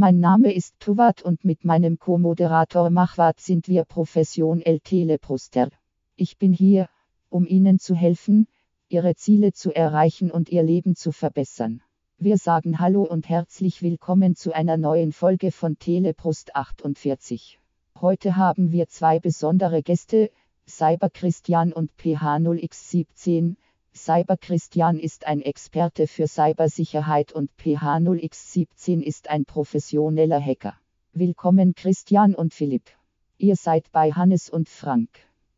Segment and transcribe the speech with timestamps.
[0.00, 5.70] Mein Name ist Tuvat und mit meinem Co-Moderator Machwat sind wir professionell Teleproster.
[6.14, 6.88] Ich bin hier,
[7.30, 8.46] um Ihnen zu helfen,
[8.88, 11.82] Ihre Ziele zu erreichen und Ihr Leben zu verbessern.
[12.16, 17.58] Wir sagen Hallo und herzlich willkommen zu einer neuen Folge von Teleprost 48.
[18.00, 20.30] Heute haben wir zwei besondere Gäste,
[20.68, 23.56] Cyber Christian und PH0x17.
[23.94, 30.74] Cyber Christian ist ein Experte für Cybersicherheit und PH0x17 ist ein professioneller Hacker.
[31.12, 32.90] Willkommen Christian und Philipp.
[33.38, 35.10] Ihr seid bei Hannes und Frank.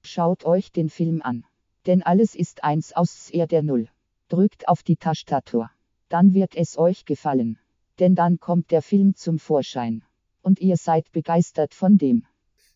[0.02, 1.44] Schaut euch den Film an.
[1.86, 3.88] Denn alles ist eins aus er der Null.
[4.28, 5.70] Drückt auf die Tastatur.
[6.08, 7.58] Dann wird es euch gefallen.
[7.98, 10.02] Denn dann kommt der Film zum Vorschein.
[10.42, 12.26] Und ihr seid begeistert von dem.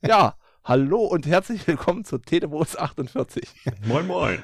[0.02, 3.48] Ja, hallo und herzlich willkommen zu Telebus 48.
[3.86, 4.42] Moin, moin.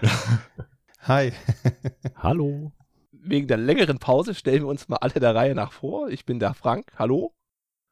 [1.02, 1.32] Hi.
[2.16, 2.72] hallo.
[3.12, 6.10] Wegen der längeren Pause stellen wir uns mal alle der Reihe nach vor.
[6.10, 6.92] Ich bin der Frank.
[6.98, 7.34] Hallo.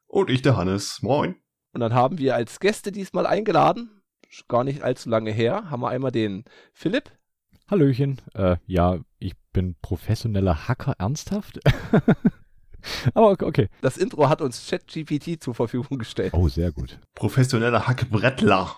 [0.07, 1.01] Und ich der Hannes.
[1.01, 1.35] Moin.
[1.73, 4.01] Und dann haben wir als Gäste diesmal eingeladen,
[4.47, 7.11] gar nicht allzu lange her, haben wir einmal den Philipp.
[7.69, 8.21] Hallöchen.
[8.33, 11.59] Äh, ja, ich bin professioneller Hacker, ernsthaft?
[13.13, 13.69] Aber okay.
[13.81, 16.33] Das Intro hat uns ChatGPT zur Verfügung gestellt.
[16.33, 16.99] Oh, sehr gut.
[17.15, 18.75] Professioneller Hackbrettler.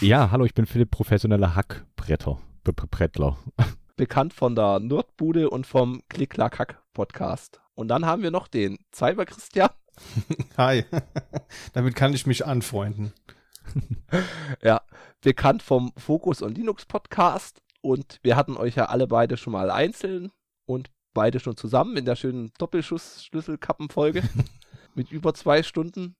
[0.00, 2.38] Ja, hallo, ich bin Philipp, professioneller Hackbretter.
[2.72, 3.38] Brettler.
[3.96, 7.60] Bekannt von der Nordbude und vom Klick-Klack-Hack-Podcast.
[7.74, 9.70] Und dann haben wir noch den Cyber Christian.
[10.56, 10.84] Hi.
[11.72, 13.12] Damit kann ich mich anfreunden.
[14.62, 14.80] ja,
[15.20, 17.60] bekannt vom Fokus und Linux Podcast.
[17.82, 20.30] Und wir hatten euch ja alle beide schon mal einzeln
[20.66, 24.22] und beide schon zusammen in der schönen Doppelschuss-Schlüsselkappenfolge
[24.94, 26.16] mit über zwei Stunden.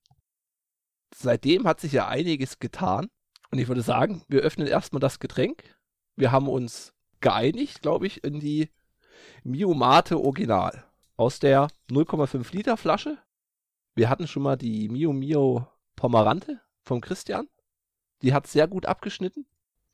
[1.15, 3.09] Seitdem hat sich ja einiges getan.
[3.50, 5.77] Und ich würde sagen, wir öffnen erstmal das Getränk.
[6.16, 8.70] Wir haben uns geeinigt, glaube ich, in die
[9.42, 10.84] Mio Mate Original
[11.16, 13.19] aus der 0,5 Liter Flasche.
[13.94, 15.66] Wir hatten schon mal die Mio Mio
[15.97, 17.48] Pomerante vom Christian.
[18.22, 19.47] Die hat sehr gut abgeschnitten.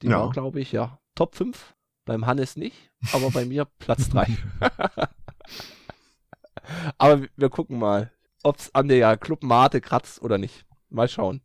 [0.02, 0.20] Die ja.
[0.20, 4.26] war, glaube ich, ja, Top 5 beim Hannes nicht, aber bei mir Platz 3.
[6.98, 10.64] aber wir gucken mal, ob es an der Club Mate kratzt oder nicht.
[10.88, 11.42] Mal schauen.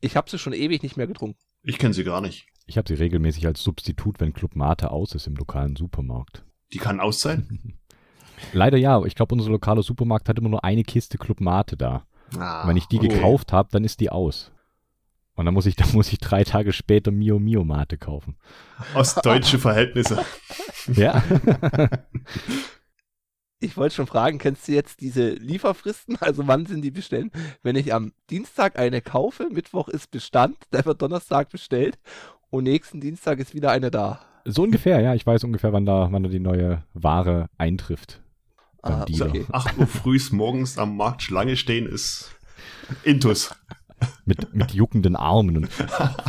[0.00, 1.40] Ich habe sie schon ewig nicht mehr getrunken.
[1.62, 2.46] Ich kenne sie gar nicht.
[2.66, 6.44] Ich habe sie regelmäßig als Substitut, wenn Club Mate aus ist im lokalen Supermarkt.
[6.72, 7.74] Die kann aus sein?
[8.52, 9.02] Leider ja.
[9.04, 12.06] Ich glaube, unser lokaler Supermarkt hat immer nur eine Kiste Club Mate da.
[12.36, 13.08] Ah, wenn ich die okay.
[13.08, 14.50] gekauft habe, dann ist die aus.
[15.34, 18.36] Und dann muss ich, dann muss ich drei Tage später Mio Mio Mate kaufen.
[18.94, 20.24] Ostdeutsche Verhältnisse.
[20.94, 21.22] ja.
[23.60, 26.16] Ich wollte schon fragen, kennst du jetzt diese Lieferfristen?
[26.20, 27.30] Also wann sind die bestellen?
[27.62, 31.98] Wenn ich am Dienstag eine kaufe, Mittwoch ist Bestand, der wird Donnerstag bestellt
[32.54, 34.20] und nächsten Dienstag ist wieder eine da.
[34.44, 35.14] So ungefähr, ja.
[35.14, 38.22] Ich weiß ungefähr, wann da, wann da die neue Ware eintrifft.
[38.82, 39.46] Ah, okay.
[39.50, 42.36] 8 Uhr früh morgens am Markt Schlange stehen ist
[43.02, 43.54] Intus
[44.26, 45.70] mit, mit juckenden Armen und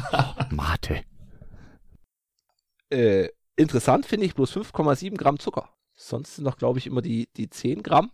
[0.52, 1.03] Mate.
[2.90, 3.28] Äh,
[3.58, 5.69] interessant finde ich bloß 5,7 Gramm Zucker.
[5.94, 8.09] Sonst sind noch, glaube ich, immer die, die 10 Gramm.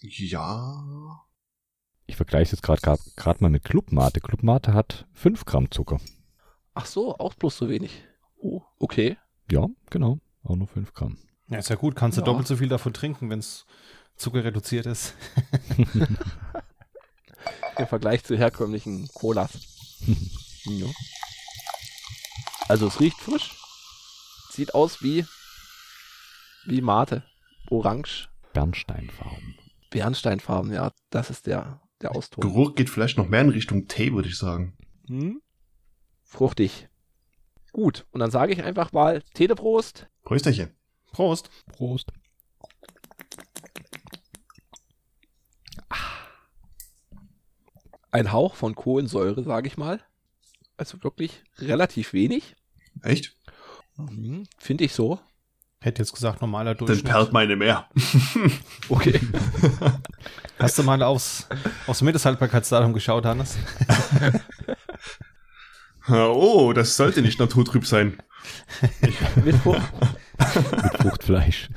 [0.00, 1.22] Ja.
[2.06, 4.20] Ich vergleiche es jetzt gerade mal mit Clubmate.
[4.20, 6.00] Clubmate hat 5 Gramm Zucker.
[6.74, 8.04] Ach so, auch bloß so wenig.
[8.38, 9.16] Oh, okay.
[9.50, 10.18] Ja, genau.
[10.42, 11.18] Auch nur 5 Gramm.
[11.48, 11.94] Ja, ist ja gut.
[11.94, 12.24] Kannst du ja.
[12.24, 13.66] doppelt so viel davon trinken, wenn es
[14.16, 15.14] Zucker reduziert ist.
[17.78, 19.58] im Vergleich zu herkömmlichen Colas.
[20.64, 20.86] ja.
[22.68, 23.56] Also es riecht frisch.
[24.50, 25.26] Sieht aus wie
[26.66, 27.24] wie Mate.
[27.70, 28.28] Orange.
[28.52, 29.56] Bernsteinfarben.
[29.90, 32.42] Bernsteinfarben, ja, das ist der, der Ausdruck.
[32.42, 34.76] Geruch geht vielleicht noch mehr in Richtung Tee, würde ich sagen.
[35.08, 35.40] Hm?
[36.32, 36.88] Fruchtig.
[37.72, 40.08] Gut, und dann sage ich einfach mal Teleprost.
[40.24, 40.70] Prösterchen.
[41.12, 41.50] Prost.
[41.66, 42.10] Prost.
[48.10, 50.00] ein Hauch von Kohlensäure, sage ich mal.
[50.78, 52.56] Also wirklich relativ wenig.
[53.02, 53.36] Echt?
[53.96, 55.20] Mhm, Finde ich so.
[55.80, 57.04] Hätte jetzt gesagt, normaler Durchschnitt.
[57.04, 57.90] Dann perlt meine mehr.
[58.88, 59.20] okay.
[60.58, 61.46] Hast du mal aufs,
[61.86, 63.58] aufs Mindesthaltbarkeitsdatum geschaut, Hannes?
[66.08, 68.18] oh, das sollte nicht naturtrüb sein.
[69.44, 69.80] Mit, Frucht.
[70.38, 71.68] Mit Fruchtfleisch.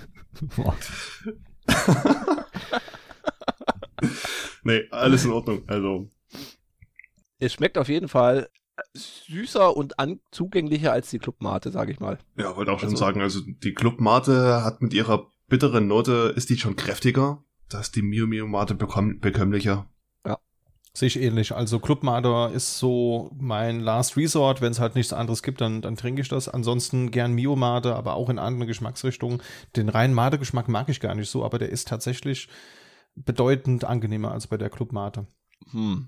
[4.63, 5.63] nee, alles in Ordnung.
[5.67, 6.09] Also,
[7.39, 8.49] es schmeckt auf jeden Fall
[8.93, 9.93] süßer und
[10.31, 12.19] zugänglicher als die Clubmate, sage ich mal.
[12.37, 16.49] Ja, wollte auch schon also, sagen, also die Clubmate hat mit ihrer bitteren Note, ist
[16.49, 17.43] die schon kräftiger.
[17.69, 19.89] Da ist die Mio Mio Mate bekömmlicher.
[20.95, 21.53] Sehe ich ähnlich.
[21.53, 24.61] Also Clubmate ist so mein Last Resort.
[24.61, 26.47] Wenn es halt nichts anderes gibt, dann, dann trinke ich das.
[26.47, 29.41] Ansonsten gern Mio Mate, aber auch in anderen Geschmacksrichtungen.
[29.75, 32.47] Den reinen Mate-Geschmack mag ich gar nicht so, aber der ist tatsächlich
[33.13, 35.27] bedeutend angenehmer als bei der Clubmate.
[35.71, 36.07] Hm.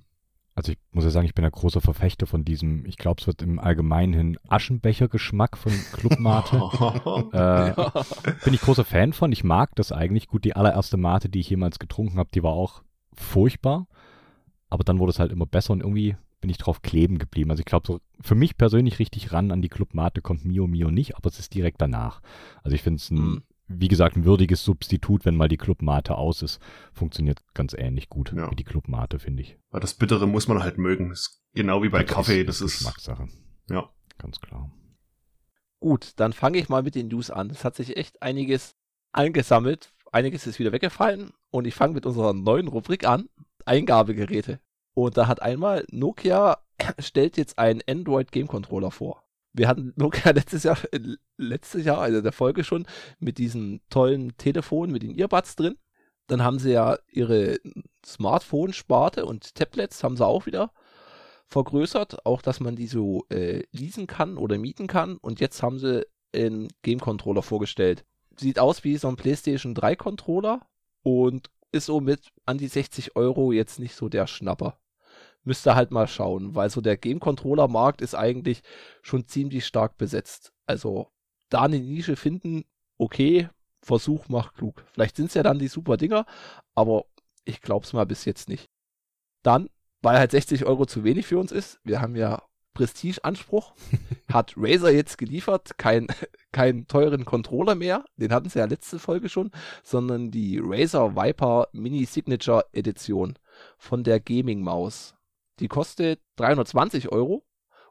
[0.56, 3.28] Also ich muss ja sagen, ich bin ein großer Verfechter von diesem, ich glaube, es
[3.28, 6.56] wird im Allgemeinen Aschenbecher-Geschmack von Clubmate.
[7.34, 8.44] äh.
[8.46, 9.34] Bin ich großer Fan von.
[9.34, 10.28] Ich mag das eigentlich.
[10.28, 13.88] Gut, die allererste Mate, die ich jemals getrunken habe, die war auch furchtbar.
[14.70, 17.50] Aber dann wurde es halt immer besser und irgendwie bin ich drauf kleben geblieben.
[17.50, 20.92] Also ich glaube, so für mich persönlich richtig ran an die Clubmate kommt Mio Mio
[20.92, 22.22] nicht, aber es ist direkt danach.
[22.64, 26.16] Also ich finde es ein mhm wie gesagt, ein würdiges Substitut, wenn mal die Clubmate
[26.16, 26.60] aus ist.
[26.94, 28.50] Funktioniert ganz ähnlich gut ja.
[28.50, 29.58] wie die Clubmate, finde ich.
[29.72, 31.12] Weil das Bittere muss man halt mögen.
[31.12, 32.42] ist genau wie bei das Kaffee.
[32.42, 33.28] Ist, das ist Geschmackssache.
[33.70, 33.90] Ja.
[34.18, 34.72] Ganz klar.
[35.80, 37.50] Gut, dann fange ich mal mit den News an.
[37.50, 38.76] Es hat sich echt einiges
[39.12, 39.94] angesammelt.
[40.12, 41.32] Einiges ist wieder weggefallen.
[41.52, 43.30] Und ich fange mit unserer neuen Rubrik an.
[43.68, 44.60] Eingabegeräte.
[44.94, 46.58] Und da hat einmal Nokia
[47.00, 49.28] stellt jetzt einen Android Game Controller vor
[49.58, 51.00] wir hatten Nokia letztes Jahr, äh,
[51.38, 52.86] letztes Jahr, also der Folge schon,
[53.20, 55.78] mit diesen tollen Telefonen, mit den Earbuds drin.
[56.28, 57.58] Dann haben sie ja ihre
[58.06, 60.72] Smartphone-Sparte und Tablets haben sie auch wieder
[61.46, 65.18] vergrößert, auch dass man die so äh, leasen kann oder mieten kann.
[65.18, 66.06] Und jetzt haben sie
[66.36, 68.04] einen Game-Controller vorgestellt.
[68.38, 70.62] Sieht aus wie so ein PlayStation 3-Controller
[71.02, 74.78] und ist so mit an die 60 Euro jetzt nicht so der Schnapper
[75.48, 78.62] müsst ihr halt mal schauen, weil so der Game-Controller-Markt ist eigentlich
[79.02, 80.54] schon ziemlich stark besetzt.
[80.66, 81.08] Also
[81.50, 82.66] da eine Nische finden,
[82.98, 83.50] okay,
[83.82, 84.84] Versuch macht klug.
[84.92, 86.26] Vielleicht sind es ja dann die super Dinger,
[86.76, 87.06] aber
[87.46, 88.70] ich glaube es mal bis jetzt nicht.
[89.42, 89.70] Dann,
[90.02, 92.44] weil halt 60 Euro zu wenig für uns ist, wir haben ja
[92.78, 93.74] Prestige-Anspruch,
[94.32, 96.06] hat Razer jetzt geliefert, kein,
[96.52, 99.50] keinen teuren Controller mehr, den hatten sie ja letzte Folge schon,
[99.84, 103.40] sondern die Razer Viper Mini Signature Edition
[103.80, 105.16] von der Gaming Maus.
[105.60, 107.44] Die kostet 320 Euro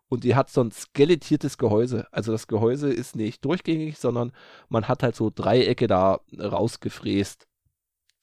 [0.07, 2.07] und die hat so ein skelettiertes Gehäuse.
[2.13, 4.31] Also das Gehäuse ist nicht durchgängig, sondern
[4.69, 7.49] man hat halt so Dreiecke da rausgefräst.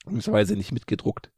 [0.06, 1.30] Beziehungsweise nicht mitgedruckt.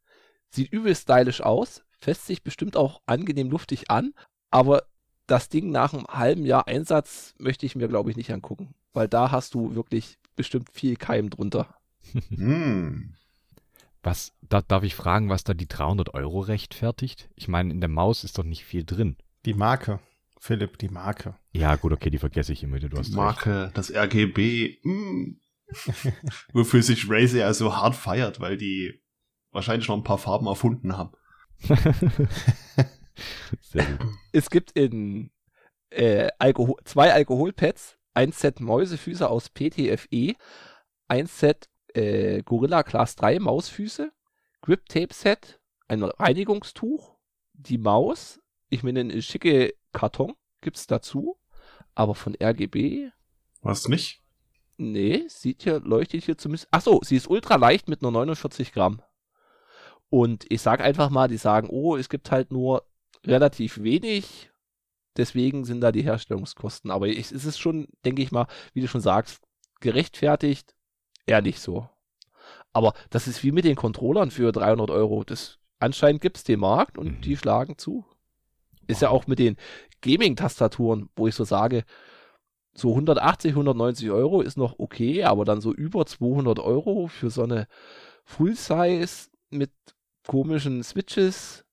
[0.50, 4.14] Sieht übel stylisch aus, fässt sich bestimmt auch angenehm luftig an,
[4.50, 4.84] aber
[5.26, 9.08] das Ding nach einem halben Jahr Einsatz möchte ich mir, glaube ich, nicht angucken, weil
[9.08, 11.74] da hast du wirklich bestimmt viel Keim drunter.
[12.28, 13.14] hm.
[14.02, 17.28] Was, da, darf ich fragen, was da die 300 Euro rechtfertigt?
[17.34, 19.16] Ich meine, in der Maus ist doch nicht viel drin.
[19.44, 19.98] Die Marke,
[20.38, 21.34] Philipp, die Marke.
[21.52, 22.88] Ja, gut, okay, die vergesse ich immer wieder.
[22.88, 23.76] Du hast die Marke, recht.
[23.76, 25.40] das RGB, mm.
[26.52, 29.02] wofür sich Razer ja so hart feiert, weil die
[29.50, 31.10] wahrscheinlich noch ein paar Farben erfunden haben.
[33.60, 34.08] Sehr gut.
[34.32, 35.30] Es gibt in
[35.90, 40.34] äh, Alkohol, zwei Alkoholpads, ein Set Mäusefüße aus PTFE,
[41.08, 44.12] ein Set äh, Gorilla Class 3 Mausfüße,
[44.62, 47.16] Grip Tape Set, ein Reinigungstuch,
[47.52, 51.38] die Maus, ich meine, eine schicke Karton gibt's dazu,
[51.94, 53.10] aber von RGB.
[53.62, 54.22] Was nicht?
[54.76, 56.68] Nee, sieht hier, leuchtet hier zumindest.
[56.70, 59.00] Ach so, sie ist ultra leicht mit nur 49 Gramm.
[60.10, 62.86] Und ich sag einfach mal, die sagen, oh, es gibt halt nur
[63.26, 64.50] relativ wenig,
[65.16, 66.90] deswegen sind da die Herstellungskosten.
[66.90, 69.42] Aber es ist schon, denke ich mal, wie du schon sagst,
[69.80, 70.74] gerechtfertigt
[71.26, 71.88] eher nicht so.
[72.72, 75.24] Aber das ist wie mit den Controllern für 300 Euro.
[75.24, 77.20] Das, anscheinend gibt es den Markt und mhm.
[77.22, 78.04] die schlagen zu.
[78.86, 79.56] Ist ja auch mit den
[80.02, 81.84] Gaming-Tastaturen, wo ich so sage,
[82.74, 87.42] so 180, 190 Euro ist noch okay, aber dann so über 200 Euro für so
[87.42, 87.66] eine
[88.24, 89.72] Full-Size mit
[90.26, 91.65] komischen Switches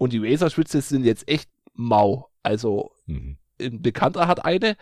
[0.00, 2.30] und die Razer-Switches sind jetzt echt mau.
[2.42, 3.36] Also mhm.
[3.60, 4.76] ein Bekannter hat eine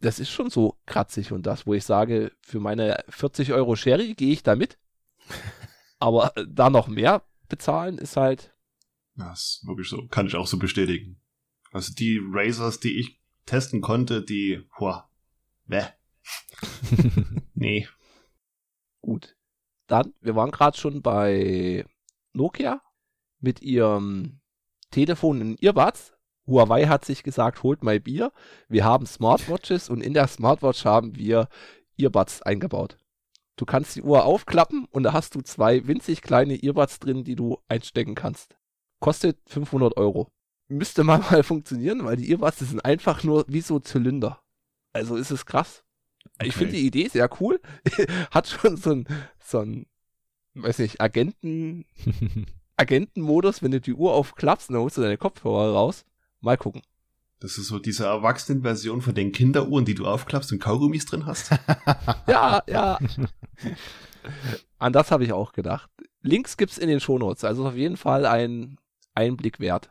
[0.00, 4.14] das ist schon so kratzig und das, wo ich sage, für meine 40 Euro Sherry
[4.14, 4.78] gehe ich da mit.
[5.98, 8.54] Aber äh, da noch mehr bezahlen ist halt.
[9.14, 10.06] Das ist wirklich so.
[10.08, 11.20] Kann ich auch so bestätigen.
[11.72, 15.08] Also die Razors, die ich testen konnte, die, boah,
[15.66, 15.84] bäh.
[17.54, 17.88] nee.
[19.00, 19.36] Gut.
[19.86, 21.86] Dann, wir waren gerade schon bei
[22.32, 22.82] Nokia
[23.46, 24.40] mit ihrem
[24.90, 26.12] Telefon in Earbuds.
[26.46, 28.32] Huawei hat sich gesagt, holt mal Bier.
[28.68, 31.48] Wir haben Smartwatches und in der Smartwatch haben wir
[31.96, 32.98] Earbuds eingebaut.
[33.56, 37.36] Du kannst die Uhr aufklappen und da hast du zwei winzig kleine Earbuds drin, die
[37.36, 38.56] du einstecken kannst.
[39.00, 40.28] Kostet 500 Euro.
[40.68, 44.40] Müsste mal mal funktionieren, weil die Earbuds sind einfach nur wie so Zylinder.
[44.92, 45.84] Also ist es krass.
[46.38, 46.48] Okay.
[46.48, 47.60] Ich finde die Idee sehr cool.
[48.30, 49.06] Hat schon so ein,
[49.38, 49.86] so ein,
[50.54, 51.86] weiß nicht, Agenten,
[52.76, 56.04] Agentenmodus, wenn du die Uhr aufklappst, dann holst du deine Kopfhörer raus.
[56.40, 56.82] Mal gucken.
[57.40, 61.50] Das ist so diese Erwachsenenversion von den Kinderuhren, die du aufklappst und Kaugummis drin hast.
[62.26, 62.98] ja, ja.
[64.78, 65.90] An das habe ich auch gedacht.
[66.22, 68.78] Links gibt's in den Shownotes, also auf jeden Fall ein
[69.14, 69.90] Einblick wert.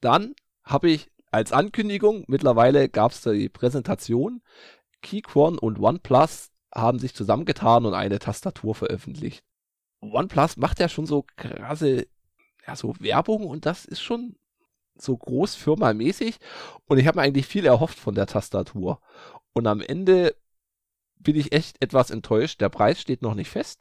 [0.00, 4.42] Dann habe ich als Ankündigung, mittlerweile gab's die Präsentation,
[5.02, 9.44] Keychron und OnePlus haben sich zusammengetan und eine Tastatur veröffentlicht.
[10.12, 12.06] OnePlus macht ja schon so krasse,
[12.66, 14.36] ja, so Werbung und das ist schon
[14.96, 16.38] so großfirmamäßig
[16.86, 19.00] und ich habe mir eigentlich viel erhofft von der Tastatur.
[19.52, 20.36] Und am Ende
[21.16, 22.60] bin ich echt etwas enttäuscht.
[22.60, 23.80] Der Preis steht noch nicht fest.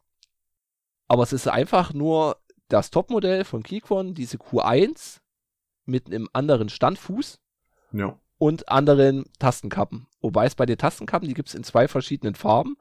[1.07, 2.37] Aber es ist einfach nur
[2.67, 5.19] das Topmodell von Keychron, diese Q1
[5.85, 7.39] mit einem anderen Standfuß
[7.91, 8.17] Ja.
[8.37, 10.07] und anderen Tastenkappen.
[10.21, 12.77] Wobei es bei den Tastenkappen, die gibt es in zwei verschiedenen Farben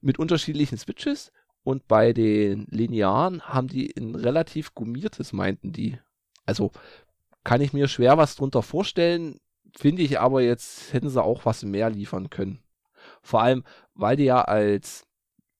[0.00, 1.32] mit unterschiedlichen Switches.
[1.64, 5.98] Und bei den Linearen haben die ein relativ gummiertes, meinten die.
[6.44, 6.72] Also
[7.42, 9.40] kann ich mir schwer was drunter vorstellen.
[9.76, 12.60] Finde ich aber jetzt, hätten sie auch was mehr liefern können.
[13.22, 15.06] Vor allem, weil die ja als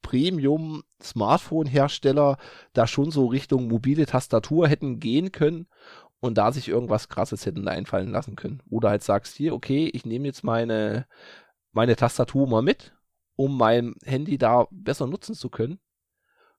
[0.03, 2.37] Premium-Smartphone-Hersteller
[2.75, 5.67] da schon so Richtung mobile Tastatur hätten gehen können
[6.21, 8.63] und da sich irgendwas krasses hätten einfallen lassen können.
[8.71, 11.07] Oder halt sagst hier, okay, ich nehme jetzt meine,
[11.73, 12.95] meine Tastatur mal mit,
[13.37, 15.81] um mein Handy da besser nutzen zu können.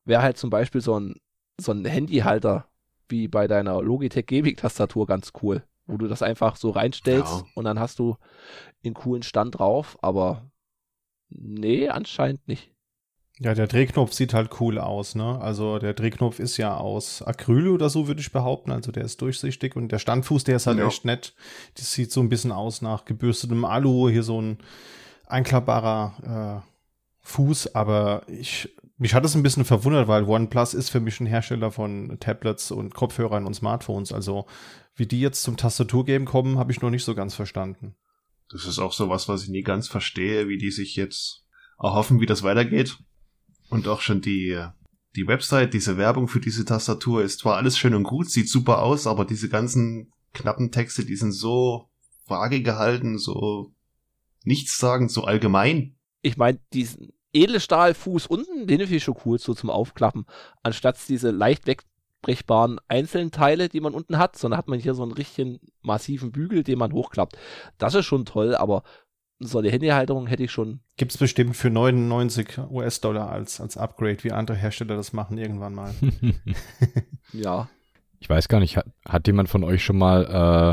[0.05, 1.15] Wäre halt zum Beispiel so ein,
[1.59, 2.67] so ein Handyhalter
[3.09, 7.45] wie bei deiner Logitech Gaming-Tastatur ganz cool, wo du das einfach so reinstellst Ja.
[7.55, 8.17] und dann hast du
[8.83, 10.49] einen coolen Stand drauf, aber
[11.29, 12.71] nee, anscheinend nicht.
[13.39, 15.41] Ja, der Drehknopf sieht halt cool aus, ne?
[15.41, 18.71] Also der Drehknopf ist ja aus Acryl oder so, würde ich behaupten.
[18.71, 20.87] Also der ist durchsichtig und der Standfuß, der ist halt Ja.
[20.87, 21.35] echt nett.
[21.75, 24.57] Das sieht so ein bisschen aus nach gebürstetem Alu, hier so ein
[25.27, 26.69] einklappbarer äh,
[27.27, 31.25] Fuß, aber ich, mich hat es ein bisschen verwundert, weil OnePlus ist für mich ein
[31.25, 34.13] Hersteller von Tablets und Kopfhörern und Smartphones.
[34.13, 34.45] Also
[34.95, 37.95] wie die jetzt zum Tastaturgame kommen, habe ich noch nicht so ganz verstanden.
[38.49, 41.45] Das ist auch so was, was ich nie ganz verstehe, wie die sich jetzt
[41.77, 42.97] erhoffen, wie das weitergeht.
[43.69, 44.63] Und auch schon die,
[45.15, 48.81] die Website, diese Werbung für diese Tastatur ist zwar alles schön und gut, sieht super
[48.81, 51.89] aus, aber diese ganzen knappen Texte, die sind so
[52.27, 53.73] vage gehalten, so
[54.43, 55.95] nichtssagend, so allgemein.
[56.21, 60.25] Ich meine, diesen Edelstahlfuß unten, den finde ich schon cool, so zum Aufklappen.
[60.63, 65.03] Anstatt diese leicht wegbrechbaren einzelnen Teile, die man unten hat, sondern hat man hier so
[65.03, 67.37] einen richtigen massiven Bügel, den man hochklappt.
[67.77, 68.83] Das ist schon toll, aber
[69.39, 70.79] so eine Handyhalterung hätte ich schon.
[70.95, 75.93] Gibt's bestimmt für 99 US-Dollar als, als Upgrade, wie andere Hersteller das machen irgendwann mal.
[77.33, 77.67] Ja,
[78.19, 80.23] Ich weiß gar nicht, hat, hat jemand von euch schon mal,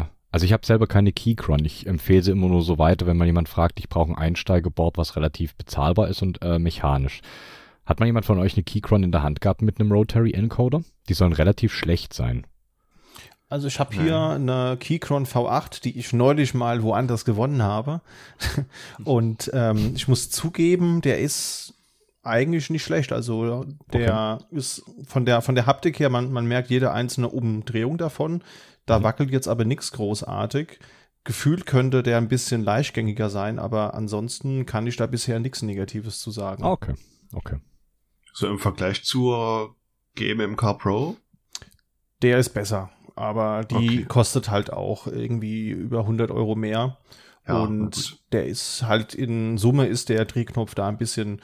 [0.06, 3.18] äh, also ich habe selber keine Keychron, ich empfehle sie immer nur so weiter, wenn
[3.18, 7.20] man jemand fragt, ich brauche ein Einsteigeboard, was relativ bezahlbar ist und äh, mechanisch.
[7.84, 10.82] Hat mal jemand von euch eine Keychron in der Hand gehabt mit einem Rotary Encoder?
[11.08, 12.46] Die sollen relativ schlecht sein.
[13.50, 18.00] Also ich habe hier eine Keychron V8, die ich neulich mal woanders gewonnen habe.
[19.04, 21.74] Und ähm, ich muss zugeben, der ist
[22.22, 23.12] eigentlich nicht schlecht.
[23.12, 27.98] Also der ist von der von der Haptik her, man, man merkt jede einzelne Umdrehung
[27.98, 28.42] davon.
[28.86, 30.78] Da wackelt jetzt aber nichts großartig.
[31.24, 36.18] Gefühlt könnte der ein bisschen leichtgängiger sein, aber ansonsten kann ich da bisher nichts Negatives
[36.20, 36.64] zu sagen.
[36.64, 36.94] Ah, okay,
[37.32, 37.58] okay.
[38.34, 39.76] So im Vergleich zur
[40.16, 41.16] GMMK Pro.
[42.22, 44.04] Der ist besser, aber die Okay.
[44.06, 46.98] kostet halt auch irgendwie über 100 Euro mehr.
[47.46, 48.18] Ja, und gut.
[48.32, 51.40] der ist halt in Summe ist der Drehknopf da ein bisschen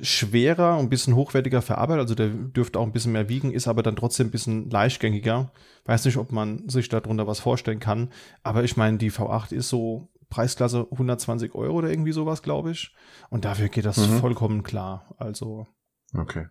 [0.00, 3.82] schwerer, ein bisschen hochwertiger verarbeitet, also der dürfte auch ein bisschen mehr wiegen, ist aber
[3.82, 5.52] dann trotzdem ein bisschen leichtgängiger.
[5.84, 8.10] Weiß nicht, ob man sich darunter was vorstellen kann,
[8.42, 12.94] aber ich meine, die V8 ist so Preisklasse 120 Euro oder irgendwie sowas, glaube ich.
[13.28, 14.18] Und dafür geht das Mhm.
[14.18, 15.14] vollkommen klar.
[15.18, 15.66] Also,
[16.14, 16.46] Okay.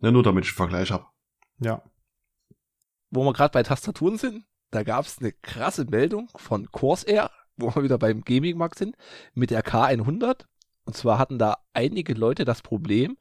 [0.00, 1.06] Ja, nur damit ich einen Vergleich habe.
[1.58, 1.82] ja.
[3.10, 7.74] wo wir gerade bei Tastaturen sind, da gab es eine krasse Meldung von Corsair, wo
[7.74, 8.96] wir wieder beim Gaming-Markt sind,
[9.32, 10.44] mit der K100.
[10.86, 13.18] Und zwar hatten da einige Leute das Problem,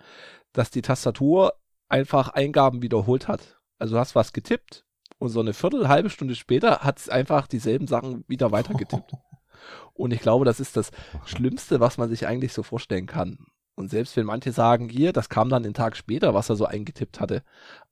[0.53, 1.53] dass die Tastatur
[1.89, 3.59] einfach Eingaben wiederholt hat.
[3.77, 4.85] Also du hast was getippt
[5.17, 9.11] und so eine Viertel, halbe Stunde später hat es einfach dieselben Sachen wieder weitergetippt.
[9.93, 10.91] Und ich glaube, das ist das
[11.25, 13.39] Schlimmste, was man sich eigentlich so vorstellen kann.
[13.75, 16.65] Und selbst wenn manche sagen, hier, das kam dann den Tag später, was er so
[16.65, 17.43] eingetippt hatte.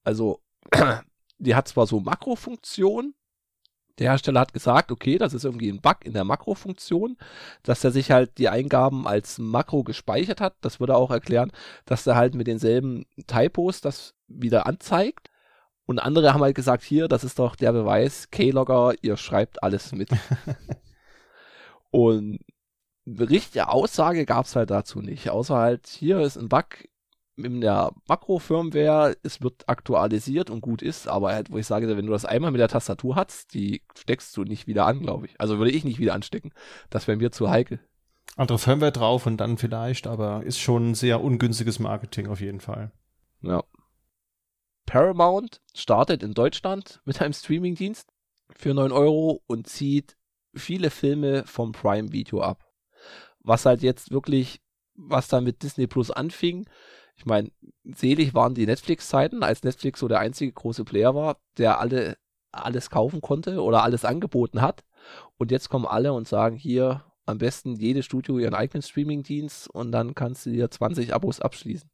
[0.03, 0.41] Also,
[1.39, 3.15] die hat zwar so Makrofunktion.
[3.99, 7.17] Der Hersteller hat gesagt, okay, das ist irgendwie ein Bug in der Makrofunktion,
[7.61, 10.55] dass er sich halt die Eingaben als Makro gespeichert hat.
[10.61, 11.51] Das würde auch erklären,
[11.85, 15.29] dass er halt mit denselben Typos das wieder anzeigt.
[15.85, 19.91] Und andere haben halt gesagt, hier, das ist doch der Beweis, Keylogger, ihr schreibt alles
[19.91, 20.09] mit.
[21.91, 22.39] Und
[23.05, 25.29] eine richtige Aussage gab es halt dazu nicht.
[25.29, 26.65] Außer halt, hier ist ein Bug
[27.35, 32.05] in der Makro-Firmware, es wird aktualisiert und gut ist, aber halt, wo ich sage, wenn
[32.05, 35.39] du das einmal mit der Tastatur hast, die steckst du nicht wieder an, glaube ich.
[35.39, 36.51] Also würde ich nicht wieder anstecken.
[36.89, 37.79] Das wäre mir zu heikel.
[38.35, 42.91] Andere Firmware drauf und dann vielleicht, aber ist schon sehr ungünstiges Marketing auf jeden Fall.
[43.41, 43.63] Ja.
[44.85, 48.09] Paramount startet in Deutschland mit einem Streamingdienst
[48.55, 50.17] für 9 Euro und zieht
[50.53, 52.63] viele Filme vom Prime Video ab.
[53.39, 54.61] Was halt jetzt wirklich,
[54.95, 56.67] was da mit Disney Plus anfing,
[57.15, 57.51] Ich meine,
[57.83, 62.17] selig waren die Netflix-Zeiten, als Netflix so der einzige große Player war, der alle
[62.53, 64.83] alles kaufen konnte oder alles angeboten hat.
[65.37, 69.91] Und jetzt kommen alle und sagen, hier am besten jedes Studio ihren eigenen Streaming-Dienst und
[69.91, 71.89] dann kannst du dir 20 Abos abschließen.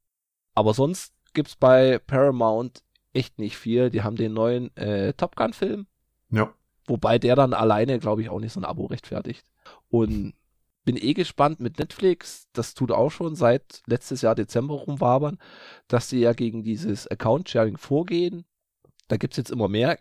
[0.53, 2.83] Aber sonst gibt es bei Paramount
[3.13, 3.89] echt nicht viel.
[3.89, 5.87] Die haben den neuen äh, Top Gun-Film.
[6.31, 6.53] Ja.
[6.85, 9.45] Wobei der dann alleine, glaube ich, auch nicht so ein Abo rechtfertigt.
[9.89, 10.33] Und
[10.89, 15.37] bin eh gespannt mit Netflix, das tut auch schon seit letztes Jahr Dezember rumwabern,
[15.87, 18.43] dass sie ja gegen dieses Account-Sharing vorgehen.
[19.07, 19.99] Da gibt es jetzt immer mehr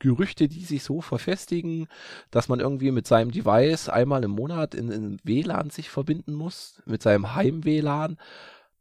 [0.00, 1.86] Gerüchte, die sich so verfestigen,
[2.32, 6.82] dass man irgendwie mit seinem Device einmal im Monat in, in WLAN sich verbinden muss,
[6.84, 8.18] mit seinem Heim-WLAN.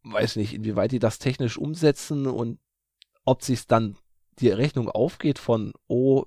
[0.02, 2.58] Weiß nicht, inwieweit die das technisch umsetzen und
[3.26, 3.96] ob sich dann
[4.40, 6.26] die Rechnung aufgeht von, oh,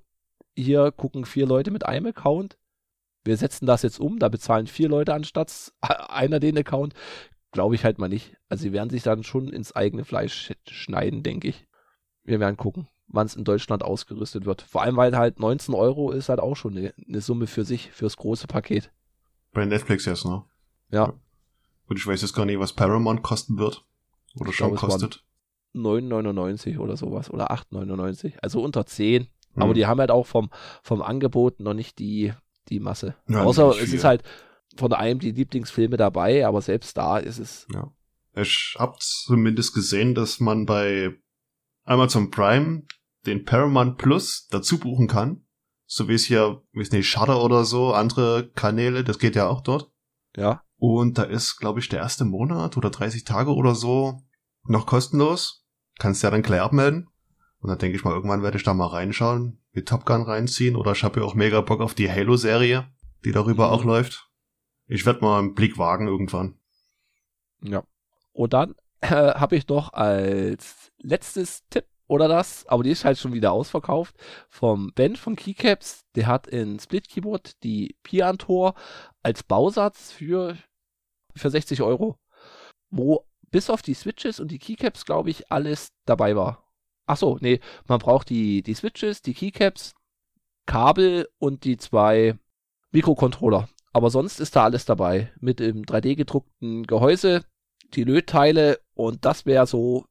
[0.54, 2.59] hier gucken vier Leute mit einem Account.
[3.26, 6.95] Wir setzen das jetzt um, da bezahlen vier Leute anstatt einer den Account.
[7.52, 8.37] Glaube ich halt mal nicht.
[8.49, 11.66] Also sie werden sich dann schon ins eigene Fleisch schneiden, denke ich.
[12.25, 14.62] Wir werden gucken, wann es in Deutschland ausgerüstet wird.
[14.62, 17.92] Vor allem, weil halt 19 Euro ist halt auch schon eine, eine Summe für sich,
[17.92, 18.90] fürs große Paket.
[19.52, 20.45] Bei Netflix jetzt, ne?
[20.90, 21.14] Ja.
[21.87, 23.85] Und ich weiß jetzt gar nicht, was Paramount kosten wird.
[24.38, 25.25] Oder Ich schon glaube, kostet.
[25.75, 28.35] 9,99 oder sowas oder 8,99.
[28.42, 29.28] Also unter 10.
[29.54, 29.75] Aber Hm.
[29.75, 30.50] die haben halt auch vom,
[30.83, 32.33] vom Angebot noch nicht die,
[32.68, 33.14] die Masse.
[33.28, 34.23] Ja, Außer es ist halt
[34.76, 37.66] von einem die Lieblingsfilme dabei, aber selbst da ist es.
[37.73, 37.92] Ja.
[38.35, 41.14] Ich hab zumindest gesehen, dass man bei
[41.85, 42.82] Amazon Prime
[43.25, 45.46] den Paramount Plus dazu buchen kann.
[45.87, 49.62] So wie es hier, weiß nicht, Shudder oder so, andere Kanäle, das geht ja auch
[49.62, 49.90] dort.
[50.37, 50.62] Ja.
[50.76, 54.20] Und da ist, glaube ich, der erste Monat oder 30 Tage oder so
[54.64, 55.64] noch kostenlos.
[55.99, 57.09] Kannst ja dann gleich abmelden.
[57.61, 60.77] Und dann denke ich mal, irgendwann werde ich da mal reinschauen, mit Top Gun reinziehen.
[60.77, 62.87] Oder ich habe ja auch mega Bock auf die Halo-Serie,
[63.25, 63.73] die darüber Mhm.
[63.73, 64.31] auch läuft.
[64.87, 66.59] Ich werde mal einen Blick wagen irgendwann.
[67.62, 67.83] Ja.
[68.33, 73.19] Und dann äh, habe ich noch als letztes Tipp oder das, aber die ist halt
[73.19, 74.14] schon wieder ausverkauft,
[74.49, 76.05] vom Ben von Keycaps.
[76.14, 78.75] Der hat in Split Keyboard die Piantor
[79.23, 80.57] als Bausatz für,
[81.35, 82.16] für 60 Euro,
[82.90, 86.62] wo bis auf die Switches und die Keycaps, glaube ich, alles dabei war.
[87.07, 89.95] Ach so, nee, man braucht die, die Switches, die Keycaps,
[90.66, 92.37] Kabel und die zwei
[92.90, 93.69] Mikrocontroller.
[93.92, 95.33] Aber sonst ist da alles dabei.
[95.40, 97.45] Mit dem 3D gedruckten Gehäuse,
[97.95, 100.07] die Lötteile und das wäre so,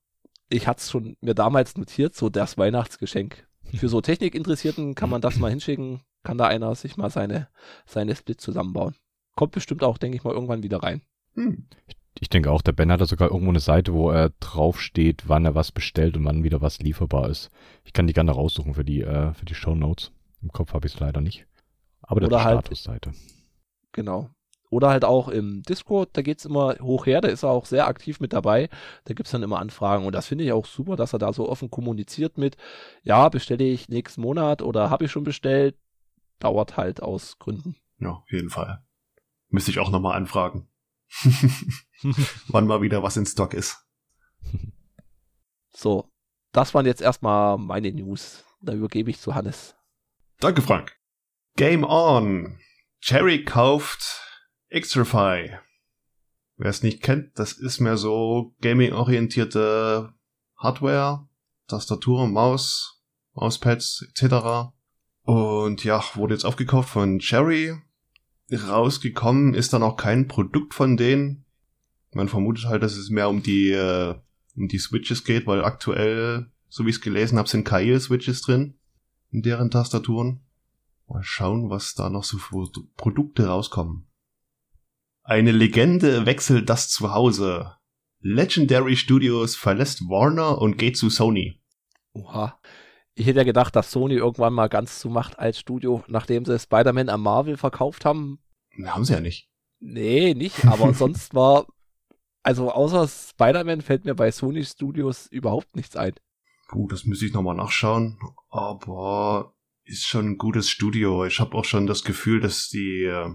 [0.49, 3.47] ich hatte es schon mir damals notiert, so das Weihnachtsgeschenk.
[3.75, 7.49] Für so Technikinteressierten kann man das mal hinschicken, kann da einer sich mal seine,
[7.85, 8.95] seine Split zusammenbauen.
[9.35, 11.01] Kommt bestimmt auch, denke ich mal, irgendwann wieder rein.
[11.33, 11.67] Hm.
[11.87, 11.97] Ich
[12.29, 15.55] denke auch, der Ben hat da sogar irgendwo eine Seite, wo er draufsteht, wann er
[15.55, 17.49] was bestellt und wann wieder was lieferbar ist.
[17.83, 20.11] Ich kann die gerne raussuchen für die, äh, für die Show Notes.
[20.41, 21.45] Im Kopf habe ich es leider nicht.
[22.01, 23.13] Aber der Oder hat die halt- Statusseite.
[23.91, 24.29] Genau.
[24.71, 27.87] Oder halt auch im Discord, da geht's immer hoch her, da ist er auch sehr
[27.87, 28.67] aktiv mit dabei.
[29.05, 31.47] Da gibt's dann immer Anfragen und das finde ich auch super, dass er da so
[31.47, 32.57] offen kommuniziert mit,
[33.03, 35.75] ja, bestelle ich nächsten Monat oder habe ich schon bestellt.
[36.39, 37.75] Dauert halt aus Gründen.
[37.99, 38.83] Ja, auf jeden Fall.
[39.49, 40.67] Müsste ich auch nochmal anfragen.
[42.47, 43.77] Wann mal wieder was in Stock ist.
[45.71, 46.09] So,
[46.51, 48.43] das waren jetzt erstmal meine News.
[48.61, 49.75] Da übergebe ich zu Hannes.
[50.39, 50.97] Danke, Frank.
[51.55, 52.59] Game on.
[53.01, 54.21] Cherry kauft
[54.73, 55.57] Xtrify.
[56.57, 60.13] Wer es nicht kennt, das ist mehr so gaming-orientierte
[60.57, 61.27] Hardware,
[61.67, 64.71] Tastatur, Maus, Mauspads etc.
[65.23, 67.75] Und ja, wurde jetzt aufgekauft von Cherry.
[68.51, 71.45] Rausgekommen ist dann auch kein Produkt von denen.
[72.13, 74.15] Man vermutet halt, dass es mehr um die äh,
[74.55, 78.75] um die Switches geht, weil aktuell, so wie ich es gelesen habe, sind Kail-Switches drin
[79.31, 80.41] in deren Tastaturen.
[81.07, 84.07] Mal schauen, was da noch so für Produkte rauskommen.
[85.23, 87.73] Eine Legende wechselt das Zuhause.
[88.21, 91.61] Legendary Studios verlässt Warner und geht zu Sony.
[92.13, 92.59] Oha.
[93.15, 97.09] Ich hätte ja gedacht, dass Sony irgendwann mal ganz zumacht als Studio, nachdem sie Spider-Man
[97.09, 98.39] an Marvel verkauft haben.
[98.85, 99.49] Haben sie ja nicht.
[99.79, 101.65] Nee, nicht, aber sonst war,
[102.43, 106.13] also außer Spider-Man fällt mir bei Sony Studios überhaupt nichts ein.
[106.67, 108.19] Gut, das müsste ich nochmal nachschauen.
[108.49, 111.25] Aber ist schon ein gutes Studio.
[111.25, 113.29] Ich habe auch schon das Gefühl, dass die äh,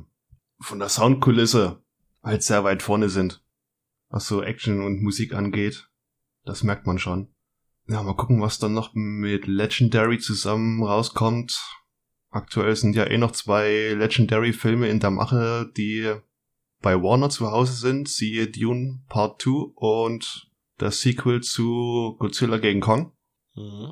[0.60, 1.82] von der Soundkulisse
[2.22, 3.42] halt sehr weit vorne sind.
[4.08, 5.88] Was so Action und Musik angeht.
[6.44, 7.32] Das merkt man schon.
[7.90, 11.60] Ja, mal gucken, was dann noch mit Legendary zusammen rauskommt.
[12.30, 16.14] Aktuell sind ja eh noch zwei Legendary-Filme in der Mache, die
[16.80, 18.08] bei Warner zu Hause sind.
[18.08, 23.12] Siehe Dune Part 2 und das Sequel zu Godzilla gegen Kong.
[23.56, 23.90] Mhm.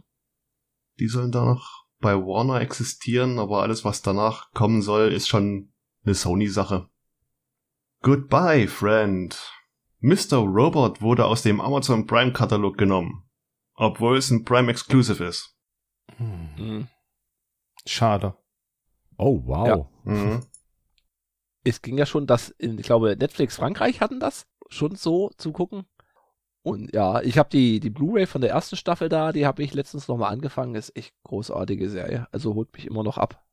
[1.01, 5.73] Die sollen da noch bei Warner existieren, aber alles, was danach kommen soll, ist schon
[6.05, 6.89] eine Sony-Sache.
[8.03, 9.37] Goodbye, friend.
[9.99, 10.37] Mr.
[10.37, 13.28] Robot wurde aus dem Amazon Prime Katalog genommen,
[13.79, 15.57] obwohl es ein Prime Exclusive ist.
[16.17, 16.89] Hm.
[17.87, 18.37] Schade.
[19.17, 19.67] Oh, wow.
[20.05, 20.13] Ja.
[20.13, 20.47] Mhm.
[21.65, 25.53] Es ging ja schon, dass, in, ich glaube, Netflix Frankreich hatten das schon so zu
[25.53, 25.85] gucken.
[26.63, 29.73] Und ja, ich habe die, die Blu-ray von der ersten Staffel da, die habe ich
[29.75, 30.75] letztens nochmal angefangen.
[30.75, 32.27] Ist echt großartige Serie.
[32.33, 33.45] Also holt mich immer noch ab.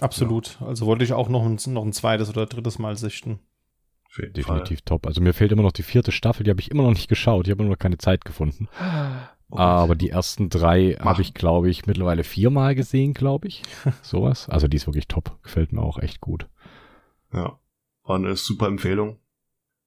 [0.00, 0.60] Absolut.
[0.62, 3.40] Also wollte ich auch noch ein, noch ein zweites oder drittes Mal sichten.
[4.18, 5.06] Definitiv top.
[5.06, 7.46] Also mir fehlt immer noch die vierte Staffel, die habe ich immer noch nicht geschaut.
[7.46, 8.68] Ich habe immer noch keine Zeit gefunden.
[9.48, 13.62] Oh Aber die ersten drei habe ich, glaube ich, mittlerweile viermal gesehen, glaube ich.
[14.02, 14.48] Sowas.
[14.48, 15.38] Also die ist wirklich top.
[15.42, 16.48] Gefällt mir auch echt gut.
[17.30, 17.42] Fall.
[17.42, 17.60] Ja,
[18.04, 19.18] war eine super Empfehlung.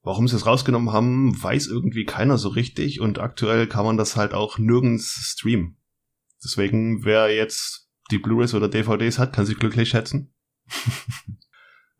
[0.01, 4.15] Warum sie es rausgenommen haben, weiß irgendwie keiner so richtig und aktuell kann man das
[4.15, 5.77] halt auch nirgends streamen.
[6.43, 10.33] Deswegen, wer jetzt die Blu-rays oder DVDs hat, kann sich glücklich schätzen.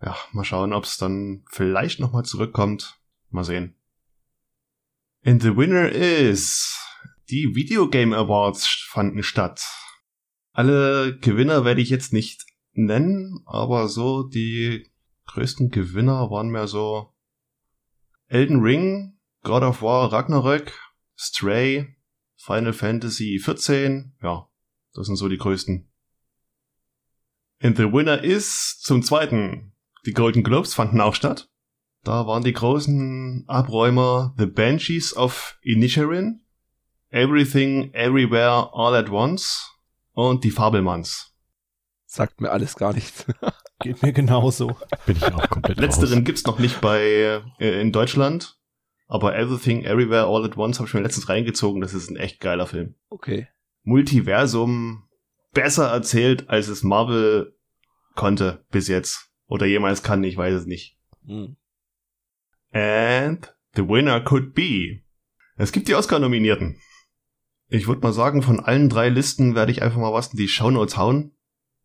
[0.01, 2.99] ja, mal schauen, ob es dann vielleicht nochmal zurückkommt.
[3.29, 3.75] Mal sehen.
[5.23, 6.79] And the winner is
[7.29, 9.63] die Video Game Awards fanden statt.
[10.51, 14.89] Alle Gewinner werde ich jetzt nicht nennen, aber so die
[15.27, 17.13] größten Gewinner waren mehr so
[18.27, 20.73] Elden Ring, God of War Ragnarök,
[21.17, 21.95] Stray,
[22.35, 24.49] Final Fantasy 14, ja,
[24.93, 25.87] das sind so die größten.
[27.61, 29.73] And the winner is zum zweiten.
[30.05, 31.49] Die Golden Globes fanden auch statt.
[32.03, 36.41] Da waren die großen Abräumer The Banshees of Inisherin,
[37.09, 39.75] Everything Everywhere All at Once
[40.13, 41.35] und die Fabelmanns.
[42.05, 43.25] Sagt mir alles gar nichts.
[43.79, 44.77] Geht mir genauso.
[45.05, 46.25] Bin ich auch komplett Letzteren raus.
[46.25, 48.57] gibt's noch nicht bei äh, in Deutschland,
[49.07, 51.81] aber Everything Everywhere All at Once habe ich mir letztens reingezogen.
[51.81, 52.95] Das ist ein echt geiler Film.
[53.09, 53.47] Okay.
[53.83, 55.03] Multiversum
[55.53, 57.55] besser erzählt, als es Marvel
[58.15, 60.23] konnte bis jetzt oder jemals kann.
[60.23, 60.97] Ich weiß es nicht.
[61.25, 61.57] Hm.
[62.71, 65.01] And the winner could be.
[65.57, 66.79] Es gibt die Oscar-Nominierten.
[67.67, 70.47] Ich würde mal sagen, von allen drei Listen werde ich einfach mal was in die
[70.47, 71.35] Shownotes hauen,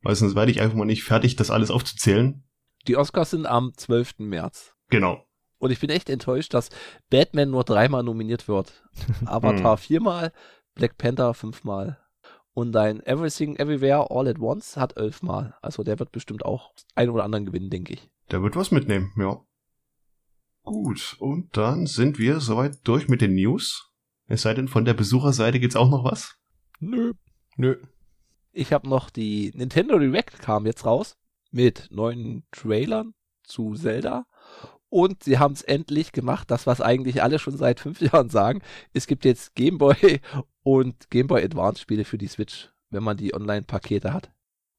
[0.03, 2.44] weil sonst werde ich einfach mal nicht fertig, das alles aufzuzählen.
[2.87, 4.20] Die Oscars sind am 12.
[4.20, 4.74] März.
[4.90, 5.27] Genau.
[5.59, 6.68] Und ich bin echt enttäuscht, dass
[7.11, 8.85] Batman nur dreimal nominiert wird.
[9.24, 10.33] Avatar viermal,
[10.74, 11.98] Black Panther fünfmal.
[12.54, 15.56] Und dein Everything Everywhere All at Once hat elfmal.
[15.60, 18.08] Also der wird bestimmt auch einen oder anderen gewinnen, denke ich.
[18.30, 19.40] Der wird was mitnehmen, ja.
[20.62, 23.90] Gut, und dann sind wir soweit durch mit den News.
[24.26, 26.38] Es sei denn, von der Besucherseite gibt's auch noch was?
[26.80, 27.12] Nö.
[27.56, 27.76] Nö.
[28.52, 31.18] Ich habe noch die Nintendo Direct kam jetzt raus
[31.50, 34.26] mit neuen Trailern zu Zelda.
[34.94, 38.62] Und sie haben es endlich gemacht, das was eigentlich alle schon seit fünf Jahren sagen.
[38.92, 40.20] Es gibt jetzt Game Boy
[40.62, 44.30] und Game Boy Advance Spiele für die Switch, wenn man die Online-Pakete hat.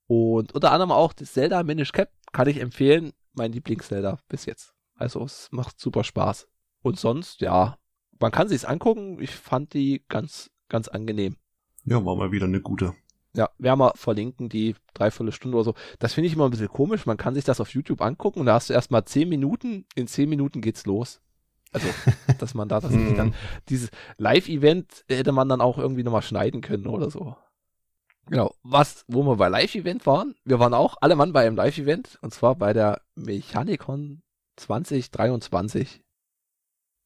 [0.08, 3.12] Und unter anderem auch das Zelda Minish Cap kann ich empfehlen.
[3.34, 4.74] Mein Lieblings-Zelda bis jetzt.
[4.94, 6.48] Also es macht super Spaß.
[6.82, 7.78] Und sonst, ja,
[8.18, 9.20] man kann sich's angucken.
[9.20, 11.36] Ich fand die ganz, ganz angenehm.
[11.84, 12.94] Ja, war mal wieder eine gute.
[13.36, 15.74] Ja, werden wir verlinken, die dreiviertel Stunde oder so.
[16.00, 17.06] Das finde ich immer ein bisschen komisch.
[17.06, 19.86] Man kann sich das auf YouTube angucken und da hast du erstmal zehn Minuten.
[19.96, 21.22] In zehn Minuten geht's los.
[21.74, 21.88] Also,
[22.40, 23.36] dass man da tatsächlich dann
[23.68, 27.36] dieses Live-Event hätte man dann auch irgendwie nochmal schneiden können oder so.
[28.28, 28.56] Genau.
[28.64, 32.34] Was, wo wir bei Live-Event waren, wir waren auch alle Mann bei einem Live-Event und
[32.34, 34.24] zwar bei der Mechanicon
[34.56, 36.02] 2023.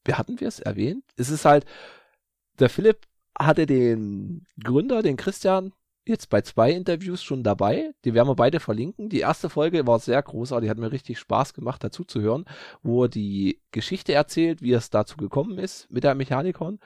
[0.06, 1.04] Wie hatten wir es erwähnt?
[1.18, 1.66] Es ist halt,
[2.60, 5.74] der Philipp hatte den Gründer, den Christian,
[6.10, 7.94] jetzt bei zwei Interviews schon dabei.
[8.04, 9.10] Die werden wir beide verlinken.
[9.10, 12.46] Die erste Folge war sehr großartig, hat mir richtig Spaß gemacht, dazu zu hören,
[12.84, 16.80] wo er die Geschichte erzählt, wie es dazu gekommen ist mit der Mechanicon.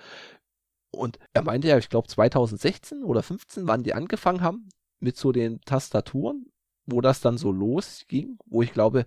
[0.92, 5.32] Und er meinte ja, ich glaube 2016 oder 15, wann die angefangen haben mit so
[5.32, 6.52] den Tastaturen,
[6.86, 9.06] wo das dann so losging, wo ich glaube,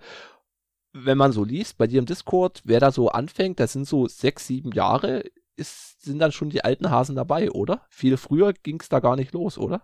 [0.93, 4.09] wenn man so liest, bei dir im Discord, wer da so anfängt, das sind so
[4.09, 5.25] sechs, sieben Jahre,
[5.57, 7.87] ist, sind dann schon die alten Hasen dabei, oder?
[7.91, 9.83] Viel früher ging es da gar nicht los, oder?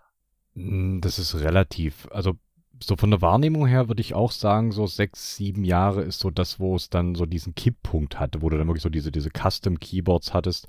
[0.55, 2.09] Mm, Das ist relativ.
[2.11, 2.35] Also
[2.83, 6.31] so von der Wahrnehmung her würde ich auch sagen, so sechs, sieben Jahre ist so
[6.31, 9.31] das, wo es dann so diesen Kipppunkt hatte, wo du dann wirklich so diese, diese
[9.31, 10.67] Custom-Keyboards hattest,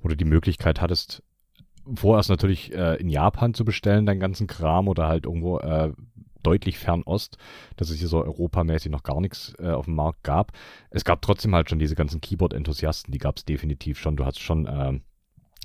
[0.00, 1.22] wo du die Möglichkeit hattest,
[1.94, 5.92] vorerst natürlich äh, in Japan zu bestellen, deinen ganzen Kram oder halt irgendwo äh,
[6.42, 7.38] deutlich Fernost,
[7.76, 10.52] dass es hier so europamäßig noch gar nichts äh, auf dem Markt gab.
[10.90, 14.16] Es gab trotzdem halt schon diese ganzen Keyboard-Enthusiasten, die gab es definitiv schon.
[14.16, 15.02] Du hast schon ähm,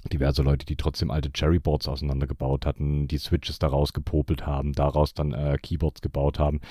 [0.09, 5.33] diverse Leute, die trotzdem alte Cherryboards auseinandergebaut hatten, die Switches daraus gepopelt haben, daraus dann
[5.33, 6.61] äh, Keyboards gebaut haben.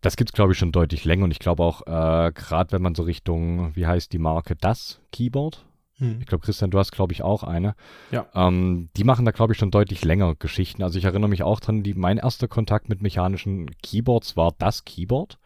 [0.00, 2.94] Das gibt's glaube ich schon deutlich länger und ich glaube auch äh, gerade wenn man
[2.94, 5.64] so Richtung, wie heißt die Marke, das Keyboard?
[5.98, 6.18] Hm.
[6.20, 7.74] Ich glaube Christian, du hast glaube ich auch eine.
[8.10, 8.26] Ja.
[8.34, 10.82] Ähm, die machen da glaube ich schon deutlich länger Geschichten.
[10.82, 14.84] Also ich erinnere mich auch dran, die, mein erster Kontakt mit mechanischen Keyboards war das
[14.84, 15.38] Keyboard.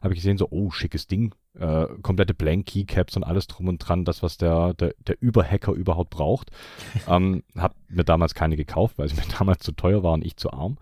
[0.00, 3.78] Habe ich gesehen so, oh schickes Ding, äh, komplette Blank Keycaps und alles drum und
[3.78, 6.50] dran, das, was der, der, der Überhacker überhaupt braucht.
[7.08, 10.50] ähm, hab mir damals keine gekauft, weil sie mir damals zu teuer waren, ich zu
[10.52, 10.78] arm.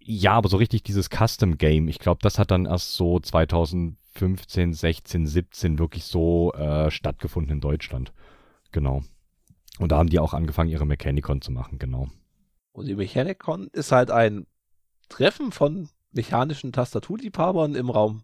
[0.00, 4.72] Ja, aber so richtig dieses Custom Game, ich glaube, das hat dann erst so 2015,
[4.72, 8.12] 16, 17 wirklich so äh, stattgefunden in Deutschland.
[8.72, 9.02] Genau.
[9.78, 12.08] Und da haben die auch angefangen, ihre Mechanicon zu machen, genau.
[12.72, 14.46] Und die Mechanicon ist halt ein
[15.08, 18.22] Treffen von mechanischen Tastaturliebhabern im Raum.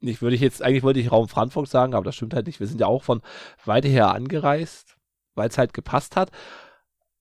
[0.00, 2.60] Ich würde ich jetzt, eigentlich wollte ich Raum Frankfurt sagen, aber das stimmt halt nicht.
[2.60, 3.20] Wir sind ja auch von
[3.64, 4.96] weiter her angereist,
[5.34, 6.30] weil es halt gepasst hat.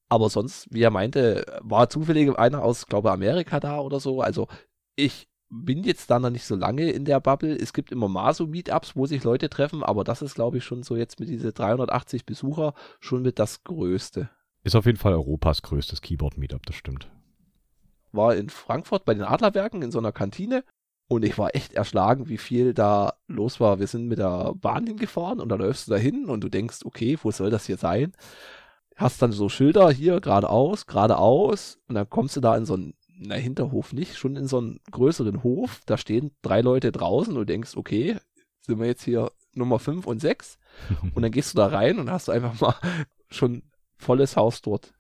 [0.10, 4.22] Aber sonst, wie er meinte, war zufällig einer aus, glaube Amerika da oder so.
[4.22, 4.48] Also
[4.96, 7.56] ich bin jetzt da noch nicht so lange in der Bubble.
[7.56, 10.64] Es gibt immer mal so Meetups, wo sich Leute treffen, aber das ist, glaube ich,
[10.64, 14.30] schon so jetzt mit diese 380 Besucher schon mit das Größte.
[14.64, 17.10] Ist auf jeden Fall Europas größtes Keyboard-Meetup, das stimmt.
[18.12, 20.64] War in Frankfurt bei den Adlerwerken in so einer Kantine
[21.08, 23.80] und ich war echt erschlagen, wie viel da los war.
[23.80, 26.80] Wir sind mit der Bahn hingefahren und dann läufst du da hin und du denkst,
[26.84, 28.12] okay, wo soll das hier sein?
[28.96, 32.94] Hast dann so Schilder hier geradeaus, geradeaus und dann kommst du da in so einen,
[33.20, 35.82] na Hinterhof nicht, schon in so einen größeren Hof.
[35.86, 38.18] Da stehen drei Leute draußen und du denkst, okay,
[38.62, 40.60] sind wir jetzt hier Nummer fünf und sechs
[41.16, 42.76] und dann gehst du da rein und hast einfach mal
[43.30, 43.64] schon
[43.96, 44.94] volles Haus dort.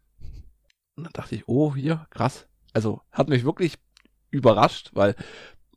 [0.96, 2.48] Und dann dachte ich, oh, hier, krass.
[2.72, 3.76] Also hat mich wirklich
[4.32, 5.15] überrascht, weil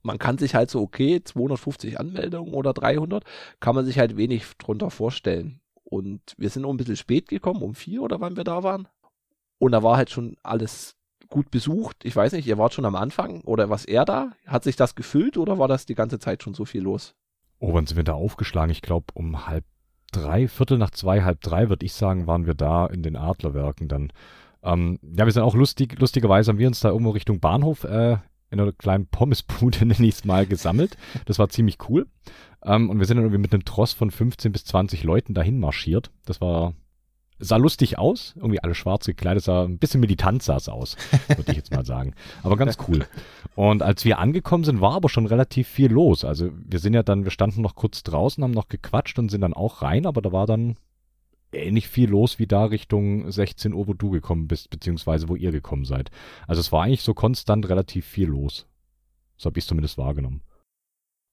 [0.02, 3.24] man kann sich halt so, okay, 250 Anmeldungen oder 300,
[3.60, 5.60] kann man sich halt wenig drunter vorstellen.
[5.84, 8.88] Und wir sind auch ein bisschen spät gekommen, um vier oder wann wir da waren.
[9.58, 10.96] Und da war halt schon alles
[11.28, 12.04] gut besucht.
[12.04, 14.32] Ich weiß nicht, ihr wart schon am Anfang oder was er da?
[14.46, 17.14] Hat sich das gefüllt oder war das die ganze Zeit schon so viel los?
[17.58, 18.70] Oh, wann sind wir da aufgeschlagen?
[18.70, 19.64] Ich glaube um halb
[20.12, 23.88] drei, Viertel nach zwei, halb drei, würde ich sagen, waren wir da in den Adlerwerken
[23.88, 24.12] dann.
[24.62, 28.18] Ähm, ja, wir sind auch lustig, lustigerweise haben wir uns da irgendwo Richtung Bahnhof äh,
[28.50, 30.96] in einer kleinen Pommesbude, nenne ich es mal, gesammelt.
[31.26, 32.06] Das war ziemlich cool.
[32.64, 35.58] Ähm, und wir sind dann irgendwie mit einem Tross von 15 bis 20 Leuten dahin
[35.58, 36.10] marschiert.
[36.26, 36.74] Das war,
[37.38, 38.34] sah lustig aus.
[38.36, 40.96] Irgendwie alle schwarz gekleidet, sah ein bisschen militant sah es aus,
[41.28, 42.14] würde ich jetzt mal sagen.
[42.42, 43.06] Aber ganz cool.
[43.54, 46.24] Und als wir angekommen sind, war aber schon relativ viel los.
[46.24, 49.40] Also wir sind ja dann, wir standen noch kurz draußen, haben noch gequatscht und sind
[49.40, 50.76] dann auch rein, aber da war dann
[51.52, 55.52] ähnlich viel los wie da Richtung 16 Uhr, wo du gekommen bist, beziehungsweise wo ihr
[55.52, 56.10] gekommen seid.
[56.46, 58.66] Also es war eigentlich so konstant relativ viel los.
[59.36, 60.42] So habe ich zumindest wahrgenommen.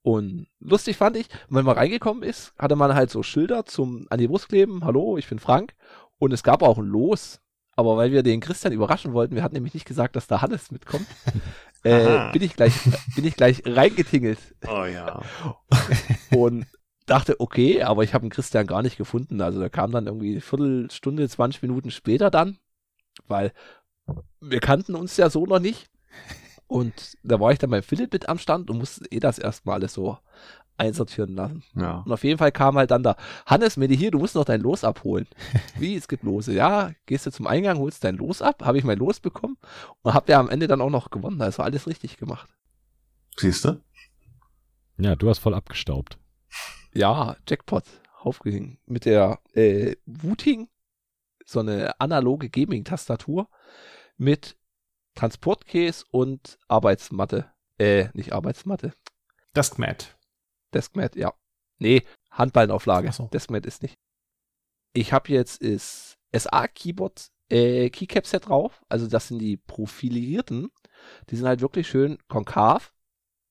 [0.01, 4.19] Und lustig fand ich, wenn man reingekommen ist, hatte man halt so Schilder zum an
[4.19, 5.75] die Brust kleben, hallo, ich bin Frank.
[6.17, 7.41] Und es gab auch ein Los.
[7.75, 10.71] Aber weil wir den Christian überraschen wollten, wir hatten nämlich nicht gesagt, dass da Hannes
[10.71, 11.05] mitkommt,
[11.83, 12.73] äh, bin ich gleich,
[13.15, 14.39] bin ich gleich reingetingelt.
[14.67, 15.21] Oh ja.
[16.35, 16.65] Und
[17.07, 19.41] dachte, okay, aber ich habe den Christian gar nicht gefunden.
[19.41, 22.57] Also der kam dann irgendwie eine Viertelstunde, 20 Minuten später dann,
[23.27, 23.51] weil
[24.39, 25.89] wir kannten uns ja so noch nicht.
[26.67, 29.75] Und da war ich dann bei Philipp mit am Stand und musste eh das erstmal
[29.75, 30.17] alles so
[30.77, 31.63] einsortieren lassen.
[31.75, 32.03] Ja.
[32.05, 33.15] Und auf jeden Fall kam halt dann da,
[33.45, 35.27] Hannes, Medi hier, du musst noch dein Los abholen.
[35.79, 36.53] Wie, es gibt Lose.
[36.53, 39.57] Ja, gehst du zum Eingang, holst dein Los ab, habe ich mein Los bekommen
[40.03, 41.41] und hab ja am Ende dann auch noch gewonnen.
[41.41, 42.49] Also alles richtig gemacht.
[43.37, 43.81] Siehst du?
[44.97, 46.19] Ja, du hast voll abgestaubt.
[46.97, 47.83] Ja, Jackpot
[48.21, 48.79] aufgehängt.
[48.87, 50.67] Mit der äh, Wooting,
[51.45, 53.47] so eine analoge Gaming-Tastatur
[54.17, 54.57] mit
[55.13, 57.53] Transportcase und Arbeitsmatte.
[57.77, 58.93] Äh, nicht Arbeitsmatte.
[59.55, 60.17] Deskmat.
[60.73, 61.33] Deskmat, ja.
[61.77, 63.11] Nee, Handballenauflage.
[63.11, 63.27] So.
[63.27, 63.99] Deskmat ist nicht.
[64.93, 68.83] Ich habe jetzt ist SA-Keyboard, äh, Keycap-Set drauf.
[68.89, 70.71] Also das sind die profilierten.
[71.29, 72.91] Die sind halt wirklich schön konkav,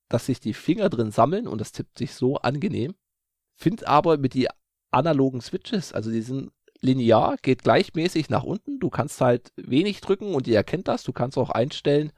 [0.09, 2.97] dass sich die Finger drin sammeln und das tippt sich so angenehm.
[3.57, 4.49] Find aber mit die
[4.91, 8.79] analogen Switches, also die sind linear, geht gleichmäßig nach unten.
[8.79, 11.03] Du kannst halt wenig drücken und die erkennt das.
[11.03, 12.13] Du kannst auch einstellen,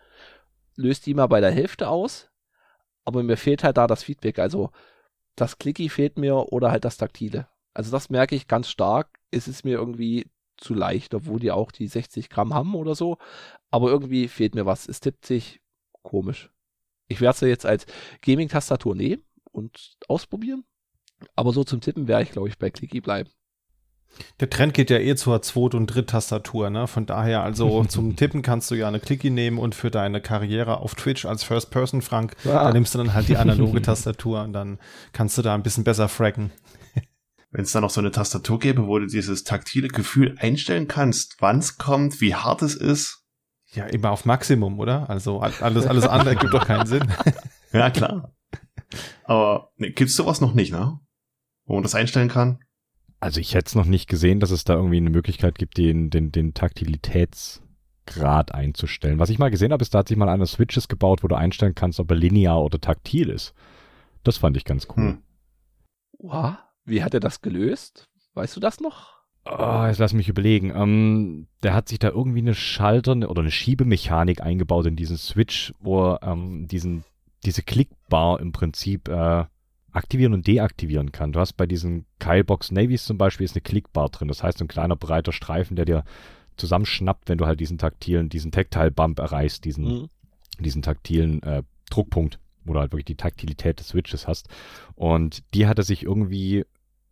[0.75, 2.29] löst die mal bei der Hälfte aus.
[3.05, 4.39] Aber mir fehlt halt da das Feedback.
[4.39, 4.71] Also
[5.37, 7.49] das Clicky fehlt mir oder halt das Taktile.
[7.73, 9.19] Also das merke ich ganz stark.
[9.31, 13.19] Es ist mir irgendwie zu leicht, obwohl die auch die 60 Gramm haben oder so.
[13.71, 14.89] Aber irgendwie fehlt mir was.
[14.89, 15.61] Es tippt sich
[16.03, 16.51] komisch.
[17.07, 17.87] Ich werde sie jetzt als
[18.23, 20.65] Gaming-Tastatur nehmen und ausprobieren.
[21.35, 23.29] Aber so zum Tippen werde ich, glaube ich, bei Clicky bleiben.
[24.41, 26.87] Der Trend geht ja eh zur Zweit- und Dritt-Tastatur, ne?
[26.87, 30.79] Von daher, also zum Tippen kannst du ja eine Clicky nehmen und für deine Karriere
[30.79, 32.65] auf Twitch als First Person, Frank, Ja.
[32.65, 34.79] da nimmst du dann halt die analoge Tastatur und dann
[35.13, 36.51] kannst du da ein bisschen besser fracken.
[37.51, 41.37] Wenn es da noch so eine Tastatur gäbe, wo du dieses taktile Gefühl einstellen kannst,
[41.41, 43.25] wann es kommt, wie hart es ist.
[43.73, 45.09] Ja, immer auf Maximum, oder?
[45.11, 47.05] Also all- alles, alles andere gibt doch keinen Sinn.
[47.73, 48.33] Ja, klar.
[49.25, 50.99] Aber ne, gibt's sowas noch nicht, ne?
[51.69, 52.59] Wo man das einstellen kann?
[53.21, 56.09] Also ich hätte es noch nicht gesehen, dass es da irgendwie eine Möglichkeit gibt, den,
[56.09, 59.19] den, den Taktilitätsgrad einzustellen.
[59.19, 61.37] Was ich mal gesehen habe, ist, da hat sich mal einer Switches gebaut, wo du
[61.37, 63.53] einstellen kannst, ob er linear oder taktil ist.
[64.25, 64.97] Das fand ich ganz cool.
[64.97, 65.23] Hm.
[66.19, 66.55] Wow.
[66.87, 68.09] Wie hat er das gelöst?
[68.33, 69.19] Weißt du das noch?
[69.45, 70.73] Oh, jetzt lass mich überlegen.
[70.75, 75.75] Ähm, der hat sich da irgendwie eine Schalter oder eine Schiebemechanik eingebaut in diesen Switch,
[75.81, 77.05] wo er ähm, diesen,
[77.45, 79.45] diese Klickbar im Prinzip äh,
[79.93, 81.33] aktivieren und deaktivieren kann.
[81.33, 84.29] Du hast bei diesen Kylebox Navies zum Beispiel ist eine Klickbar drin.
[84.29, 86.05] Das heißt, ein kleiner breiter Streifen, der dir
[86.57, 90.09] zusammenschnappt, wenn du halt diesen taktilen, diesen Tactile Bump erreichst, diesen, mhm.
[90.59, 94.49] diesen taktilen äh, Druckpunkt, wo du halt wirklich die Taktilität des Switches hast.
[94.95, 96.65] Und die hat er sich irgendwie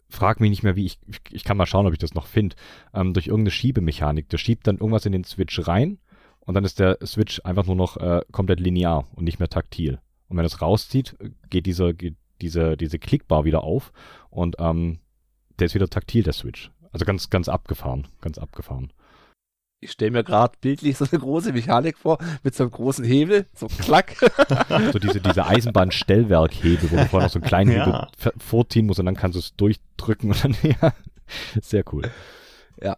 [0.09, 0.99] frag mich nicht mehr, wie ich,
[1.31, 2.57] ich kann mal schauen, ob ich das noch finde,
[2.95, 4.29] ähm, durch irgendeine Schiebemechanik.
[4.29, 5.99] Der schiebt dann irgendwas in den Switch rein
[6.41, 10.01] und dann ist der Switch einfach nur noch äh, komplett linear und nicht mehr taktil.
[10.29, 11.17] Und wenn es rauszieht,
[11.51, 13.92] geht diese, geht diese, diese Klickbar wieder auf
[14.31, 15.01] und ähm,
[15.59, 16.70] der ist wieder taktil, der Switch.
[16.92, 18.92] Also ganz, ganz abgefahren, ganz abgefahren.
[19.81, 23.46] Ich stelle mir gerade bildlich so eine große Mechanik vor, mit so einem großen Hebel,
[23.53, 24.16] so klack.
[24.92, 28.09] so diese, diese Eisenbahnstellwerkhebel, wo du vorher noch so einen kleinen ja.
[28.18, 30.94] Hebel vorziehen musst und dann kannst du es durchdrücken und dann, ja,
[31.61, 32.11] sehr cool.
[32.81, 32.96] Ja.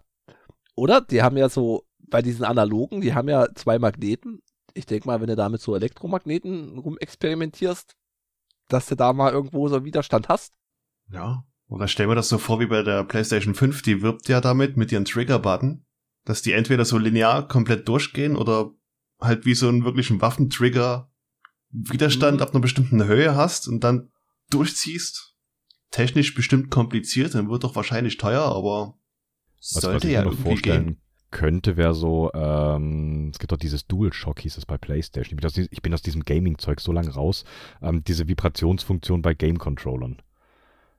[0.76, 1.00] Oder?
[1.00, 4.40] Die haben ja so, bei diesen analogen, die haben ja zwei Magneten.
[4.74, 7.96] Ich denke mal, wenn du da mit so Elektromagneten rumexperimentierst,
[8.68, 10.54] dass du da mal irgendwo so Widerstand hast.
[11.10, 11.44] Ja.
[11.68, 14.76] Oder stell mir das so vor wie bei der PlayStation 5, die wirbt ja damit
[14.76, 15.84] mit ihren Trigger-Button
[16.28, 18.74] dass die entweder so linear komplett durchgehen oder
[19.18, 21.10] halt wie so einen wirklichen Waffentrigger
[21.70, 22.42] Widerstand mhm.
[22.42, 24.10] ab einer bestimmten Höhe hast und dann
[24.50, 25.34] durchziehst.
[25.90, 28.98] Technisch bestimmt kompliziert, dann wird doch wahrscheinlich teuer, aber
[29.56, 31.02] was, sollte was ich ja noch vorstellen gehen.
[31.30, 35.32] Könnte, wäre so, ähm, es gibt doch dieses DualShock, hieß es bei PlayStation.
[35.32, 37.44] Ich bin aus, ich bin aus diesem Gaming-Zeug so lange raus.
[37.82, 40.22] Ähm, diese Vibrationsfunktion bei Game-Controllern.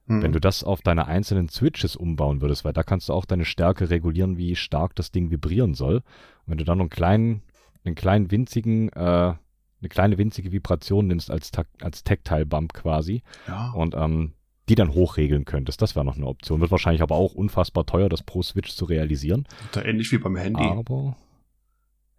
[0.05, 0.21] Mhm.
[0.21, 3.45] Wenn du das auf deine einzelnen Switches umbauen würdest, weil da kannst du auch deine
[3.45, 5.95] Stärke regulieren, wie stark das Ding vibrieren soll.
[5.97, 6.03] Und
[6.47, 7.43] wenn du dann noch einen kleinen,
[7.83, 9.33] einen kleinen winzigen, äh,
[9.81, 13.71] eine kleine winzige Vibration nimmst als, als Tactile-Bump quasi ja.
[13.71, 14.33] und ähm,
[14.69, 15.81] die dann hochregeln könntest.
[15.81, 16.61] Das wäre noch eine Option.
[16.61, 19.47] Wird wahrscheinlich aber auch unfassbar teuer, das pro Switch zu realisieren.
[19.71, 20.63] Da ähnlich wie beim Handy.
[20.63, 21.17] Aber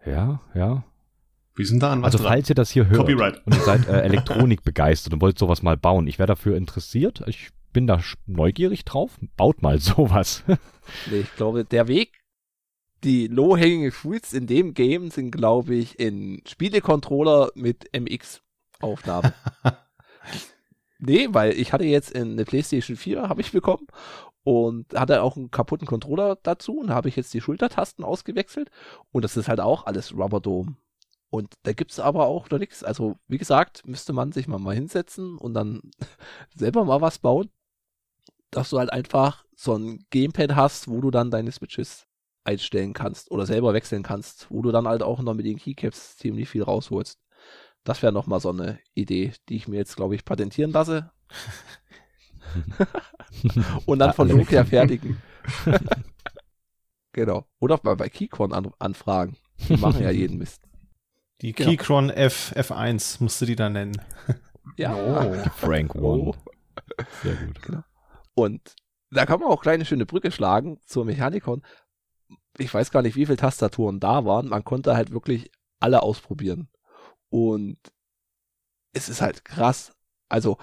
[0.05, 0.85] ja, ja.
[1.55, 3.47] Wir sind da an was Also falls ihr das hier hört Copyright.
[3.47, 7.23] und ihr seid äh, Elektronik begeistert und wollt sowas mal bauen, ich wäre dafür interessiert.
[7.27, 9.19] Ich bin da neugierig drauf.
[9.37, 10.43] Baut mal sowas.
[11.11, 12.21] nee, ich glaube, der Weg,
[13.05, 19.33] die low-hanging fruits in dem Game sind, glaube ich, in Spielecontroller mit MX-Aufnahme.
[21.01, 23.87] nee, weil ich hatte jetzt in eine PlayStation 4 habe ich bekommen
[24.43, 28.71] und hatte auch einen kaputten Controller dazu und habe ich jetzt die Schultertasten ausgewechselt
[29.13, 30.77] und das ist halt auch alles Rubber Dome.
[31.33, 32.83] Und da gibt's aber auch noch nichts.
[32.83, 35.81] Also, wie gesagt, müsste man sich mal, mal hinsetzen und dann
[36.57, 37.51] selber mal was bauen
[38.51, 42.07] dass du halt einfach so ein Gamepad hast, wo du dann deine Switches
[42.45, 46.17] einstellen kannst oder selber wechseln kannst, wo du dann halt auch noch mit den Keycaps
[46.17, 47.21] ziemlich viel rausholst.
[47.85, 51.11] Das wäre nochmal so eine Idee, die ich mir jetzt, glaube ich, patentieren lasse.
[53.87, 55.21] Und dann von Nokia fertigen.
[57.13, 57.47] genau.
[57.59, 59.37] Oder bei, bei Keychron an, anfragen.
[59.69, 60.63] Die machen ja jeden Mist.
[61.41, 61.71] Die genau.
[61.71, 64.01] Keychron F, F1 musst du die dann nennen.
[64.77, 64.95] ja.
[64.95, 65.51] Oh.
[65.57, 66.23] Frank One.
[66.23, 66.35] Oh.
[67.23, 67.63] Sehr gut.
[67.63, 67.83] Genau.
[68.35, 68.75] Und
[69.11, 71.63] da kann man auch kleine schöne Brücke schlagen zur Mechanikon.
[72.59, 74.49] Ich weiß gar nicht, wie viele Tastaturen da waren.
[74.49, 76.69] Man konnte halt wirklich alle ausprobieren.
[77.31, 77.79] Und
[78.93, 79.93] es ist halt krass.
[80.29, 80.59] Also,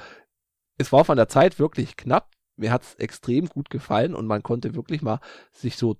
[0.77, 2.31] es war von der Zeit wirklich knapp.
[2.55, 5.19] Mir hat es extrem gut gefallen und man konnte wirklich mal
[5.51, 5.97] sich so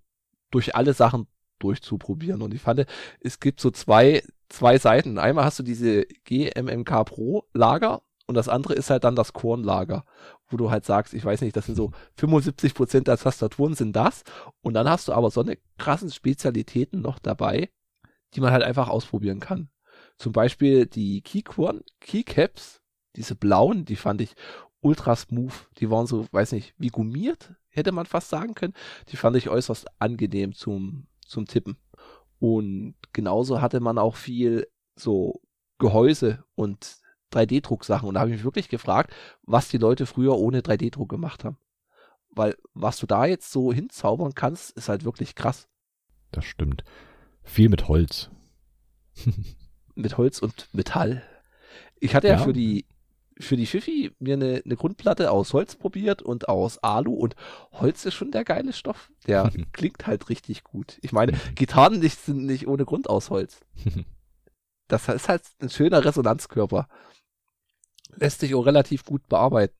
[0.52, 1.28] durch alle Sachen
[1.60, 2.42] durchzuprobieren.
[2.42, 2.86] Und ich fand,
[3.20, 5.18] es gibt so zwei, zwei Seiten.
[5.18, 10.04] Einmal hast du diese GMMK Pro Lager und das andere ist halt dann das Kornlager,
[10.48, 13.96] wo du halt sagst, ich weiß nicht, das sind so 75 Prozent der Tastaturen sind
[13.96, 14.24] das.
[14.62, 17.70] Und dann hast du aber so eine krassen Spezialitäten noch dabei,
[18.34, 19.70] die man halt einfach ausprobieren kann.
[20.18, 22.82] Zum Beispiel die Keycorn, Keycaps,
[23.16, 24.36] diese blauen, die fand ich
[24.82, 25.54] ultra smooth.
[25.78, 28.74] Die waren so, weiß nicht, wie gummiert, hätte man fast sagen können.
[29.10, 31.78] Die fand ich äußerst angenehm zum, zum Tippen.
[32.40, 35.42] Und genauso hatte man auch viel so
[35.80, 36.98] Gehäuse und
[37.34, 38.08] 3D-Drucksachen.
[38.08, 39.14] Und da habe ich mich wirklich gefragt,
[39.44, 41.58] was die Leute früher ohne 3D-Druck gemacht haben.
[42.30, 45.68] Weil was du da jetzt so hinzaubern kannst, ist halt wirklich krass.
[46.32, 46.84] Das stimmt.
[47.44, 48.30] Viel mit Holz.
[49.98, 51.24] mit Holz und Metall.
[52.00, 52.86] Ich hatte ja, ja für die
[53.40, 57.36] für die Fifi mir eine, eine Grundplatte aus Holz probiert und aus Alu und
[57.72, 59.12] Holz ist schon der geile Stoff.
[59.28, 60.98] Der klingt halt richtig gut.
[61.02, 63.62] Ich meine, Gitarren nicht, sind nicht ohne Grund aus Holz.
[64.90, 66.88] Das ist halt ein schöner Resonanzkörper
[68.20, 69.76] lässt sich auch relativ gut bearbeiten.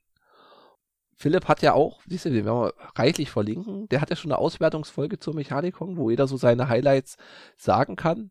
[1.20, 4.32] Philipp hat ja auch, siehst du, den werden wir reichlich verlinken, der hat ja schon
[4.32, 7.18] eine Auswertungsfolge zur Mechanikon, wo jeder so seine Highlights
[7.58, 8.30] sagen kann.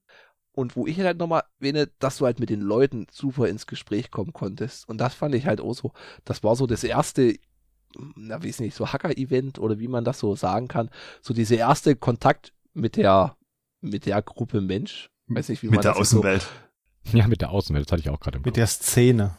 [0.56, 4.10] Und wo ich halt nochmal erwähne, dass du halt mit den Leuten super ins Gespräch
[4.10, 4.88] kommen konntest.
[4.88, 5.92] Und das fand ich halt auch so.
[6.24, 7.36] Das war so das erste
[8.14, 10.90] na, weiß nicht, so Hacker-Event oder wie man das so sagen kann,
[11.22, 13.36] so diese erste Kontakt mit der,
[13.80, 15.10] mit der Gruppe Mensch.
[15.28, 16.46] Weiß nicht, wie Mit man der das jetzt so, Außenwelt.
[17.12, 18.54] Ja, mit der Außenwelt, das hatte ich auch gerade im Mit Kopf.
[18.54, 19.38] der Szene.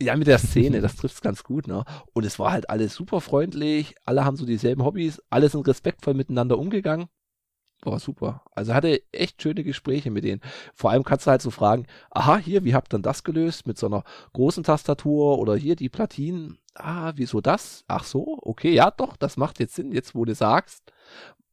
[0.00, 1.84] Ja, mit der Szene, das trifft's ganz gut, ne?
[2.12, 6.14] Und es war halt alles super freundlich, alle haben so dieselben Hobbys, alle sind respektvoll
[6.14, 7.06] miteinander umgegangen.
[7.84, 8.42] War super.
[8.54, 10.40] Also hatte echt schöne Gespräche mit denen.
[10.72, 13.66] Vor allem kannst du halt so fragen, aha, hier, wie habt ihr denn das gelöst
[13.66, 14.04] mit so einer
[14.34, 16.58] großen Tastatur oder hier die Platinen?
[16.74, 17.84] Ah, wieso das?
[17.88, 20.92] Ach so, okay, ja doch, das macht jetzt Sinn, jetzt wo du sagst.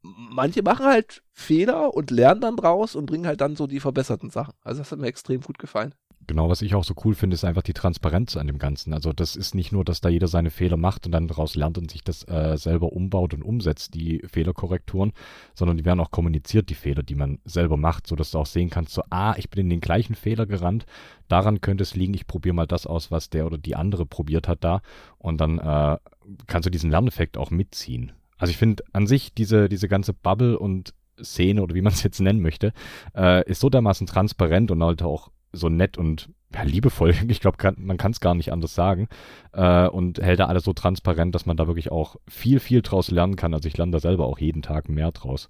[0.02, 4.30] Manche machen halt Fehler und lernen dann draus und bringen halt dann so die verbesserten
[4.30, 4.54] Sachen.
[4.62, 5.96] Also das hat mir extrem gut gefallen.
[6.30, 8.94] Genau, was ich auch so cool finde, ist einfach die Transparenz an dem Ganzen.
[8.94, 11.80] Also das ist nicht nur, dass da jeder seine Fehler macht und dann daraus lernt
[11.80, 15.14] und sich das äh, selber umbaut und umsetzt, die Fehlerkorrekturen,
[15.56, 18.70] sondern die werden auch kommuniziert, die Fehler, die man selber macht, sodass du auch sehen
[18.70, 20.86] kannst, so, ah, ich bin in den gleichen Fehler gerannt,
[21.30, 24.48] daran könnte es liegen, ich probiere mal das aus, was der oder die andere probiert
[24.48, 24.84] hat da
[25.18, 25.98] und dann äh,
[26.46, 28.12] kannst du diesen Lerneffekt auch mitziehen.
[28.38, 32.04] Also ich finde an sich diese, diese ganze Bubble und Szene oder wie man es
[32.04, 32.72] jetzt nennen möchte,
[33.16, 37.14] äh, ist so dermaßen transparent und halt auch so nett und ja, liebevoll.
[37.28, 39.08] Ich glaube, kann, man kann es gar nicht anders sagen.
[39.54, 43.12] Äh, und hält da alles so transparent, dass man da wirklich auch viel, viel draus
[43.12, 43.54] lernen kann.
[43.54, 45.50] Also ich lerne da selber auch jeden Tag mehr draus.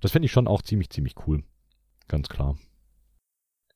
[0.00, 1.42] Das finde ich schon auch ziemlich, ziemlich cool.
[2.08, 2.56] Ganz klar.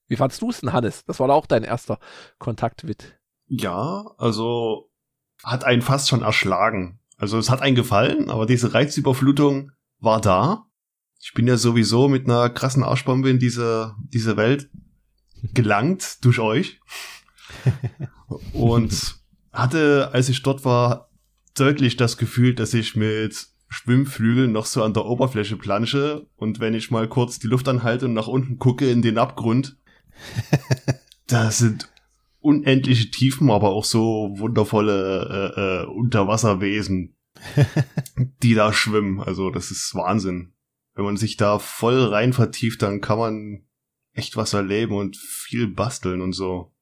[0.09, 1.05] Wie fandst du es denn, Hannes?
[1.05, 1.99] Das war doch auch dein erster
[2.39, 3.19] Kontakt mit.
[3.47, 4.91] Ja, also
[5.43, 7.01] hat einen fast schon erschlagen.
[7.17, 10.67] Also es hat einen gefallen, aber diese Reizüberflutung war da.
[11.21, 14.71] Ich bin ja sowieso mit einer krassen Arschbombe in diese, diese Welt
[15.55, 16.81] gelangt durch euch.
[18.53, 19.17] Und
[19.53, 21.11] hatte, als ich dort war,
[21.55, 26.75] deutlich das Gefühl, dass ich mit Schwimmflügeln noch so an der Oberfläche plansche und wenn
[26.75, 29.77] ich mal kurz die Luft anhalte und nach unten gucke in den Abgrund,
[31.27, 31.91] da sind
[32.41, 37.17] unendliche Tiefen, aber auch so wundervolle äh, äh, Unterwasserwesen,
[38.43, 39.21] die da schwimmen.
[39.21, 40.53] Also das ist Wahnsinn.
[40.95, 43.65] Wenn man sich da voll rein vertieft, dann kann man
[44.13, 46.75] echt was erleben und viel basteln und so.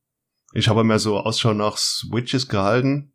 [0.53, 3.13] Ich habe mir so Ausschau nach Switches gehalten,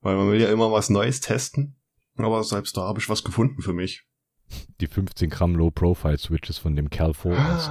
[0.00, 1.76] weil man will ja immer was Neues testen.
[2.16, 4.04] Aber selbst da habe ich was gefunden für mich.
[4.80, 7.70] Die 15 Gramm Low-Profile-Switches von dem Kerl vor uns.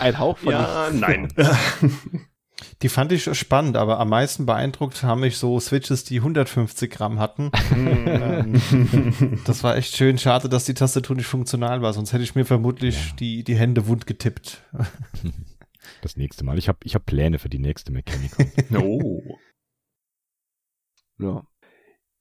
[0.00, 1.32] Ein Hauch von Ja, nein.
[2.82, 7.18] Die fand ich spannend, aber am meisten beeindruckt haben mich so Switches, die 150 Gramm
[7.18, 7.50] hatten.
[7.72, 8.60] Ähm,
[9.44, 10.18] das war echt schön.
[10.18, 13.16] Schade, dass die Tastatur nicht funktional war, sonst hätte ich mir vermutlich Ja.
[13.16, 14.62] die, die Hände wund getippt.
[16.02, 16.56] Das nächste Mal.
[16.58, 18.50] Ich habe ich hab Pläne für die nächste Mechanicon.
[18.82, 19.22] oh.
[21.18, 21.42] Ja.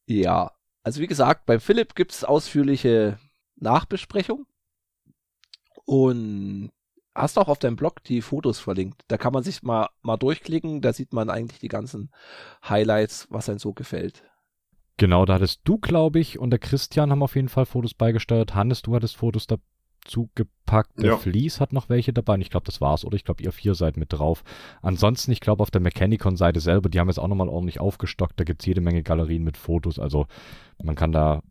[0.08, 0.52] ja,
[0.84, 3.20] also wie gesagt, beim Philipp gibt es ausführliche
[3.56, 4.46] Nachbesprechung.
[5.86, 6.72] Und
[7.16, 9.04] hast auch auf deinem Blog die Fotos verlinkt.
[9.08, 12.12] Da kann man sich mal, mal durchklicken, da sieht man eigentlich die ganzen
[12.68, 14.24] Highlights, was einem so gefällt.
[14.98, 18.54] Genau, da hattest du, glaube ich, und der Christian haben auf jeden Fall Fotos beigesteuert.
[18.54, 20.98] Hannes, du hattest Fotos dazu gepackt.
[20.98, 21.18] Der Ja.
[21.18, 22.34] Fleece hat noch welche dabei.
[22.34, 23.06] Und ich glaube, das war's.
[23.06, 24.44] Oder ich glaube, ihr vier seid mit drauf.
[24.82, 28.38] Ansonsten, ich glaube, auf der Mechanicon-Seite selber, die haben jetzt auch nochmal ordentlich aufgestockt.
[28.40, 30.00] Da gibt's jede Menge Galerien mit Fotos.
[30.00, 30.28] Also
[30.84, 31.42] man kann da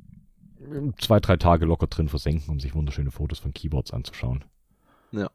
[0.98, 4.44] zwei, drei Tage locker drin versenken, um sich wunderschöne Fotos von Keyboards anzuschauen.
[5.12, 5.30] Ja.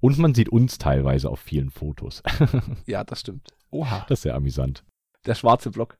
[0.00, 2.22] Und man sieht uns teilweise auf vielen Fotos.
[2.86, 3.48] Ja, das stimmt.
[3.70, 4.06] Oha.
[4.08, 4.84] Das ist sehr amüsant.
[5.26, 5.98] Der schwarze Block.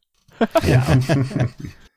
[0.66, 0.86] Ja.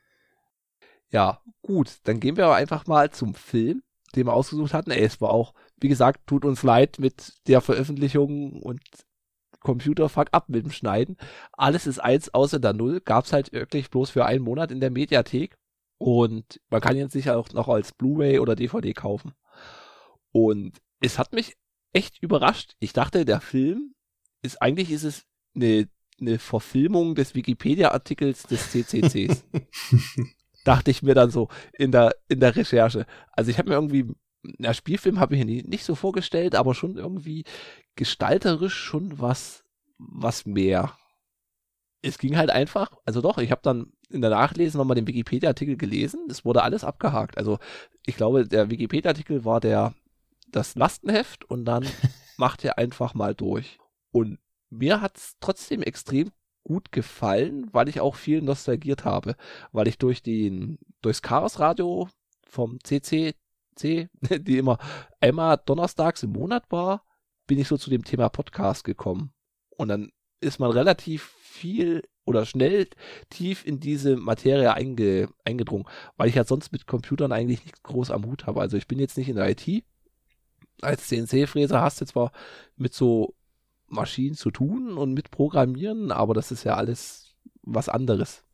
[1.12, 3.82] Ja, gut, dann gehen wir aber einfach mal zum Film,
[4.16, 4.90] den wir ausgesucht hatten.
[4.90, 8.80] Ey, es war auch, wie gesagt, tut uns leid mit der Veröffentlichung und
[9.60, 11.18] Computerfuck ab mit dem Schneiden.
[11.52, 13.00] Alles ist eins außer der Null.
[13.04, 15.54] Gab's halt wirklich bloß für einen Monat in der Mediathek.
[15.98, 19.34] Und man kann ihn sicher auch noch als Blu-ray oder DVD kaufen.
[20.32, 21.56] Und es hat mich
[21.92, 22.74] echt überrascht.
[22.78, 23.94] Ich dachte, der Film
[24.42, 25.24] ist, eigentlich ist es
[25.54, 25.88] eine,
[26.20, 29.44] eine Verfilmung des Wikipedia-Artikels des CCCs
[30.64, 33.06] dachte ich mir dann so in der, in der Recherche.
[33.32, 34.06] Also ich habe mir irgendwie,
[34.42, 37.44] na, Spielfilm habe ich mir nicht so vorgestellt, aber schon irgendwie
[37.96, 39.64] gestalterisch schon was,
[39.98, 40.96] was mehr.
[42.02, 45.76] Es ging halt einfach, also doch, ich habe dann in der Nachlesen nochmal den Wikipedia-Artikel
[45.76, 47.38] gelesen, es wurde alles abgehakt.
[47.38, 47.58] Also
[48.04, 49.94] ich glaube, der Wikipedia-Artikel war der,
[50.52, 51.86] das Lastenheft und dann
[52.36, 53.78] macht er einfach mal durch.
[54.12, 54.38] Und
[54.70, 56.30] mir hat's trotzdem extrem
[56.64, 59.36] gut gefallen, weil ich auch viel nostalgiert habe,
[59.72, 62.08] weil ich durch den durchs Chaos Radio
[62.46, 63.34] vom CCC,
[64.20, 64.78] die immer
[65.20, 67.04] einmal donnerstags im Monat war,
[67.46, 69.32] bin ich so zu dem Thema Podcast gekommen
[69.70, 72.88] und dann ist man relativ viel oder schnell
[73.30, 75.86] tief in diese Materie einge, eingedrungen,
[76.16, 78.60] weil ich ja sonst mit Computern eigentlich nichts groß am Hut habe.
[78.60, 79.84] Also ich bin jetzt nicht in der IT.
[80.82, 82.32] Als CNC-Fräser hast du zwar
[82.76, 83.34] mit so
[83.86, 88.44] Maschinen zu tun und mit Programmieren, aber das ist ja alles was anderes.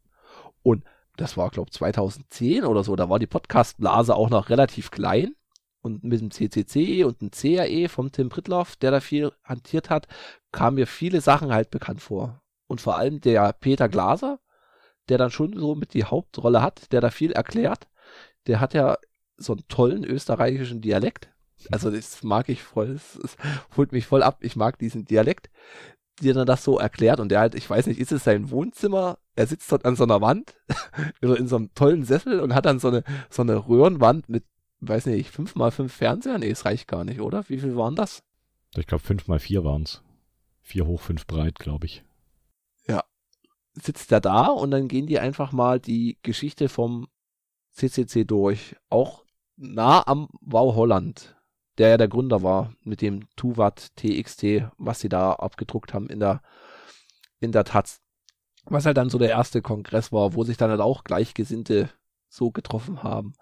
[0.63, 0.85] Und
[1.17, 5.35] das war, glaube ich, 2010 oder so, da war die Podcast-Blase auch noch relativ klein.
[5.81, 10.09] Und mit dem CCC und dem CAE vom Tim Pritloff, der da viel hantiert hat,
[10.53, 12.43] kamen mir viele Sachen halt bekannt vor.
[12.67, 14.41] Und vor allem der Peter Glaser,
[15.09, 17.89] der dann schon so mit die Hauptrolle hat, der da viel erklärt.
[18.47, 18.99] Der hat ja
[19.37, 21.31] so einen tollen österreichischen Dialekt.
[21.71, 23.37] Also das mag ich voll, es
[23.77, 24.39] holt mich voll ab.
[24.41, 25.51] Ich mag diesen Dialekt,
[26.23, 29.19] der dann das so erklärt und der halt, ich weiß nicht, ist es sein Wohnzimmer?
[29.35, 30.55] Er sitzt dort an so einer Wand,
[31.23, 34.45] oder in so einem tollen Sessel und hat dann so eine, so eine Röhrenwand mit,
[34.81, 36.39] weiß nicht, fünf mal fünf Fernseher?
[36.39, 37.49] Nee, es reicht gar nicht, oder?
[37.49, 38.23] Wie viel waren das?
[38.77, 40.03] Ich glaube, fünf mal vier waren's.
[40.61, 42.05] Vier hoch, fünf breit, glaube ich.
[42.87, 43.05] Ja.
[43.81, 47.09] Sitzt er da und dann gehen die einfach mal die Geschichte vom
[47.73, 48.77] CCC durch.
[48.91, 49.25] Auch
[49.57, 51.37] nah am Wow Holland,
[51.79, 56.21] der ja der Gründer war mit dem Tuvat TXT, was sie da abgedruckt haben in
[56.21, 56.43] der,
[57.41, 58.01] in der Taz.
[58.65, 61.89] Was halt dann so der erste Kongress war, wo sich dann halt auch Gleichgesinnte
[62.29, 63.33] so getroffen haben.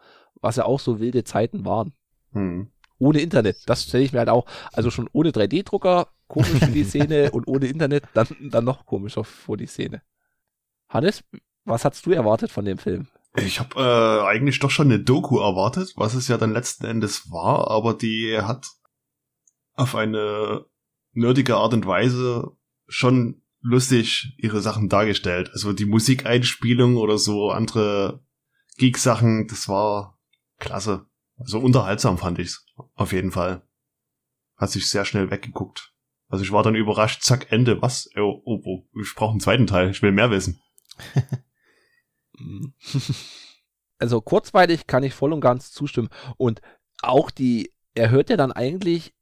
[0.40, 1.94] Was ja auch so wilde Zeiten waren.
[2.32, 2.70] Hm.
[2.98, 3.58] Ohne Internet.
[3.66, 7.48] Das stelle ich mir halt auch, also schon ohne 3D-Drucker komisch für die Szene und
[7.48, 10.02] ohne Internet dann, dann noch komischer vor die Szene.
[10.88, 11.24] Hannes,
[11.64, 13.08] was hast du erwartet von dem Film?
[13.36, 17.30] Ich habe äh, eigentlich doch schon eine Doku erwartet, was es ja dann letzten Endes
[17.30, 18.66] war, aber die hat
[19.74, 20.64] auf eine
[21.12, 22.56] nerdige Art und Weise
[22.88, 25.50] schon lustig ihre Sachen dargestellt.
[25.52, 28.24] Also die Musikeinspielung oder so andere
[28.78, 30.18] Geek-Sachen, das war
[30.58, 31.06] klasse.
[31.36, 32.64] Also unterhaltsam fand ich's.
[32.94, 33.62] Auf jeden Fall.
[34.56, 35.92] Hat sich sehr schnell weggeguckt.
[36.28, 38.08] Also ich war dann überrascht, zack, Ende, was?
[38.16, 40.60] Oh, oh, oh ich brauche einen zweiten Teil, ich will mehr wissen.
[43.98, 46.08] also kurzweilig kann ich voll und ganz zustimmen.
[46.36, 46.60] Und
[47.02, 49.14] auch die, er hört ja dann eigentlich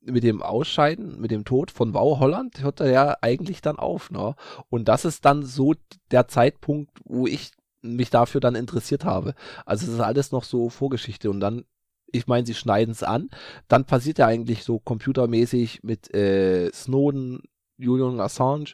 [0.00, 4.10] mit dem Ausscheiden, mit dem Tod von Wow Holland, hört er ja eigentlich dann auf,
[4.10, 4.34] ne?
[4.68, 5.74] Und das ist dann so
[6.10, 7.50] der Zeitpunkt, wo ich
[7.82, 9.34] mich dafür dann interessiert habe.
[9.64, 11.64] Also es ist alles noch so Vorgeschichte und dann,
[12.12, 13.30] ich meine, sie schneiden es an,
[13.68, 17.42] dann passiert ja eigentlich so computermäßig mit äh, Snowden,
[17.76, 18.72] Julian Assange,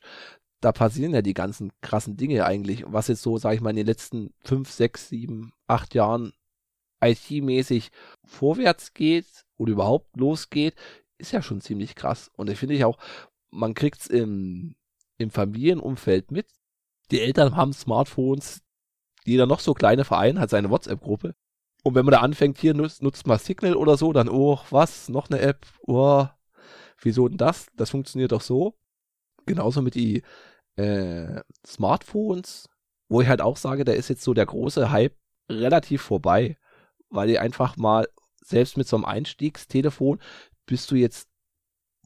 [0.62, 3.76] da passieren ja die ganzen krassen Dinge eigentlich, was jetzt so, sag ich mal, in
[3.76, 6.32] den letzten fünf, sechs, sieben, acht Jahren
[7.02, 7.90] IT-mäßig
[8.24, 10.76] vorwärts geht oder überhaupt losgeht,
[11.18, 12.30] ist ja schon ziemlich krass.
[12.36, 12.96] Und ich finde ich auch,
[13.50, 14.76] man kriegt es im,
[15.18, 16.46] im Familienumfeld mit.
[17.10, 18.62] Die Eltern haben Smartphones,
[19.24, 21.34] jeder noch so kleine Verein hat seine WhatsApp-Gruppe.
[21.82, 25.08] Und wenn man da anfängt, hier nutzt, nutzt mal Signal oder so, dann, oh, was,
[25.08, 26.26] noch eine App, oh,
[27.00, 27.66] wieso denn das?
[27.76, 28.76] Das funktioniert doch so.
[29.44, 30.22] Genauso mit die
[30.76, 32.68] äh, Smartphones,
[33.08, 35.16] wo ich halt auch sage, da ist jetzt so der große Hype
[35.48, 36.56] relativ vorbei,
[37.10, 38.08] weil die einfach mal,
[38.44, 40.18] selbst mit so einem Einstiegstelefon,
[40.66, 41.28] bist du jetzt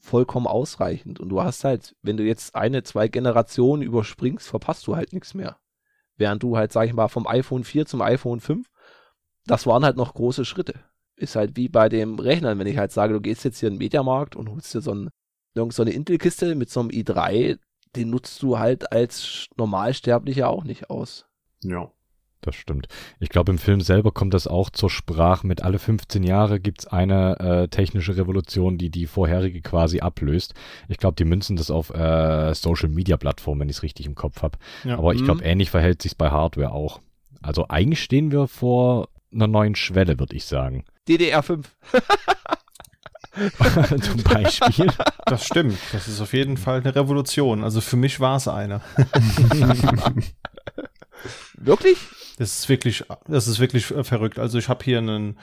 [0.00, 1.20] vollkommen ausreichend.
[1.20, 5.34] Und du hast halt, wenn du jetzt eine, zwei Generationen überspringst, verpasst du halt nichts
[5.34, 5.58] mehr.
[6.16, 8.66] Während du halt, sag ich mal, vom iPhone 4 zum iPhone 5,
[9.46, 10.74] das waren halt noch große Schritte.
[11.16, 13.74] Ist halt wie bei dem Rechnern, wenn ich halt sage, du gehst jetzt hier in
[13.74, 15.10] den Mediamarkt und holst dir so, ein,
[15.70, 17.58] so eine Intel-Kiste mit so einem i3,
[17.94, 21.26] den nutzt du halt als Normalsterblicher auch nicht aus.
[21.62, 21.90] Ja.
[22.42, 22.86] Das stimmt.
[23.18, 25.46] Ich glaube, im Film selber kommt das auch zur Sprache.
[25.46, 30.54] Mit alle 15 Jahre gibt's eine äh, technische Revolution, die die vorherige quasi ablöst.
[30.88, 34.58] Ich glaube, die münzen das auf äh, Social-Media-Plattformen, wenn ich es richtig im Kopf habe.
[34.84, 34.96] Ja.
[34.96, 35.46] Aber ich glaube, mhm.
[35.46, 37.00] ähnlich verhält sich's bei Hardware auch.
[37.42, 40.84] Also eigentlich stehen wir vor einer neuen Schwelle, würde ich sagen.
[41.08, 41.64] DDR5.
[44.00, 44.92] Zum Beispiel.
[45.26, 45.78] Das stimmt.
[45.92, 47.64] Das ist auf jeden Fall eine Revolution.
[47.64, 48.80] Also für mich war es eine.
[51.54, 51.98] Wirklich?
[52.38, 54.38] Das ist wirklich, das ist wirklich verrückt.
[54.38, 55.38] Also ich habe hier einen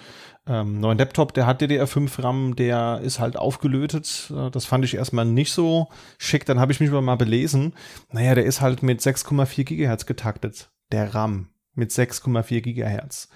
[0.45, 4.31] ähm, neuen Laptop, der hat DDR5 RAM, der ist halt aufgelötet.
[4.51, 5.89] Das fand ich erstmal nicht so
[6.19, 6.45] schick.
[6.45, 7.73] Dann habe ich mich mal belesen.
[8.11, 10.69] Naja, der ist halt mit 6,4 Gigahertz getaktet.
[10.91, 13.29] Der RAM mit 6,4 Gigahertz.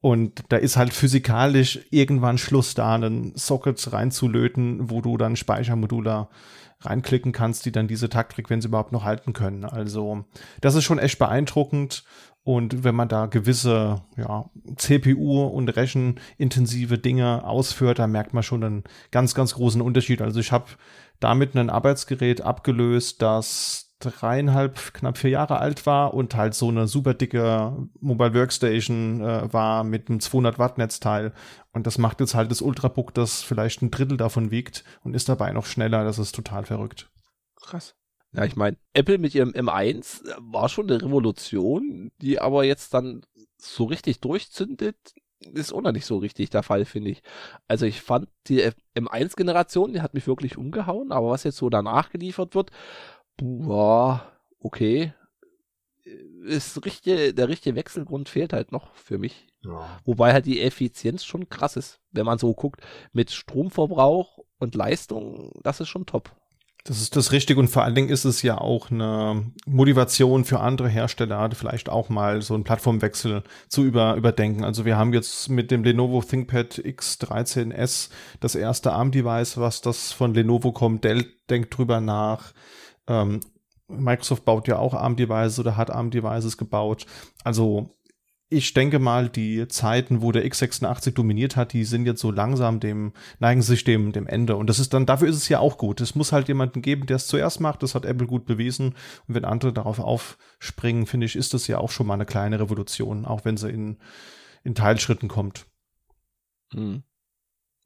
[0.00, 6.28] Und da ist halt physikalisch irgendwann Schluss da, einen Socket reinzulöten, wo du dann Speichermodule
[6.80, 9.64] reinklicken kannst, die dann diese Taktfrequenz überhaupt noch halten können.
[9.64, 10.24] Also
[10.62, 12.04] das ist schon echt beeindruckend.
[12.42, 18.64] Und wenn man da gewisse ja, CPU- und rechenintensive Dinge ausführt, dann merkt man schon
[18.64, 20.22] einen ganz, ganz großen Unterschied.
[20.22, 20.64] Also ich habe
[21.20, 26.88] damit ein Arbeitsgerät abgelöst, das dreieinhalb, knapp vier Jahre alt war und halt so eine
[26.88, 31.32] super dicke Mobile Workstation äh, war mit einem 200 Watt Netzteil.
[31.72, 35.28] Und das macht jetzt halt das Ultrabook, das vielleicht ein Drittel davon wiegt und ist
[35.28, 36.04] dabei noch schneller.
[36.04, 37.10] Das ist total verrückt.
[37.56, 37.94] Krass.
[38.32, 43.22] Ja, ich meine, Apple mit ihrem M1 war schon eine Revolution, die aber jetzt dann
[43.58, 44.96] so richtig durchzündet,
[45.40, 47.22] ist auch noch nicht so richtig der Fall, finde ich.
[47.66, 48.62] Also ich fand die
[48.94, 52.70] M1-Generation, die hat mich wirklich umgehauen, aber was jetzt so danach geliefert wird,
[53.36, 55.12] boah, okay,
[56.44, 59.46] ist richtige, der richtige Wechselgrund fehlt halt noch für mich.
[59.64, 60.00] Ja.
[60.04, 62.80] Wobei halt die Effizienz schon krass ist, wenn man so guckt,
[63.12, 66.34] mit Stromverbrauch und Leistung, das ist schon top.
[66.84, 70.60] Das ist das Richtige und vor allen Dingen ist es ja auch eine Motivation für
[70.60, 74.64] andere Hersteller, vielleicht auch mal so einen Plattformwechsel zu über, überdenken.
[74.64, 78.08] Also wir haben jetzt mit dem Lenovo ThinkPad X13S
[78.40, 81.04] das erste ARM-Device, was das von Lenovo kommt.
[81.04, 82.54] Dell denkt drüber nach.
[83.06, 83.40] Ähm,
[83.88, 87.06] Microsoft baut ja auch ARM-Devices oder hat ARM-Devices gebaut.
[87.44, 87.96] Also
[88.52, 92.80] ich denke mal, die Zeiten, wo der x86 dominiert hat, die sind jetzt so langsam
[92.80, 94.56] dem, neigen sich dem, dem Ende.
[94.56, 96.00] Und das ist dann, dafür ist es ja auch gut.
[96.00, 97.84] Es muss halt jemanden geben, der es zuerst macht.
[97.84, 98.96] Das hat Apple gut bewiesen.
[99.28, 102.58] Und wenn andere darauf aufspringen, finde ich, ist das ja auch schon mal eine kleine
[102.58, 103.98] Revolution, auch wenn sie in,
[104.64, 105.66] in Teilschritten kommt.
[106.72, 107.04] Hm.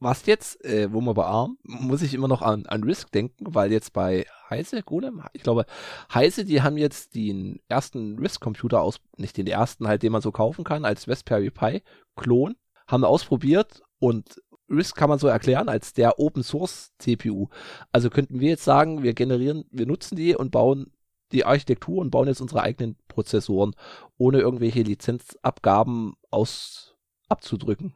[0.01, 3.55] Was jetzt, äh, wo man bei ARM, muss ich immer noch an, an Risk denken,
[3.55, 5.67] weil jetzt bei Heise, Golem, ich glaube,
[6.13, 10.33] Heise, die haben jetzt den ersten Risk-Computer aus, nicht den ersten halt, den man so
[10.33, 11.83] kaufen kann, als Raspberry Pi
[12.17, 17.49] Klon, haben ausprobiert und Risk kann man so erklären als der Open Source CPU.
[17.93, 20.93] Also könnten wir jetzt sagen, wir generieren, wir nutzen die und bauen
[21.33, 23.75] die Architektur und bauen jetzt unsere eigenen Prozessoren,
[24.19, 26.97] ohne irgendwelche Lizenzabgaben aus
[27.29, 27.95] abzudrücken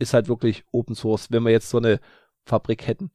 [0.00, 2.00] ist halt wirklich Open Source, wenn wir jetzt so eine
[2.44, 3.12] Fabrik hätten.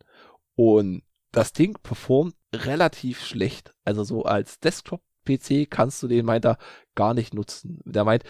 [0.55, 3.73] Und das Ding performt relativ schlecht.
[3.83, 6.57] Also so als Desktop-PC kannst du den, meint er,
[6.95, 7.81] gar nicht nutzen.
[7.85, 8.23] Der meint,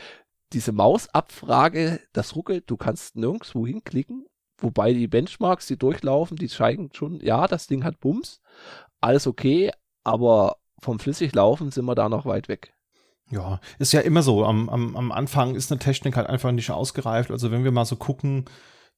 [0.54, 4.26] diese Mausabfrage, das ruckelt, du kannst nirgendwo hinklicken,
[4.58, 8.42] wobei die Benchmarks, die durchlaufen, die zeigen schon, ja, das Ding hat Bums,
[9.02, 9.72] alles okay,
[10.04, 12.75] aber vom Flüssiglaufen sind wir da noch weit weg.
[13.32, 14.46] Ja, ist ja immer so.
[14.46, 17.32] Am, am, am Anfang ist eine Technik halt einfach nicht ausgereift.
[17.32, 18.46] Also wenn wir mal so gucken,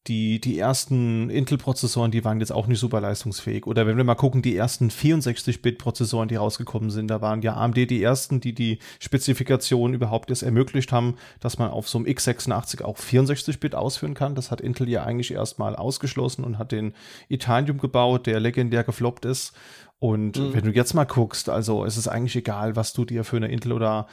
[0.08, 3.68] die, die ersten Intel-Prozessoren, die waren jetzt auch nicht super leistungsfähig.
[3.68, 7.76] Oder wenn wir mal gucken, die ersten 64-Bit-Prozessoren, die rausgekommen sind, da waren ja AMD
[7.76, 12.84] die ersten, die die Spezifikation überhaupt erst ermöglicht haben, dass man auf so einem x86
[12.84, 14.36] auch 64-Bit ausführen kann.
[14.36, 16.94] Das hat Intel ja eigentlich erstmal ausgeschlossen und hat den
[17.28, 19.54] Itanium gebaut, der legendär gefloppt ist.
[20.00, 20.54] Und mhm.
[20.54, 23.48] wenn du jetzt mal guckst, also es ist eigentlich egal, was du dir für eine
[23.48, 24.08] Intel oder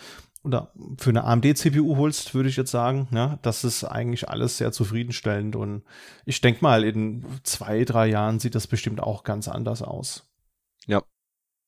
[0.45, 4.73] oder für eine AMD-CPU holst, würde ich jetzt sagen, ja, das ist eigentlich alles sehr
[4.73, 5.85] zufriedenstellend und
[6.27, 10.29] ich denke mal, in zwei, drei Jahren sieht das bestimmt auch ganz anders aus.
[10.87, 11.03] Ja.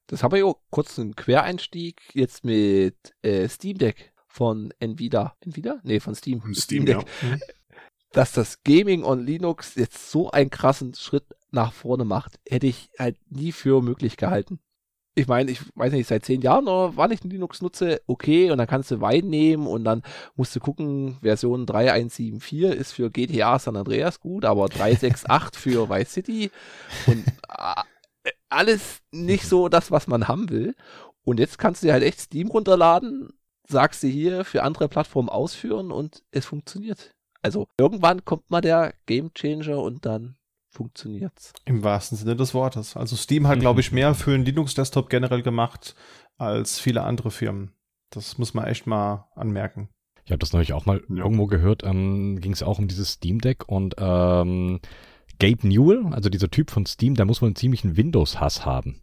[0.09, 5.35] Das habe ich auch kurz einen Quereinstieg jetzt mit äh, Steam Deck von Nvidia.
[5.41, 5.81] Nvidia?
[5.83, 6.41] Nee, von Steam.
[6.41, 7.07] Steam, Steam Deck.
[7.23, 7.29] Ja.
[7.29, 7.41] Mhm.
[8.13, 12.91] Dass das Gaming on Linux jetzt so einen krassen Schritt nach vorne macht, hätte ich
[12.99, 14.59] halt nie für möglich gehalten.
[15.19, 18.59] Ich meine, ich weiß nicht, seit zehn Jahren oder wann ich Linux nutze, okay, und
[18.59, 20.03] dann kannst du Wein nehmen und dann
[20.35, 26.13] musst du gucken, Version 3174 ist für GTA San Andreas gut, aber 368 für Vice
[26.13, 26.51] City
[27.07, 27.83] und äh,
[28.51, 30.75] alles nicht so das, was man haben will.
[31.25, 33.31] Und jetzt kannst du dir halt echt Steam runterladen,
[33.69, 37.15] sagst du hier für andere Plattformen ausführen und es funktioniert.
[37.43, 40.36] Also irgendwann kommt mal der Game Changer und dann
[40.77, 41.53] funktioniert's.
[41.65, 42.97] Im wahrsten Sinne des Wortes.
[42.97, 45.95] Also Steam hat, glaube ich, mehr für einen Linux-Desktop generell gemacht
[46.39, 47.73] als viele andere Firmen.
[48.11, 49.89] Das muss man echt mal anmerken.
[50.25, 51.17] Ich habe das neulich auch mal ja.
[51.17, 54.81] irgendwo gehört, ähm, ging es auch um dieses Steam Deck und ähm,
[55.39, 59.01] Gabe Newell, also dieser Typ von Steam, der muss wohl einen ziemlichen Windows-Hass haben.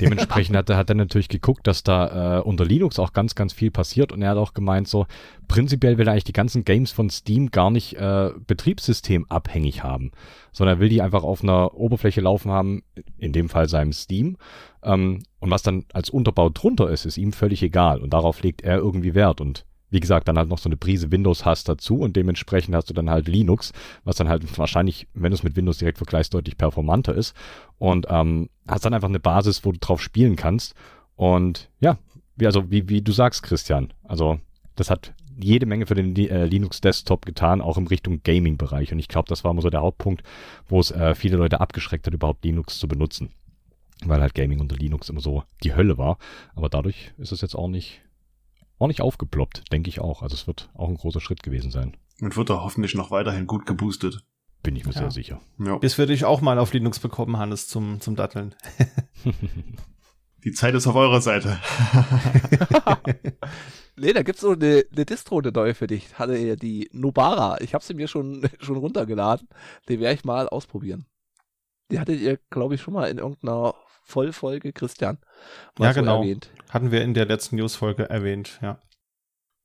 [0.00, 3.52] Dementsprechend hat er, hat er natürlich geguckt, dass da äh, unter Linux auch ganz, ganz
[3.52, 5.06] viel passiert und er hat auch gemeint, so
[5.48, 10.12] prinzipiell will er eigentlich die ganzen Games von Steam gar nicht äh, betriebssystemabhängig haben,
[10.52, 12.82] sondern er will die einfach auf einer Oberfläche laufen haben,
[13.18, 14.36] in dem Fall seinem Steam.
[14.82, 18.62] Ähm, und was dann als Unterbau drunter ist, ist ihm völlig egal und darauf legt
[18.62, 22.00] er irgendwie Wert und wie gesagt, dann halt noch so eine Prise Windows hast dazu
[22.00, 23.72] und dementsprechend hast du dann halt Linux,
[24.02, 27.34] was dann halt wahrscheinlich, wenn du es mit Windows direkt vergleichst, deutlich performanter ist.
[27.78, 30.74] Und ähm, hast dann einfach eine Basis, wo du drauf spielen kannst.
[31.14, 31.96] Und ja,
[32.34, 34.40] wie, also wie, wie du sagst, Christian, also
[34.74, 38.92] das hat jede Menge für den äh, Linux Desktop getan, auch im Richtung Gaming-Bereich.
[38.92, 40.22] Und ich glaube, das war immer so der Hauptpunkt,
[40.68, 43.30] wo es äh, viele Leute abgeschreckt hat, überhaupt Linux zu benutzen.
[44.04, 46.18] Weil halt Gaming unter Linux immer so die Hölle war.
[46.56, 48.03] Aber dadurch ist es jetzt auch nicht
[48.84, 50.22] ordentlich aufgeploppt, denke ich auch.
[50.22, 51.96] Also es wird auch ein großer Schritt gewesen sein.
[52.20, 54.24] Und wird er hoffentlich noch weiterhin gut geboostet.
[54.62, 55.00] Bin ich mir ja.
[55.00, 55.40] sehr sicher.
[55.58, 55.78] Ja.
[55.78, 58.54] Bis wir dich auch mal auf Linux bekommen, Hannes, zum, zum Datteln.
[60.44, 61.58] Die Zeit ist auf eurer Seite.
[63.96, 66.18] nee, da gibt's so eine, eine Distro, eine neue für dich.
[66.18, 67.58] Hatte ihr die Nubara.
[67.62, 69.48] Ich habe sie mir schon, schon runtergeladen.
[69.88, 71.06] Die werde ich mal ausprobieren.
[71.90, 73.74] Die hattet ihr, glaube ich, schon mal in irgendeiner
[74.04, 75.18] Vollfolge, Christian.
[75.78, 76.20] Ja, genau.
[76.20, 76.50] Erwähnt.
[76.70, 78.78] Hatten wir in der letzten News-Folge erwähnt, ja.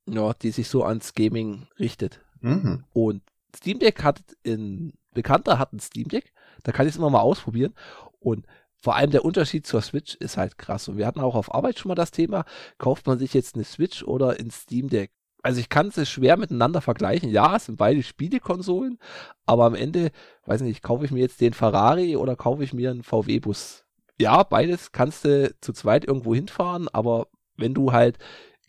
[0.07, 2.21] Ja, die sich so ans Gaming richtet.
[2.41, 2.85] Mhm.
[2.93, 3.21] Und
[3.55, 6.33] Steam Deck hat in, Bekannter hat ein Steam Deck,
[6.63, 7.73] da kann ich es immer mal ausprobieren.
[8.19, 8.45] Und
[8.81, 10.87] vor allem der Unterschied zur Switch ist halt krass.
[10.87, 12.45] Und wir hatten auch auf Arbeit schon mal das Thema,
[12.77, 15.11] kauft man sich jetzt eine Switch oder ein Steam Deck?
[15.41, 17.29] Also ich kann es schwer miteinander vergleichen.
[17.29, 18.99] Ja, es sind beide Spielekonsolen,
[19.45, 20.11] aber am Ende,
[20.45, 23.85] weiß nicht, kaufe ich mir jetzt den Ferrari oder kaufe ich mir einen VW-Bus?
[24.19, 28.17] Ja, beides kannst du zu zweit irgendwo hinfahren, aber wenn du halt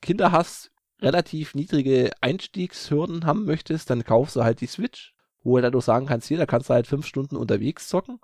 [0.01, 0.71] Kinder hast,
[1.01, 6.07] relativ niedrige Einstiegshürden haben möchtest, dann kaufst du halt die Switch, wo du dadurch sagen
[6.07, 8.21] kannst, hier, da kannst du halt fünf Stunden unterwegs zocken.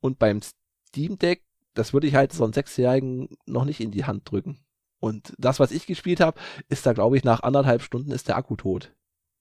[0.00, 0.40] Und beim
[0.88, 1.44] Steam Deck,
[1.74, 4.58] das würde ich halt so einen Sechsjährigen noch nicht in die Hand drücken.
[5.00, 8.36] Und das, was ich gespielt habe, ist da, glaube ich, nach anderthalb Stunden ist der
[8.36, 8.92] Akku tot.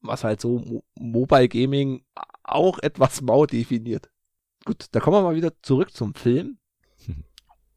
[0.01, 2.05] Was halt so Mo Mobile Gaming
[2.43, 4.11] auch etwas mau definiert.
[4.65, 6.59] Gut, da kommen wir mal wieder zurück zum Film.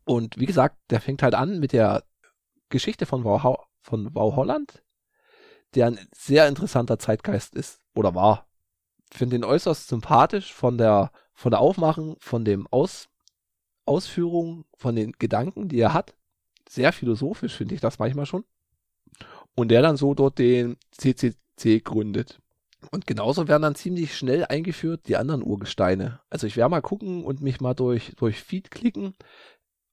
[0.04, 2.04] Und wie gesagt, der fängt halt an mit der
[2.68, 4.82] Geschichte von Wow, von wow Holland,
[5.74, 8.46] der ein sehr interessanter Zeitgeist ist oder war.
[9.12, 13.08] Finde ihn äußerst sympathisch von der von der Aufmachung, von dem Aus,
[13.86, 16.14] Ausführung, von den Gedanken, die er hat
[16.68, 18.44] sehr philosophisch, finde ich das manchmal schon.
[19.54, 22.40] Und der dann so dort den CCC gründet.
[22.90, 26.20] Und genauso werden dann ziemlich schnell eingeführt die anderen Urgesteine.
[26.28, 29.14] Also ich werde mal gucken und mich mal durch, durch Feed klicken,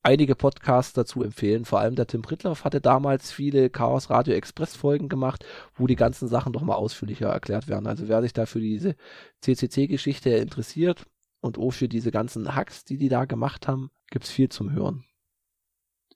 [0.08, 1.66] einige Podcasts dazu empfehlen.
[1.66, 5.46] Vor allem der Tim Pritloff hatte damals viele Chaos Radio Express Folgen gemacht,
[5.76, 7.88] wo die ganzen Sachen doch mal ausführlicher erklärt werden.
[7.88, 8.96] Also wer sich da für diese
[9.42, 11.06] CCC-Geschichte interessiert
[11.42, 15.04] und auch für diese ganzen Hacks, die die da gemacht haben, gibt's viel zum Hören.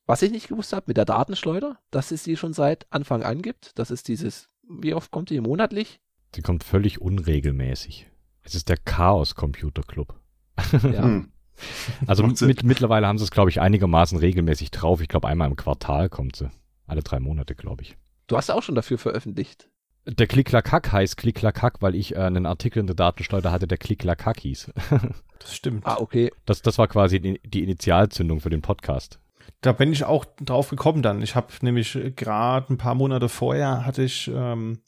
[0.05, 3.41] Was ich nicht gewusst habe mit der Datenschleuder, dass es sie schon seit Anfang an
[3.41, 3.77] gibt.
[3.77, 5.99] Das ist dieses, wie oft kommt die monatlich?
[6.33, 8.09] Sie kommt völlig unregelmäßig.
[8.43, 10.17] Es ist der Chaos Computer Club.
[10.81, 11.25] Ja.
[12.07, 15.01] Also mit, mittlerweile haben sie es, glaube ich, einigermaßen regelmäßig drauf.
[15.01, 16.49] Ich glaube, einmal im Quartal kommt sie.
[16.88, 17.97] Alle drei Monate, glaube ich.
[18.28, 19.70] Du hast auch schon dafür veröffentlicht.
[20.05, 24.39] Der Klicklackhack heißt Klicklackhack, weil ich äh, einen Artikel in der Datenschleuder hatte, der Klicklackhack
[24.39, 24.72] hieß.
[25.39, 25.86] das stimmt.
[25.86, 26.32] Ah, okay.
[26.45, 29.20] Das, das war quasi die, die Initialzündung für den Podcast.
[29.62, 31.22] Da bin ich auch drauf gekommen dann.
[31.22, 34.80] Ich habe nämlich gerade ein paar Monate vorher hatte ich ähm,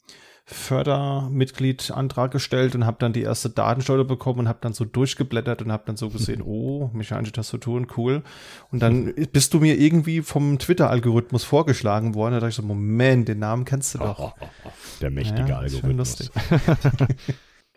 [0.46, 5.72] Fördermitgliedantrag gestellt und habe dann die erste Datensteuer bekommen und habe dann so durchgeblättert und
[5.72, 8.22] habe dann so gesehen, oh, mechanische Tastaturen, cool.
[8.70, 12.34] Und dann bist du mir irgendwie vom Twitter-Algorithmus vorgeschlagen worden.
[12.34, 14.18] Da dachte ich so, Moment, den Namen kennst du doch.
[14.18, 14.70] Oh, oh, oh,
[15.00, 16.30] der mächtige ja, Algorithmus.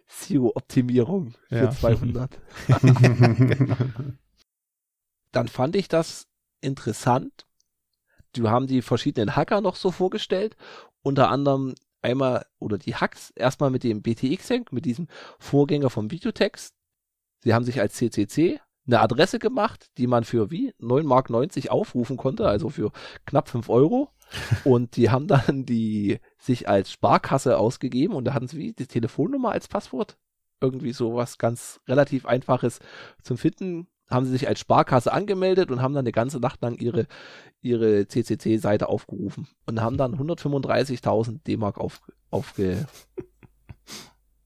[0.08, 1.72] SEO-Optimierung für ja.
[1.72, 2.38] 200.
[2.68, 3.76] genau.
[5.32, 6.28] Dann fand ich das
[6.60, 7.46] interessant.
[8.36, 10.58] Die haben die verschiedenen Hacker noch so vorgestellt.
[11.02, 15.08] Unter anderem einmal, oder die Hacks, erstmal mit dem BTX-Hack, mit diesem
[15.40, 16.76] Vorgänger vom Videotext.
[17.40, 22.18] Sie haben sich als CCC eine Adresse gemacht, die man für wie 9,90 Mark aufrufen
[22.18, 22.92] konnte, also für
[23.26, 24.10] knapp 5 Euro.
[24.66, 28.88] und die haben dann die sich als Sparkasse ausgegeben und da hatten sie wie die
[28.88, 30.18] Telefonnummer als Passwort.
[30.60, 32.80] Irgendwie so was ganz relativ einfaches
[33.22, 36.78] zum Finden haben sie sich als Sparkasse angemeldet und haben dann eine ganze Nacht lang
[36.78, 37.08] ihre,
[37.62, 42.88] ihre CCC-Seite aufgerufen und haben dann 135.000 D-Mark auf, aufge,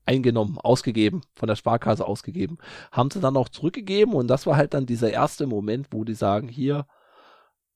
[0.05, 2.57] eingenommen, ausgegeben, von der Sparkasse ausgegeben.
[2.91, 6.15] Haben sie dann auch zurückgegeben und das war halt dann dieser erste Moment, wo die
[6.15, 6.87] sagen, hier,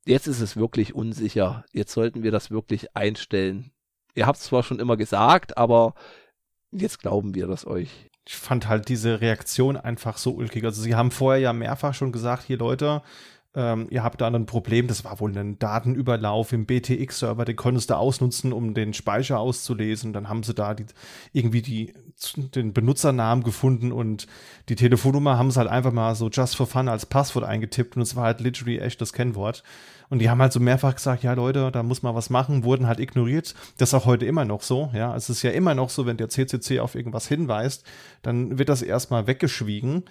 [0.05, 3.71] jetzt ist es wirklich unsicher, jetzt sollten wir das wirklich einstellen.
[4.15, 5.93] Ihr habt es zwar schon immer gesagt, aber
[6.71, 10.63] jetzt glauben wir das euch ich fand halt diese Reaktion einfach so ulkig.
[10.63, 13.01] Also sie haben vorher ja mehrfach schon gesagt, hier Leute,
[13.55, 17.89] ähm, ihr habt da ein Problem, das war wohl ein Datenüberlauf im BTX-Server, den konntest
[17.89, 20.11] du ausnutzen, um den Speicher auszulesen.
[20.11, 20.85] Dann haben sie da die,
[21.31, 21.93] irgendwie die,
[22.55, 24.27] den Benutzernamen gefunden und
[24.69, 28.01] die Telefonnummer haben sie halt einfach mal so just for fun als Passwort eingetippt und
[28.01, 29.63] es war halt literally echt das Kennwort.
[30.09, 32.87] Und die haben halt so mehrfach gesagt, ja Leute, da muss man was machen, wurden
[32.87, 33.55] halt ignoriert.
[33.77, 35.15] Das ist auch heute immer noch so, ja.
[35.15, 37.83] Es ist ja immer noch so, wenn der CCC auf irgendwas hinweist,
[38.21, 40.03] dann wird das erstmal weggeschwiegen.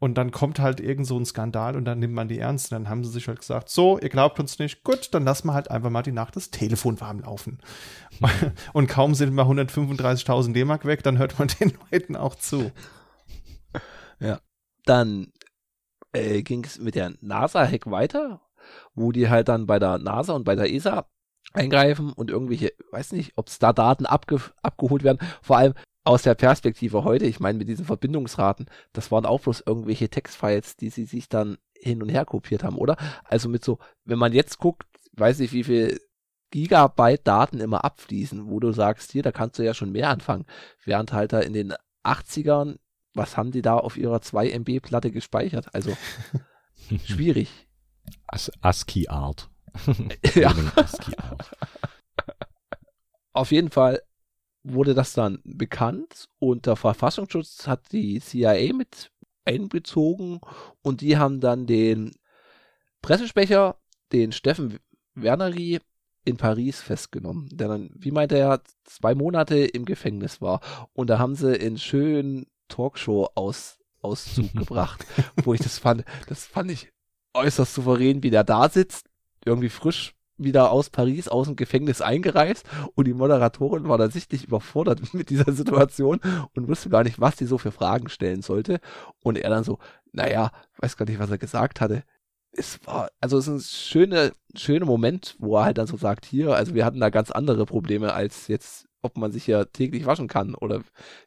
[0.00, 2.70] Und dann kommt halt irgend so ein Skandal und dann nimmt man die ernst.
[2.70, 5.48] Und dann haben sie sich halt gesagt, so, ihr glaubt uns nicht, gut, dann lassen
[5.48, 7.58] wir halt einfach mal die Nacht das Telefon warm laufen.
[8.72, 12.70] und kaum sind mal 135.000 D-Mark weg, dann hört man den Leuten auch zu.
[14.20, 14.40] Ja.
[14.84, 15.32] Dann
[16.12, 18.40] äh, ging es mit der NASA-Hack weiter
[18.94, 21.06] wo die halt dann bei der NASA und bei der ESA
[21.52, 25.18] eingreifen und irgendwelche, weiß nicht, ob es da Daten abge abgeholt werden.
[25.42, 25.74] Vor allem
[26.04, 30.76] aus der Perspektive heute, ich meine mit diesen Verbindungsraten, das waren auch bloß irgendwelche Textfiles,
[30.76, 32.96] die sie sich dann hin und her kopiert haben, oder?
[33.24, 36.00] Also mit so, wenn man jetzt guckt, weiß ich, wie viel
[36.50, 40.46] Gigabyte Daten immer abfließen, wo du sagst, hier, da kannst du ja schon mehr anfangen.
[40.84, 41.74] Während halt da in den
[42.04, 42.78] 80ern,
[43.14, 45.74] was haben die da auf ihrer 2 MB Platte gespeichert?
[45.74, 45.96] Also
[47.04, 47.68] schwierig.
[48.26, 49.50] As ASCII Art.
[50.34, 50.54] ja.
[50.76, 51.54] ASCII Art.
[53.32, 54.02] Auf jeden Fall
[54.72, 59.10] wurde das dann bekannt und der Verfassungsschutz hat die CIA mit
[59.44, 60.40] einbezogen
[60.82, 62.12] und die haben dann den
[63.02, 63.76] Pressesprecher,
[64.12, 64.78] den Steffen
[65.14, 65.80] Wernery,
[66.24, 70.60] in Paris festgenommen, der dann, wie meinte er, zwei Monate im Gefängnis war.
[70.92, 75.06] Und da haben sie in schönen Talkshow-Auszug aus, gebracht,
[75.42, 76.92] wo ich das fand, das fand ich
[77.34, 79.08] äußerst souverän, wie der da sitzt,
[79.44, 84.44] irgendwie frisch wieder aus Paris, aus dem Gefängnis eingereist und die Moderatorin war da sichtlich
[84.44, 86.20] überfordert mit dieser Situation
[86.54, 88.80] und wusste gar nicht, was sie so für Fragen stellen sollte.
[89.22, 89.78] Und er dann so,
[90.12, 92.04] naja, weiß gar nicht, was er gesagt hatte
[92.52, 96.24] es war, also es ist ein schöner, schöner Moment, wo er halt dann so sagt,
[96.24, 100.06] hier, also wir hatten da ganz andere Probleme als jetzt ob man sich ja täglich
[100.06, 100.82] waschen kann oder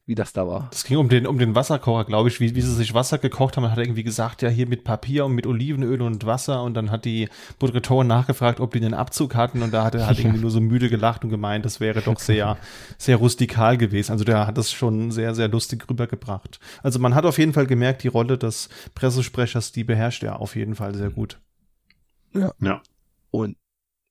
[0.05, 0.69] wie das da war.
[0.73, 3.55] Es ging um den, um den Wasserkocher, glaube ich, wie, wie sie sich Wasser gekocht
[3.55, 3.63] haben.
[3.63, 6.63] Man hat irgendwie gesagt, ja, hier mit Papier und mit Olivenöl und Wasser.
[6.63, 7.29] Und dann hat die
[7.61, 9.61] Moderatorin nachgefragt, ob die den Abzug hatten.
[9.61, 12.19] Und da hat er halt irgendwie nur so müde gelacht und gemeint, das wäre doch
[12.19, 12.57] sehr,
[12.97, 14.11] sehr rustikal gewesen.
[14.11, 16.59] Also der hat das schon sehr, sehr lustig rübergebracht.
[16.83, 20.57] Also man hat auf jeden Fall gemerkt, die Rolle des Pressesprechers, die beherrscht er auf
[20.57, 21.39] jeden Fall sehr gut.
[22.33, 22.53] Ja.
[22.59, 22.81] ja.
[23.29, 23.55] Und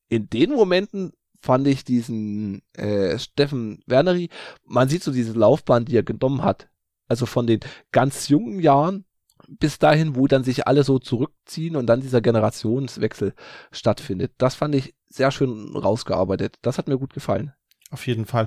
[0.08, 4.28] in den Momenten fand ich diesen äh, Steffen Wernery,
[4.64, 6.68] man sieht so diese Laufbahn, die er genommen hat.
[7.08, 7.60] Also von den
[7.90, 9.04] ganz jungen Jahren
[9.48, 13.34] bis dahin, wo dann sich alle so zurückziehen und dann dieser Generationswechsel
[13.72, 14.32] stattfindet.
[14.38, 16.58] Das fand ich sehr schön rausgearbeitet.
[16.62, 17.52] Das hat mir gut gefallen.
[17.90, 18.46] Auf jeden Fall.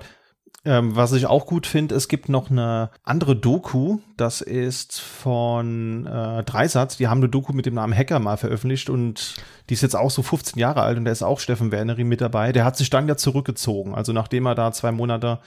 [0.65, 6.07] Ähm, was ich auch gut finde, es gibt noch eine andere Doku, das ist von
[6.07, 9.35] äh, Dreisatz, die haben eine Doku mit dem Namen Hacker mal veröffentlicht und
[9.69, 12.21] die ist jetzt auch so 15 Jahre alt und da ist auch Steffen Wernery mit
[12.21, 12.53] dabei.
[12.53, 15.39] Der hat sich dann ja zurückgezogen, also nachdem er da zwei Monate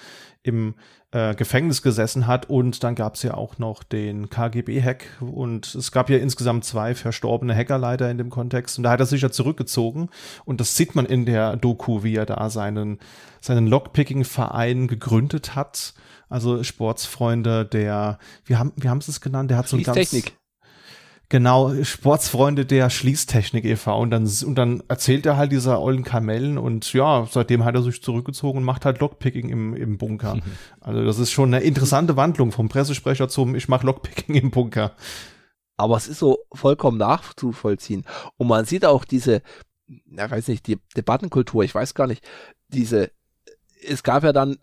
[0.43, 0.75] im
[1.17, 5.91] äh, Gefängnis gesessen hat und dann gab es ja auch noch den KGB-Hack und es
[5.91, 9.31] gab ja insgesamt zwei verstorbene Hackerleiter in dem Kontext und da hat er sich ja
[9.31, 10.11] zurückgezogen
[10.45, 12.99] und das sieht man in der Doku, wie er da seinen,
[13.41, 15.95] seinen Lockpicking-Verein gegründet hat.
[16.29, 19.51] Also Sportsfreunde der, wie haben, wie haben sie es genannt?
[19.51, 20.13] Der hat so ein ganz
[21.29, 23.99] Genau, Sportsfreunde der Schließtechnik e.V.
[23.99, 27.83] Und dann, und dann erzählt er halt dieser ollen Kamellen und ja, seitdem hat er
[27.83, 30.39] sich zurückgezogen und macht halt Lockpicking im, im Bunker.
[30.81, 34.93] Also das ist schon eine interessante Wandlung vom Pressesprecher zum Ich mache Lockpicking im Bunker.
[35.77, 38.05] Aber es ist so vollkommen nachzuvollziehen.
[38.37, 39.43] Und man sieht auch diese,
[40.07, 42.25] na weiß nicht, die Debattenkultur, ich weiß gar nicht,
[42.69, 43.11] diese,
[43.85, 44.59] es gab ja dann,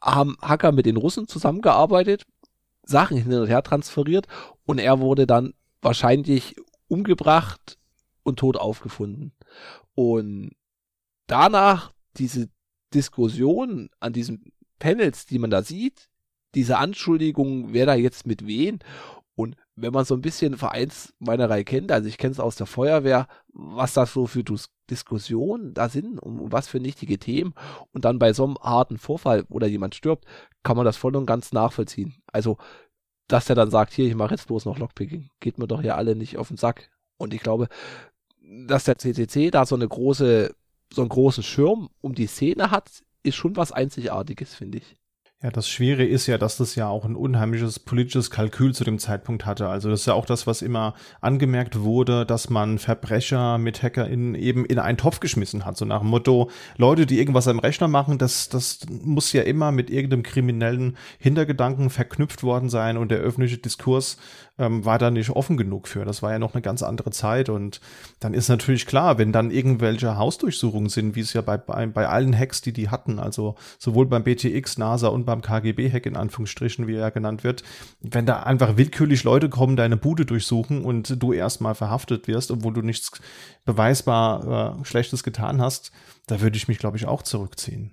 [0.00, 2.24] haben Hacker mit den Russen zusammengearbeitet,
[2.82, 4.26] Sachen hin und her transferiert
[4.64, 6.56] und er wurde dann wahrscheinlich
[6.88, 7.78] umgebracht
[8.22, 9.32] und tot aufgefunden.
[9.94, 10.52] Und
[11.26, 12.48] danach diese
[12.94, 16.08] Diskussion an diesen Panels, die man da sieht,
[16.54, 18.80] diese Anschuldigungen, wer da jetzt mit wen
[19.34, 23.26] und wenn man so ein bisschen Vereinsmeinerei kennt, also ich kenne es aus der Feuerwehr,
[23.48, 24.44] was das so für
[24.90, 27.54] Diskussionen da sind und, und was für nichtige Themen
[27.92, 30.26] und dann bei so einem harten Vorfall oder jemand stirbt,
[30.62, 32.14] kann man das voll und ganz nachvollziehen.
[32.30, 32.58] Also
[33.32, 35.30] dass er dann sagt, hier, ich mache jetzt bloß noch Lockpicking.
[35.40, 36.90] Geht mir doch hier alle nicht auf den Sack.
[37.16, 37.68] Und ich glaube,
[38.66, 40.54] dass der CCC da so eine große,
[40.92, 42.90] so einen großen Schirm um die Szene hat,
[43.22, 44.96] ist schon was Einzigartiges, finde ich.
[45.42, 49.00] Ja, das Schwere ist ja, dass das ja auch ein unheimliches politisches Kalkül zu dem
[49.00, 49.68] Zeitpunkt hatte.
[49.68, 54.36] Also das ist ja auch das, was immer angemerkt wurde, dass man Verbrecher mit HackerInnen
[54.36, 55.76] eben in einen Topf geschmissen hat.
[55.76, 59.72] So nach dem Motto, Leute, die irgendwas am Rechner machen, das, das muss ja immer
[59.72, 64.18] mit irgendeinem kriminellen Hintergedanken verknüpft worden sein und der öffentliche Diskurs
[64.58, 66.04] ähm, war da nicht offen genug für.
[66.04, 67.80] Das war ja noch eine ganz andere Zeit und
[68.20, 72.08] dann ist natürlich klar, wenn dann irgendwelche Hausdurchsuchungen sind, wie es ja bei, bei, bei
[72.08, 76.86] allen Hacks, die die hatten, also sowohl beim BTX, NASA und beim KGB-Hack in Anführungsstrichen,
[76.86, 77.62] wie er genannt wird,
[78.00, 82.74] wenn da einfach willkürlich Leute kommen, deine Bude durchsuchen und du erstmal verhaftet wirst, obwohl
[82.74, 83.10] du nichts
[83.64, 85.92] beweisbar äh, Schlechtes getan hast,
[86.26, 87.92] da würde ich mich, glaube ich, auch zurückziehen.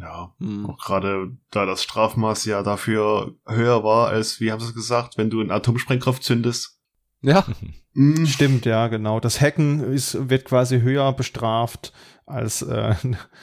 [0.00, 0.66] Ja, hm.
[0.66, 5.18] auch gerade da das Strafmaß ja dafür höher war, als, wie haben sie es gesagt,
[5.18, 6.78] wenn du einen Atomsprengkraft zündest.
[7.20, 7.46] Ja,
[7.94, 8.26] hm.
[8.26, 9.18] stimmt, ja, genau.
[9.18, 11.92] Das Hacken ist, wird quasi höher bestraft
[12.26, 12.94] als äh,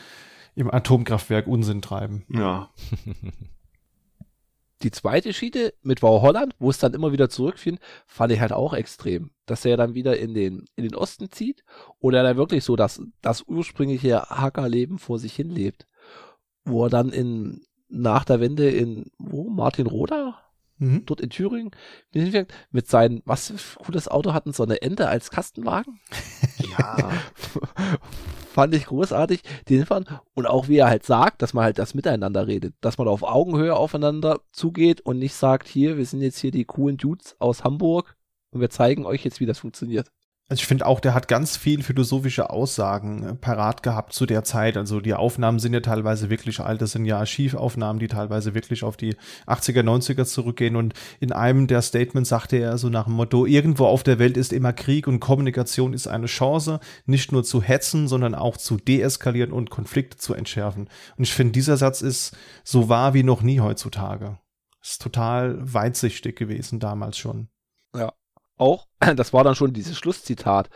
[0.56, 2.26] im Atomkraftwerk Unsinn treiben.
[2.30, 2.70] Ja.
[4.82, 8.51] Die zweite Schiene mit Wow Holland, wo es dann immer wieder zurückfiel, fand ich halt
[8.51, 9.32] auch extrem.
[9.45, 11.64] Dass er dann wieder in den, in den Osten zieht
[11.99, 15.88] oder dann wirklich so das, das ursprüngliche Hackerleben vor sich hin lebt
[16.66, 20.41] wo er dann in, nach der Wende in, wo, Martin Roda?
[20.78, 21.05] Mhm.
[21.05, 21.72] Dort in Thüringen
[22.72, 26.01] mit seinem, was für ein cooles Auto hatten, so eine Ente als Kastenwagen.
[26.78, 27.11] ja.
[28.51, 30.05] Fand ich großartig, den fahren.
[30.34, 33.24] Und auch wie er halt sagt, dass man halt das miteinander redet, dass man auf
[33.24, 37.63] Augenhöhe aufeinander zugeht und nicht sagt, hier, wir sind jetzt hier die coolen Dudes aus
[37.63, 38.16] Hamburg
[38.51, 40.09] und wir zeigen euch jetzt, wie das funktioniert.
[40.48, 44.43] Also ich finde auch, der hat ganz viel philosophische Aussagen äh, parat gehabt zu der
[44.43, 44.78] Zeit.
[44.78, 46.84] Also die Aufnahmen sind ja teilweise wirklich alt.
[46.84, 49.16] Das sind ja Archivaufnahmen, die teilweise wirklich auf die
[49.48, 50.76] 80er, 90er zurückgehen.
[50.76, 54.38] Und in einem der Statements sagte er so nach dem Motto, irgendwo auf der Welt
[54.38, 58.78] ist immer Krieg und Kommunikation ist eine Chance, nicht nur zu hetzen, sondern auch zu
[58.78, 60.89] deeskalieren und Konflikte zu entschärfen.
[61.18, 64.38] Und ich finde, dieser Satz ist so wahr wie noch nie heutzutage.
[64.80, 67.48] Ist total weitsichtig gewesen damals schon.
[67.96, 68.14] Ja,
[68.58, 70.70] auch, das war dann schon dieses Schlusszitat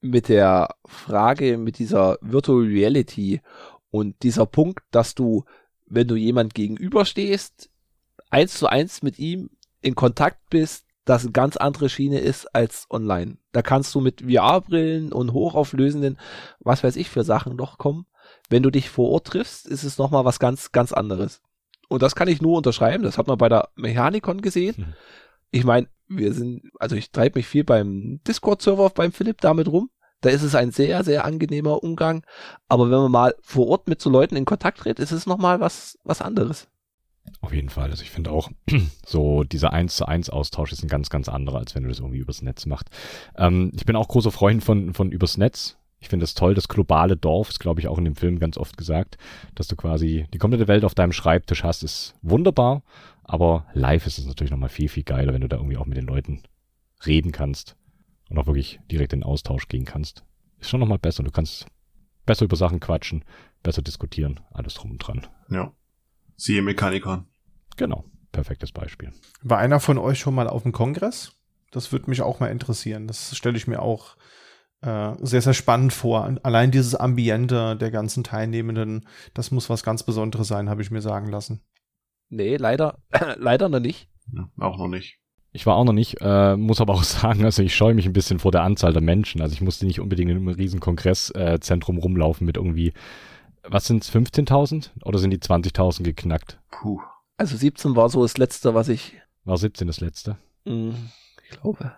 [0.00, 3.40] mit der Frage mit dieser Virtual Reality
[3.90, 5.44] und dieser Punkt, dass du,
[5.86, 7.70] wenn du jemand gegenüberstehst,
[8.30, 9.50] eins zu eins mit ihm
[9.80, 13.38] in Kontakt bist, das eine ganz andere Schiene ist als online.
[13.52, 16.18] Da kannst du mit VR-Brillen und hochauflösenden,
[16.58, 18.06] was weiß ich für Sachen noch kommen.
[18.50, 21.42] Wenn du dich vor Ort triffst, ist es nochmal was ganz, ganz anderes.
[21.88, 23.04] Und das kann ich nur unterschreiben.
[23.04, 24.76] Das hat man bei der Mechanikon gesehen.
[24.76, 24.94] Hm.
[25.56, 29.90] Ich meine, wir sind, also ich treibe mich viel beim Discord-Server beim Philipp damit rum.
[30.20, 32.24] Da ist es ein sehr, sehr angenehmer Umgang.
[32.68, 35.60] Aber wenn man mal vor Ort mit so Leuten in Kontakt tritt, ist es nochmal
[35.60, 36.68] was, was anderes.
[37.40, 37.90] Auf jeden Fall.
[37.90, 38.50] Also ich finde auch,
[39.06, 42.00] so dieser 1 zu 1 Austausch ist ein ganz, ganz anderer, als wenn du das
[42.00, 42.90] irgendwie übers Netz machst.
[43.36, 45.78] Ähm, ich bin auch großer Freund von, von übers Netz.
[45.98, 48.58] Ich finde es toll, das globale Dorf, ist glaube ich auch in dem Film ganz
[48.58, 49.16] oft gesagt,
[49.54, 52.82] dass du quasi die komplette Welt auf deinem Schreibtisch hast, ist wunderbar.
[53.28, 55.96] Aber live ist es natürlich nochmal viel, viel geiler, wenn du da irgendwie auch mit
[55.96, 56.42] den Leuten
[57.04, 57.76] reden kannst
[58.30, 60.24] und auch wirklich direkt in den Austausch gehen kannst.
[60.60, 61.24] Ist schon nochmal besser.
[61.24, 61.66] Du kannst
[62.24, 63.24] besser über Sachen quatschen,
[63.62, 65.26] besser diskutieren, alles drum und dran.
[65.50, 65.72] Ja.
[66.36, 67.26] Siehe Mechanikon.
[67.76, 68.04] Genau.
[68.30, 69.12] Perfektes Beispiel.
[69.42, 71.32] War einer von euch schon mal auf dem Kongress?
[71.72, 73.06] Das würde mich auch mal interessieren.
[73.06, 74.16] Das stelle ich mir auch
[74.82, 76.36] äh, sehr, sehr spannend vor.
[76.42, 81.00] Allein dieses Ambiente der ganzen Teilnehmenden, das muss was ganz Besonderes sein, habe ich mir
[81.00, 81.62] sagen lassen.
[82.28, 82.98] Nee, leider,
[83.36, 84.08] leider noch nicht.
[84.32, 85.18] Ja, auch noch nicht.
[85.52, 88.12] Ich war auch noch nicht, äh, muss aber auch sagen, also ich scheue mich ein
[88.12, 89.40] bisschen vor der Anzahl der Menschen.
[89.40, 92.92] Also ich musste nicht unbedingt in einem riesen Kongresszentrum rumlaufen mit irgendwie,
[93.62, 96.60] was sind's, 15.000 oder sind die 20.000 geknackt?
[96.70, 97.00] Puh.
[97.38, 99.14] Also 17 war so das letzte, was ich.
[99.44, 100.36] War 17 das letzte?
[100.64, 100.90] Mm,
[101.42, 101.92] ich glaube.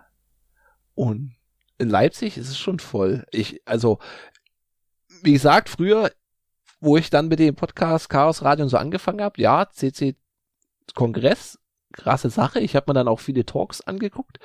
[0.95, 1.35] Und
[1.77, 3.25] in Leipzig ist es schon voll.
[3.31, 3.99] Ich, also,
[5.23, 6.11] wie gesagt, früher,
[6.79, 10.15] wo ich dann mit dem Podcast Chaos Radio und so angefangen habe, ja, CC
[10.95, 11.59] Kongress,
[11.93, 12.59] krasse Sache.
[12.59, 14.39] Ich habe mir dann auch viele Talks angeguckt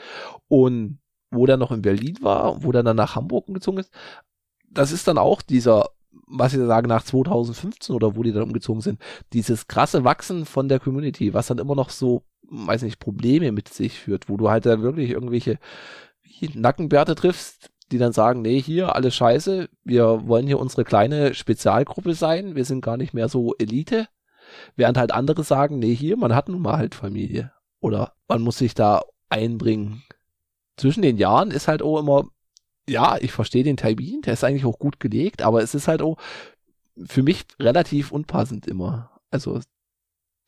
[0.48, 0.98] und
[1.30, 3.92] wo der noch in Berlin war, wo der dann nach Hamburg gezogen ist.
[4.70, 5.90] Das ist dann auch dieser,
[6.26, 9.00] was ich sagen, nach 2015 oder wo die dann umgezogen sind,
[9.32, 13.68] dieses krasse Wachsen von der Community, was dann immer noch so, weiß nicht, Probleme mit
[13.68, 15.58] sich führt, wo du halt dann wirklich irgendwelche
[16.54, 22.14] Nackenbärte triffst, die dann sagen, nee, hier, alles scheiße, wir wollen hier unsere kleine Spezialgruppe
[22.14, 24.08] sein, wir sind gar nicht mehr so Elite.
[24.74, 27.52] Während halt andere sagen, nee, hier, man hat nun mal halt Familie.
[27.80, 30.02] Oder man muss sich da einbringen.
[30.76, 32.26] Zwischen den Jahren ist halt auch immer,
[32.88, 36.02] ja, ich verstehe den Taibin, der ist eigentlich auch gut gelegt, aber es ist halt
[36.02, 36.18] auch
[37.06, 39.20] für mich relativ unpassend immer.
[39.30, 39.60] Also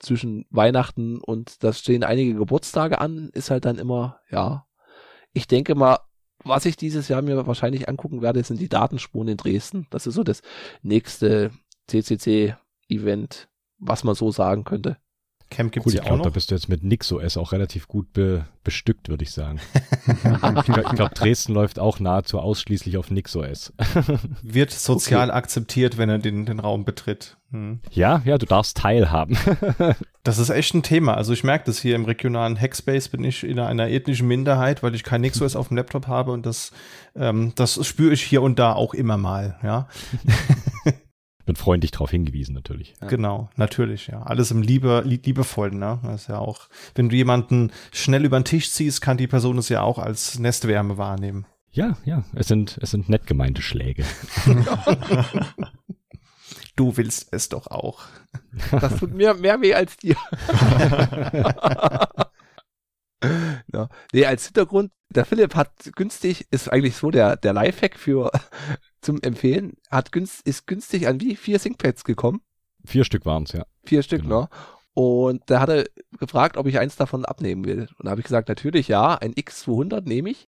[0.01, 4.67] zwischen Weihnachten und das stehen einige Geburtstage an, ist halt dann immer, ja.
[5.33, 5.99] Ich denke mal,
[6.45, 9.87] was ich dieses Jahr mir wahrscheinlich angucken werde, sind die Datenspuren in Dresden.
[9.91, 10.43] Das ist so das
[10.83, 11.51] nächste
[11.89, 14.99] CCC-Event, was man so sagen könnte.
[15.51, 18.13] Camp gibt's cool, ja ich glaube, da bist du jetzt mit NixOS auch relativ gut
[18.13, 19.61] be bestückt, würde ich sagen.
[20.09, 23.73] ich glaube, glaub, Dresden läuft auch nahezu ausschließlich auf NixOS.
[24.43, 25.39] Wird sozial okay.
[25.39, 27.37] akzeptiert, wenn er den, den Raum betritt.
[27.53, 27.79] Hm.
[27.93, 29.39] Ja, ja, du darfst teilhaben.
[30.25, 31.15] das ist echt ein Thema.
[31.15, 34.97] Also ich merke das hier im regionalen Hackspace bin ich in einer ethnischen Minderheit, weil
[34.97, 36.73] ich kein NixOS auf dem Laptop habe und das,
[37.15, 39.87] ähm, das spüre ich hier und da auch immer mal, ja
[41.47, 42.95] wird freundlich darauf hingewiesen natürlich.
[43.01, 43.07] Ja.
[43.07, 44.23] Genau, natürlich, ja.
[44.23, 46.01] Alles im Liebe, liebevollen, ne?
[46.03, 49.59] Das ist ja auch, wenn du jemanden schnell über den Tisch ziehst, kann die Person
[49.59, 51.47] es ja auch als Nestwärme wahrnehmen.
[51.71, 54.05] Ja, ja, es sind, es sind nett gemeinte Schläge.
[56.77, 58.07] du willst es doch auch.
[58.71, 60.17] Das tut mir mehr weh als dir.
[63.73, 63.89] ja.
[64.13, 68.31] Nee, als Hintergrund, der Philipp hat günstig, ist eigentlich so der, der Lifehack für
[69.07, 72.43] zum Empfehlen, hat günst, ist günstig an wie vier ThinkPads gekommen.
[72.85, 73.65] Vier Stück waren es, ja.
[73.85, 74.43] Vier Stück, genau.
[74.43, 74.49] ne?
[74.95, 75.85] Und da hat er
[76.19, 77.89] gefragt, ob ich eins davon abnehmen will.
[77.99, 80.49] Und da habe ich gesagt, natürlich ja, ein X200 nehme ich.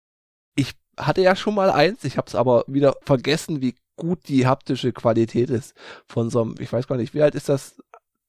[0.56, 4.48] Ich hatte ja schon mal eins, ich habe es aber wieder vergessen, wie gut die
[4.48, 5.76] haptische Qualität ist
[6.08, 7.82] von so einem, ich weiß gar nicht, wie alt ist das?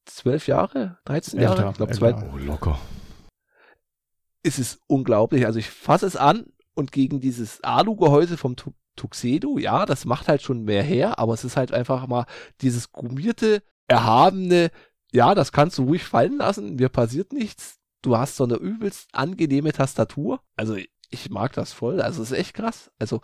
[0.04, 0.98] Zwölf Jahre?
[1.04, 1.70] 13 Älter, Jahre?
[1.70, 2.14] Ich glaube, zwei.
[2.14, 2.78] Oh, locker.
[4.42, 5.46] Es ist unglaublich.
[5.46, 8.56] Also ich fasse es an und gegen dieses Alu-Gehäuse vom
[8.98, 12.26] Tuxedo, ja, das macht halt schon mehr her, aber es ist halt einfach mal
[12.60, 14.70] dieses gummierte, erhabene,
[15.12, 17.78] ja, das kannst du ruhig fallen lassen, mir passiert nichts.
[18.02, 20.40] Du hast so eine übelst angenehme Tastatur.
[20.56, 20.76] Also
[21.10, 22.00] ich mag das voll.
[22.00, 22.90] Also es ist echt krass.
[22.98, 23.20] Also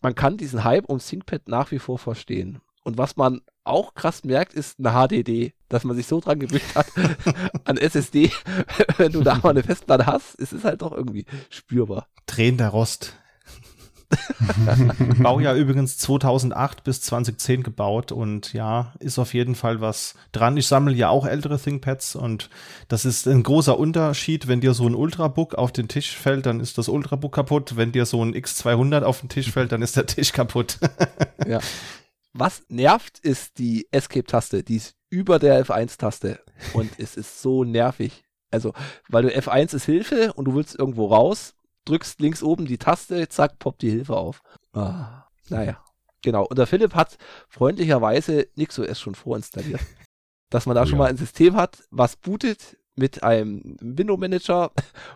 [0.00, 2.60] man kann diesen Hype um ThinkPad nach wie vor verstehen.
[2.84, 6.74] Und was man auch krass merkt, ist eine HDD, dass man sich so dran gewöhnt
[6.74, 6.86] hat
[7.64, 8.30] an SSD.
[8.96, 12.08] Wenn du da mal eine Festplatte hast, ist es halt doch irgendwie spürbar.
[12.26, 13.16] Drehender Rost.
[15.22, 20.56] Baujahr übrigens 2008 bis 2010 gebaut und ja, ist auf jeden Fall was dran.
[20.56, 22.50] Ich sammle ja auch ältere ThinkPads und
[22.88, 24.46] das ist ein großer Unterschied.
[24.46, 27.76] Wenn dir so ein Ultrabook auf den Tisch fällt, dann ist das Ultrabook kaputt.
[27.76, 30.78] Wenn dir so ein X200 auf den Tisch fällt, dann ist der Tisch kaputt.
[31.46, 31.60] ja.
[32.32, 34.62] Was nervt, ist die Escape-Taste.
[34.62, 36.40] Die ist über der F1-Taste.
[36.74, 38.24] Und es ist so nervig.
[38.50, 38.72] Also,
[39.08, 41.55] weil du F1 ist Hilfe und du willst irgendwo raus,
[41.86, 44.42] drückst links oben die Taste, zack, poppt die Hilfe auf.
[44.72, 45.82] Ah, naja.
[46.22, 46.44] Genau.
[46.46, 47.18] Und der Philipp hat
[47.48, 49.80] freundlicherweise NixOS schon vorinstalliert.
[50.50, 51.04] Dass man da oh, schon ja.
[51.04, 54.72] mal ein System hat, was bootet mit einem Window Manager,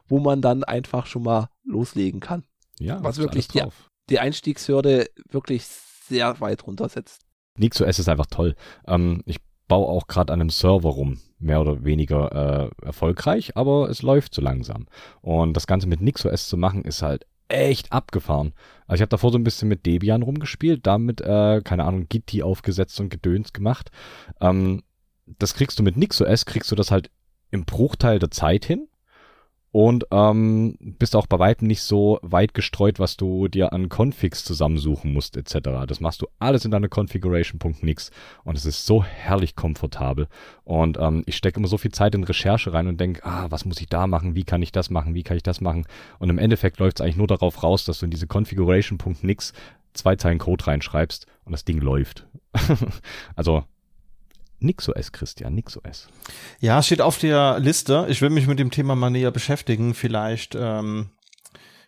[0.09, 2.45] wo man dann einfach schon mal loslegen kann.
[2.79, 3.63] Ja, was wirklich die,
[4.09, 7.23] die Einstiegshürde wirklich sehr weit runtersetzt.
[7.59, 8.57] NixOS ist einfach toll.
[8.87, 9.37] Ähm, ich
[9.71, 14.35] baue auch gerade an einem Server rum, mehr oder weniger äh, erfolgreich, aber es läuft
[14.35, 14.89] so langsam.
[15.23, 18.53] Und das Ganze mit NixOS zu machen, ist halt echt abgefahren.
[18.89, 22.43] Also ich habe davor so ein bisschen mit Debian rumgespielt, damit, äh, keine Ahnung, Gitti
[22.43, 23.93] aufgesetzt und Gedöns gemacht.
[24.41, 24.83] Ähm,
[25.39, 27.13] das kriegst du mit NixOS, kriegst du das halt
[27.53, 28.89] im Bruchteil der Zeit hin
[29.73, 34.45] und ähm, bist auch bei weitem nicht so weit gestreut, was du dir an Configs
[34.45, 35.87] zusammensuchen musst etc.
[35.87, 38.11] Das machst du alles in deiner Configuration.nix
[38.45, 40.27] und es ist so herrlich komfortabel.
[40.65, 43.65] Und ähm, ich stecke immer so viel Zeit in Recherche rein und denke, ah, was
[43.65, 45.87] muss ich da machen, wie kann ich das machen, wie kann ich das machen?
[46.19, 49.53] Und im Endeffekt läuft es eigentlich nur darauf raus, dass du in diese Configuration.nix
[49.93, 52.27] zwei Zeilen Code reinschreibst und das Ding läuft.
[53.37, 53.65] also
[54.61, 56.09] NixOS, Christian, NixOS.
[56.61, 58.07] Ja, steht auf der Liste.
[58.09, 59.95] Ich will mich mit dem Thema mal näher beschäftigen.
[59.95, 61.11] Vielleicht, ähm,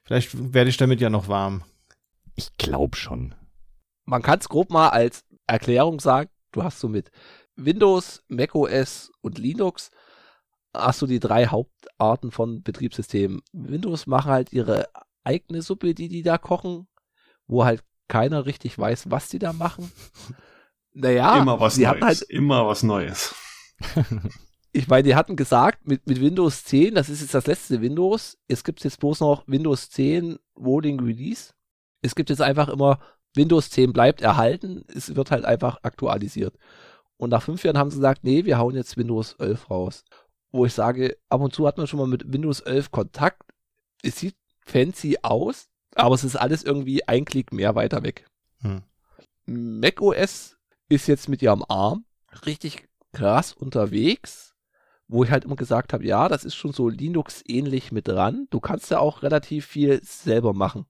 [0.05, 1.64] vielleicht werde ich damit ja noch warm.
[2.35, 3.35] Ich glaube schon.
[4.05, 6.31] Man kann es grob mal als Erklärung sagen.
[6.51, 7.11] Du hast so mit
[7.57, 9.91] Windows, macOS und Linux
[10.75, 13.43] hast du die drei Hauptarten von Betriebssystemen.
[13.53, 14.89] Windows machen halt ihre
[15.25, 16.89] eigene Suppe, die die da kochen,
[17.47, 19.91] wo halt keiner richtig weiß, was die da machen.
[20.95, 22.03] Naja, immer was Neues.
[22.03, 23.34] Halt, immer was Neues.
[24.72, 28.38] ich meine, die hatten gesagt, mit, mit Windows 10, das ist jetzt das letzte Windows,
[28.49, 31.53] es gibt jetzt bloß noch Windows 10 Rolling Release.
[32.03, 32.99] Es gibt jetzt einfach immer,
[33.34, 36.57] Windows 10 bleibt erhalten, es wird halt einfach aktualisiert.
[37.16, 40.05] Und nach fünf Jahren haben sie gesagt, nee, wir hauen jetzt Windows 11 raus.
[40.51, 43.43] Wo ich sage, ab und zu hat man schon mal mit Windows 11 Kontakt.
[44.03, 48.26] Es sieht fancy aus, aber es ist alles irgendwie ein Klick mehr weiter weg.
[48.61, 48.82] Hm.
[49.47, 50.57] Mac OS
[50.93, 52.05] ist jetzt mit ihrem Arm
[52.47, 54.55] richtig krass unterwegs,
[55.09, 58.47] wo ich halt immer gesagt habe, ja, das ist schon so Linux-ähnlich mit dran.
[58.51, 60.86] Du kannst ja auch relativ viel selber machen,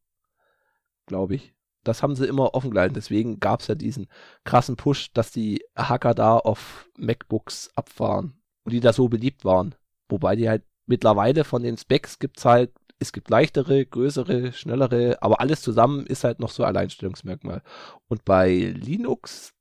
[1.06, 1.54] glaube ich.
[1.84, 2.94] Das haben sie immer offen gehalten.
[2.94, 4.06] Deswegen gab es ja diesen
[4.44, 8.34] krassen Push, dass die Hacker da auf MacBooks abfahren
[8.64, 9.74] und die da so beliebt waren.
[10.08, 15.40] Wobei die halt mittlerweile von den Specs gibt's halt, es gibt leichtere, größere, schnellere, aber
[15.40, 17.62] alles zusammen ist halt noch so Alleinstellungsmerkmal.
[18.06, 19.54] Und bei Linux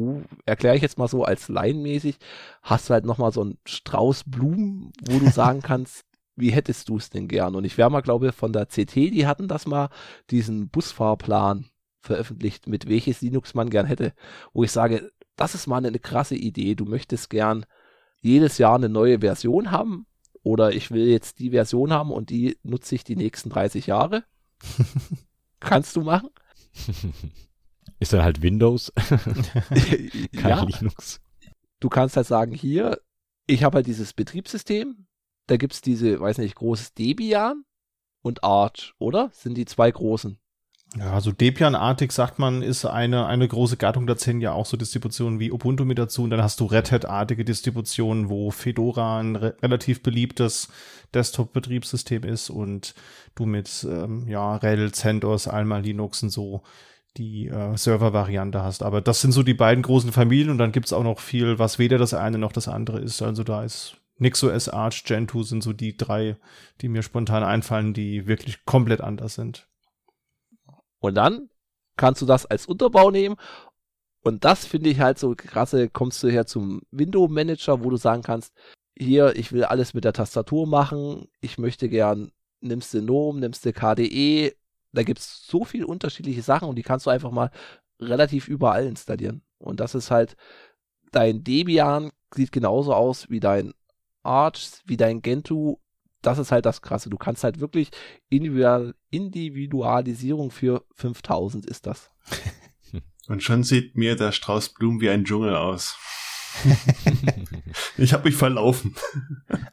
[0.00, 2.18] oh, erkläre ich jetzt mal so als laienmäßig,
[2.62, 6.04] hast du halt nochmal so einen Strauß Blumen, wo du sagen kannst,
[6.36, 7.54] wie hättest du es denn gern?
[7.54, 9.90] Und ich wäre mal, glaube von der CT, die hatten das mal,
[10.30, 11.66] diesen Busfahrplan
[12.00, 14.14] veröffentlicht, mit welches Linux man gern hätte,
[14.52, 16.74] wo ich sage, das ist mal eine, eine krasse Idee.
[16.74, 17.66] Du möchtest gern
[18.20, 20.06] jedes Jahr eine neue Version haben
[20.42, 24.24] oder ich will jetzt die Version haben und die nutze ich die nächsten 30 Jahre.
[25.60, 26.30] Kannst du machen.
[28.00, 30.64] Ist dann halt Windows, kein ja.
[30.64, 31.20] Linux.
[31.78, 33.00] Du kannst halt sagen, hier,
[33.46, 35.06] ich habe halt dieses Betriebssystem,
[35.46, 37.64] da gibt es diese, weiß nicht, großes Debian
[38.22, 39.30] und Arch, oder?
[39.32, 40.38] Sind die zwei großen.
[40.96, 44.08] Ja, also Debian-artig sagt man, ist eine, eine große Gattung.
[44.08, 46.24] Da zählen ja auch so Distributionen wie Ubuntu mit dazu.
[46.24, 50.68] Und dann hast du Red Hat-artige Distributionen, wo Fedora ein re relativ beliebtes
[51.14, 52.94] Desktop-Betriebssystem ist und
[53.36, 56.62] du mit, ähm, ja, RHEL, CentOS, Alma, Linux und so
[57.16, 58.82] die äh, Server-Variante hast.
[58.82, 61.78] Aber das sind so die beiden großen Familien und dann gibt's auch noch viel, was
[61.78, 63.22] weder das eine noch das andere ist.
[63.22, 66.36] Also da ist NixOS, Arch, Gentoo sind so die drei,
[66.80, 69.68] die mir spontan einfallen, die wirklich komplett anders sind.
[71.00, 71.48] Und dann
[71.96, 73.36] kannst du das als Unterbau nehmen.
[74.22, 77.96] Und das finde ich halt so krasse, kommst du her zum Window Manager, wo du
[77.96, 78.52] sagen kannst,
[78.98, 83.64] hier, ich will alles mit der Tastatur machen, ich möchte gern, nimmst du GNOME, nimmst
[83.64, 84.52] du KDE,
[84.92, 87.50] da gibt es so viele unterschiedliche Sachen und die kannst du einfach mal
[88.00, 89.42] relativ überall installieren.
[89.58, 90.36] Und das ist halt,
[91.12, 93.72] dein Debian sieht genauso aus wie dein
[94.22, 95.78] Arch, wie dein Gentoo.
[96.22, 97.08] das ist halt das Krasse.
[97.08, 97.90] Du kannst halt wirklich
[98.28, 102.10] Individual Individualisierung für 5000 ist das.
[103.28, 105.96] Und schon sieht mir der Strauß Blumen wie ein Dschungel aus.
[107.96, 108.94] ich habe mich verlaufen.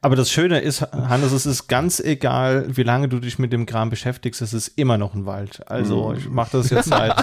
[0.02, 3.66] Aber das Schöne ist, Hannes, es ist ganz egal, wie lange du dich mit dem
[3.66, 5.70] Kram beschäftigst, es ist immer noch ein Wald.
[5.70, 6.18] Also mhm.
[6.18, 7.16] ich mache das jetzt seit,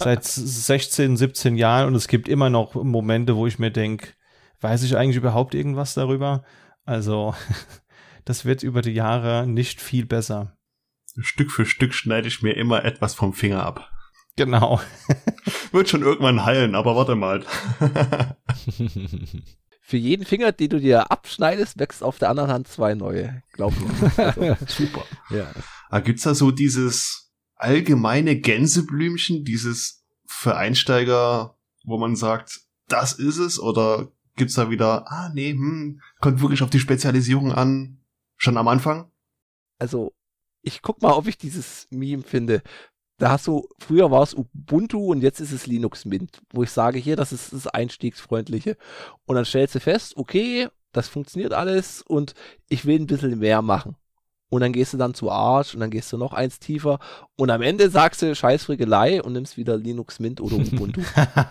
[0.00, 4.08] seit 16, 17 Jahren und es gibt immer noch Momente, wo ich mir denke,
[4.60, 6.44] weiß ich eigentlich überhaupt irgendwas darüber?
[6.84, 7.34] Also
[8.24, 10.56] das wird über die Jahre nicht viel besser.
[11.18, 13.90] Stück für Stück schneide ich mir immer etwas vom Finger ab.
[14.40, 14.80] Genau.
[15.70, 17.44] Wird schon irgendwann heilen, aber warte mal.
[19.82, 23.42] Für jeden Finger, den du dir abschneidest, wächst auf der anderen Hand zwei neue.
[23.52, 23.90] Glaub mir.
[24.16, 25.04] Also, super.
[25.28, 25.50] Ja.
[25.50, 33.12] Aber ah, gibt's da so dieses allgemeine Gänseblümchen, dieses für Einsteiger, wo man sagt, das
[33.12, 33.60] ist es?
[33.60, 38.00] Oder gibt's da wieder, ah nee, hm, kommt wirklich auf die Spezialisierung an,
[38.38, 39.12] schon am Anfang?
[39.78, 40.14] Also,
[40.62, 42.62] ich guck mal, ob ich dieses Meme finde
[43.20, 46.70] da hast du, früher war es Ubuntu und jetzt ist es Linux Mint, wo ich
[46.70, 48.78] sage, hier, das ist das Einstiegsfreundliche.
[49.26, 52.34] Und dann stellst du fest, okay, das funktioniert alles und
[52.68, 53.96] ich will ein bisschen mehr machen.
[54.48, 56.98] Und dann gehst du dann zu Arch und dann gehst du noch eins tiefer
[57.36, 61.02] und am Ende sagst du Scheißfrickelei und nimmst wieder Linux Mint oder Ubuntu.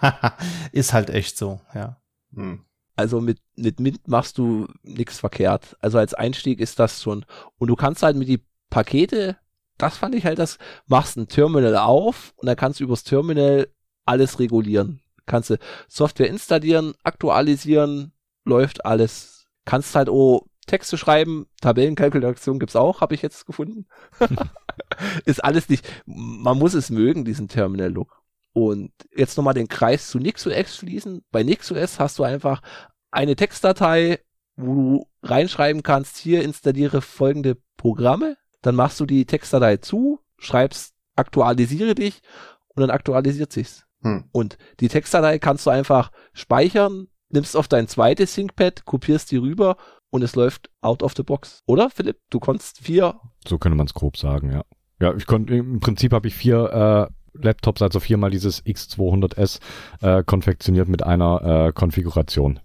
[0.72, 2.02] ist halt echt so, ja.
[2.34, 2.66] Hm.
[2.96, 5.78] Also mit, mit Mint machst du nichts verkehrt.
[5.80, 7.26] Also als Einstieg ist das schon.
[7.60, 9.38] Und du kannst halt mit die Pakete
[9.80, 13.68] das fand ich halt das, machst ein Terminal auf und dann kannst du übers Terminal
[14.06, 15.01] alles regulieren.
[15.26, 15.57] Kannst du
[15.88, 18.14] Software installieren, aktualisieren,
[18.45, 19.47] läuft alles.
[19.65, 23.88] Kannst halt auch Texte schreiben, Tabellenkalkulation gibt's auch, habe ich jetzt gefunden.
[25.26, 28.22] ist alles nicht, man muss es mögen, diesen Terminal-Look.
[28.53, 31.23] Und jetzt nochmal den Kreis zu NixOS schließen.
[31.31, 32.61] Bei NixOS hast du einfach
[33.11, 34.19] eine Textdatei,
[34.56, 40.94] wo du reinschreiben kannst, hier installiere folgende Programme dann machst du die Textdatei zu, schreibst
[41.15, 42.22] aktualisiere dich
[42.69, 43.86] und dann aktualisiert sich's.
[44.02, 44.26] Hm.
[44.31, 49.77] Und die Textdatei kannst du einfach speichern, nimmst auf dein zweites ThinkPad, kopierst die rüber
[50.10, 51.61] und es läuft out of the box.
[51.65, 52.18] Oder, Philipp?
[52.30, 53.19] Du konntest vier.
[53.48, 54.64] So könnte man es grob sagen, ja.
[55.02, 59.60] Ja, ich konnte, im Prinzip habe ich vier äh, Laptops, also viermal dieses X200S
[60.02, 62.60] äh, konfektioniert mit einer äh, Konfiguration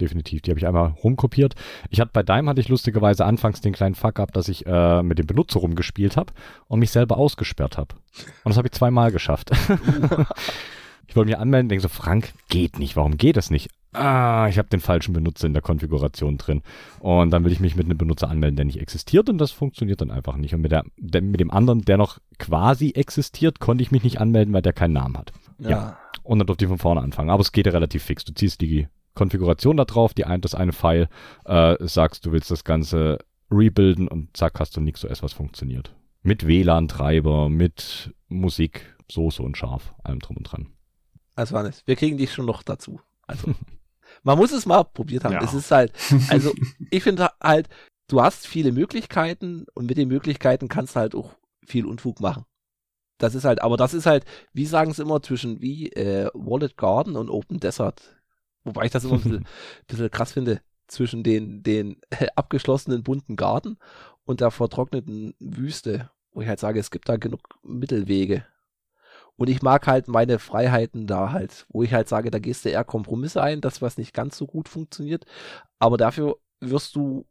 [0.00, 0.42] definitiv.
[0.42, 1.54] Die habe ich einmal rumkopiert.
[1.90, 5.02] Ich hatte bei Dime hatte ich lustigerweise anfangs den kleinen Fuck up, dass ich äh,
[5.02, 6.32] mit dem Benutzer rumgespielt habe
[6.68, 7.94] und mich selber ausgesperrt habe.
[8.44, 9.50] Und das habe ich zweimal geschafft.
[11.06, 12.96] ich wollte mich anmelden, denke so, Frank, geht nicht.
[12.96, 13.70] Warum geht das nicht?
[13.92, 16.62] Ah, ich habe den falschen Benutzer in der Konfiguration drin.
[17.00, 20.00] Und dann will ich mich mit einem Benutzer anmelden, der nicht existiert und das funktioniert
[20.00, 20.54] dann einfach nicht.
[20.54, 24.20] Und mit, der, der, mit dem anderen, der noch quasi existiert, konnte ich mich nicht
[24.20, 25.32] anmelden, weil der keinen Namen hat.
[25.58, 25.70] Ja.
[25.70, 25.98] ja.
[26.22, 27.30] Und dann durfte ich von vorne anfangen.
[27.30, 28.24] Aber es geht ja relativ fix.
[28.24, 31.08] Du ziehst die Konfiguration da drauf, die ein, das eine File,
[31.44, 33.18] äh, sagst, du willst das Ganze
[33.50, 35.94] rebuilden und zack, hast du nichts so was funktioniert.
[36.22, 40.68] Mit WLAN-Treiber, mit Musik, Soße und scharf, allem drum und dran.
[41.34, 43.00] Also Hannes, wir kriegen dich schon noch dazu.
[43.26, 43.54] Also,
[44.22, 45.32] man muss es mal probiert haben.
[45.32, 45.42] Ja.
[45.42, 45.92] Es ist halt,
[46.28, 46.52] also
[46.90, 47.68] ich finde halt,
[48.08, 51.32] du hast viele Möglichkeiten und mit den Möglichkeiten kannst du halt auch
[51.64, 52.44] viel Unfug machen.
[53.18, 56.76] Das ist halt, aber das ist halt, wie sagen es immer, zwischen wie äh, Wallet
[56.76, 58.19] Garden und Open Desert
[58.64, 59.46] Wobei ich das immer ein bisschen,
[59.86, 62.00] bisschen krass finde, zwischen den, den
[62.36, 63.78] abgeschlossenen bunten Garten
[64.24, 68.44] und der vertrockneten Wüste, wo ich halt sage, es gibt da genug Mittelwege.
[69.36, 72.68] Und ich mag halt meine Freiheiten da halt, wo ich halt sage, da gehst du
[72.68, 75.24] eher Kompromisse ein, das was nicht ganz so gut funktioniert,
[75.78, 77.26] aber dafür wirst du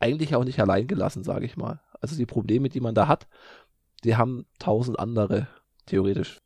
[0.00, 1.80] eigentlich auch nicht allein gelassen, sage ich mal.
[2.00, 3.28] Also die Probleme, die man da hat,
[4.02, 5.46] die haben tausend andere,
[5.86, 6.38] theoretisch.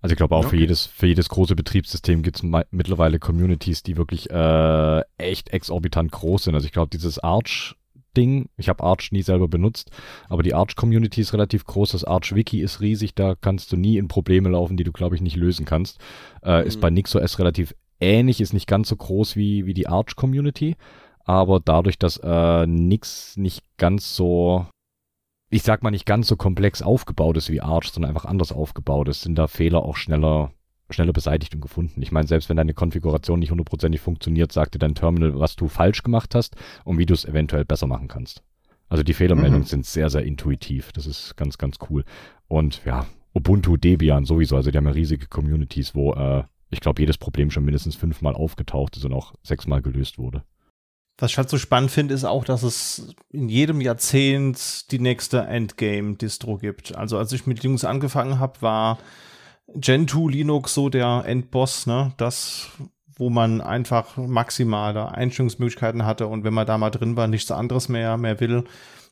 [0.00, 0.50] Also ich glaube auch okay.
[0.50, 6.12] für jedes für jedes große Betriebssystem gibt es mittlerweile Communities, die wirklich äh, echt exorbitant
[6.12, 6.54] groß sind.
[6.54, 7.76] Also ich glaube dieses Arch
[8.16, 9.90] Ding, ich habe Arch nie selber benutzt,
[10.28, 13.76] aber die Arch Community ist relativ groß, das Arch Wiki ist riesig, da kannst du
[13.76, 15.98] nie in Probleme laufen, die du glaube ich nicht lösen kannst.
[16.42, 16.66] Äh, mhm.
[16.66, 20.76] Ist bei NixOS relativ ähnlich, ist nicht ganz so groß wie wie die Arch Community,
[21.24, 24.66] aber dadurch, dass äh, Nix nicht ganz so
[25.50, 29.08] ich sag mal, nicht ganz so komplex aufgebaut ist wie Arch, sondern einfach anders aufgebaut
[29.08, 30.52] ist, sind da Fehler auch schneller,
[30.90, 32.00] schneller beseitigt und gefunden.
[32.02, 35.66] Ich meine, selbst wenn deine Konfiguration nicht hundertprozentig funktioniert, sagt dir dein Terminal, was du
[35.66, 38.42] falsch gemacht hast und wie du es eventuell besser machen kannst.
[38.88, 39.66] Also die Fehlermeldungen mhm.
[39.66, 40.92] sind sehr, sehr intuitiv.
[40.92, 42.04] Das ist ganz, ganz cool.
[42.48, 44.56] Und ja, Ubuntu, Debian sowieso.
[44.56, 48.34] Also die haben ja riesige Communities, wo äh, ich glaube, jedes Problem schon mindestens fünfmal
[48.34, 50.44] aufgetaucht ist und auch sechsmal gelöst wurde.
[51.20, 55.42] Was ich halt so spannend finde, ist auch, dass es in jedem Jahrzehnt die nächste
[55.42, 56.96] Endgame-Distro gibt.
[56.96, 58.98] Also als ich mit Linux angefangen habe, war
[59.74, 62.14] Gentoo Linux so der Endboss, ne?
[62.16, 62.70] Das,
[63.16, 67.90] wo man einfach maximale Einstellungsmöglichkeiten hatte und wenn man da mal drin war, nichts anderes
[67.90, 68.64] mehr, mehr will.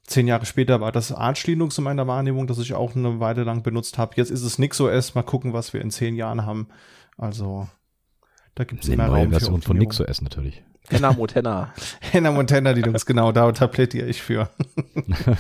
[0.05, 3.45] zehn Jahre später war das Arch Linux in meiner Wahrnehmung, das ich auch eine Weile
[3.45, 4.15] lang benutzt habe.
[4.17, 5.15] Jetzt ist es NixOS.
[5.15, 6.69] Mal gucken, was wir in zehn Jahren haben.
[7.19, 7.69] Also
[8.55, 10.07] da gibt es immer Raum Version für von Optimierung.
[10.07, 10.65] NixOS natürlich.
[10.93, 11.73] Hannah Montana.
[12.13, 14.51] Hannah Montana Linux, genau, da, da plädiere ich für.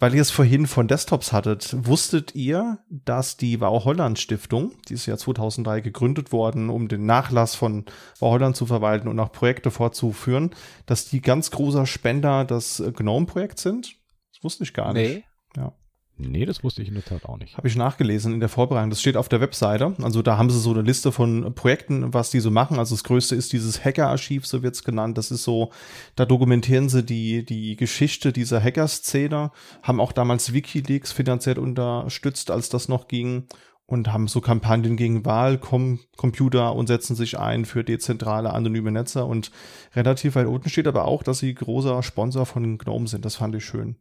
[0.00, 4.94] Weil ihr es vorhin von Desktops hattet, wusstet ihr, dass die Wow Holland Stiftung, die
[4.94, 7.84] ist ja 2003 gegründet worden, um den Nachlass von
[8.18, 10.50] Wow Holland zu verwalten und auch Projekte fortzuführen,
[10.86, 13.94] dass die ganz großer Spender das äh, GNOME-Projekt sind?
[14.32, 15.24] Das wusste ich gar nicht.
[15.56, 15.72] Nee.
[16.16, 17.56] Nee, das wusste ich in der Tat auch nicht.
[17.56, 18.90] Habe ich nachgelesen in der Vorbereitung.
[18.90, 19.94] Das steht auf der Webseite.
[20.00, 22.78] Also da haben sie so eine Liste von Projekten, was die so machen.
[22.78, 25.18] Also das größte ist dieses Hacker-Archiv, so wird's genannt.
[25.18, 25.72] Das ist so,
[26.14, 29.50] da dokumentieren sie die, die Geschichte dieser Hacker-Szene,
[29.82, 33.48] haben auch damals Wikileaks finanziell unterstützt, als das noch ging
[33.86, 39.50] und haben so Kampagnen gegen Wahlcomputer und setzen sich ein für dezentrale anonyme Netze und
[39.94, 43.24] relativ weit unten steht aber auch, dass sie großer Sponsor von GNOME sind.
[43.24, 43.96] Das fand ich schön.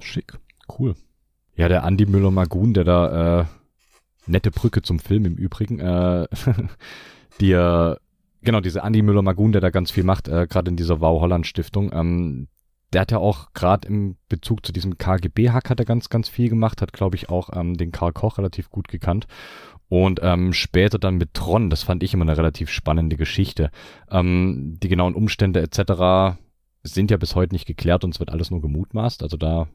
[0.00, 0.38] Schick.
[0.78, 0.96] Cool.
[1.54, 3.44] Ja, der Andi Müller-Magun, der da, äh,
[4.26, 6.26] nette Brücke zum Film im Übrigen, äh,
[7.40, 7.96] die, äh,
[8.42, 11.46] genau, diese Andi Müller-Magun, der da ganz viel macht, äh, gerade in dieser Wow Holland
[11.46, 12.48] Stiftung, ähm,
[12.92, 16.48] der hat ja auch gerade im Bezug zu diesem KGB-Hack hat er ganz, ganz viel
[16.48, 19.26] gemacht, hat, glaube ich, auch ähm, den Karl Koch relativ gut gekannt.
[19.88, 23.70] Und ähm, später dann mit Tron, das fand ich immer eine relativ spannende Geschichte.
[24.10, 26.38] Ähm, die genauen Umstände etc.
[26.82, 29.22] sind ja bis heute nicht geklärt und es wird alles nur gemutmaßt.
[29.22, 29.68] Also da,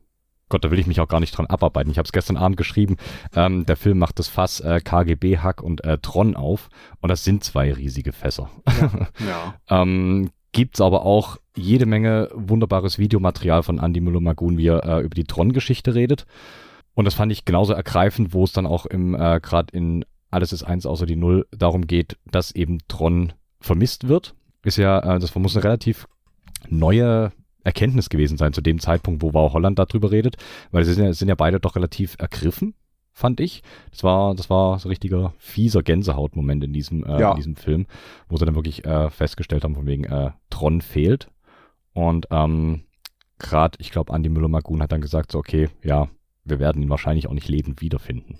[0.49, 1.91] Gott, da will ich mich auch gar nicht dran abarbeiten.
[1.91, 2.97] Ich habe es gestern Abend geschrieben,
[3.35, 6.69] ähm, der Film macht das Fass äh, KGB-Hack und äh, Tron auf
[7.01, 8.49] und das sind zwei riesige Fässer.
[9.19, 9.55] Ja.
[9.69, 15.15] Ähm, gibt's aber auch jede Menge wunderbares Videomaterial von Andy Müller-Magun, wie er äh, über
[15.15, 16.25] die Tron-Geschichte redet.
[16.93, 20.53] Und das fand ich genauso ergreifend, wo es dann auch im, äh, gerade in Alles
[20.53, 24.35] ist eins außer die Null darum geht, dass eben Tron vermisst wird.
[24.63, 26.07] Ist ja, äh, das muss eine relativ
[26.69, 27.31] neue
[27.67, 30.37] Erkenntnis gewesen sein zu dem Zeitpunkt, wo Wow Holland darüber redet,
[30.71, 32.73] weil sie sind ja, sind ja beide doch relativ ergriffen,
[33.13, 33.61] fand ich.
[33.91, 37.31] Das war, das war so ein richtiger fieser Gänsehautmoment in diesem, äh, Ja.
[37.31, 37.85] in diesem Film,
[38.29, 41.29] wo sie dann wirklich äh, festgestellt haben, von wegen äh, Tron fehlt.
[41.93, 42.81] Und ähm,
[43.39, 46.07] gerade, ich glaube, Andy Müller-Magun hat dann gesagt, so, okay, ja,
[46.45, 48.37] wir werden ihn wahrscheinlich auch nicht lebend wiederfinden.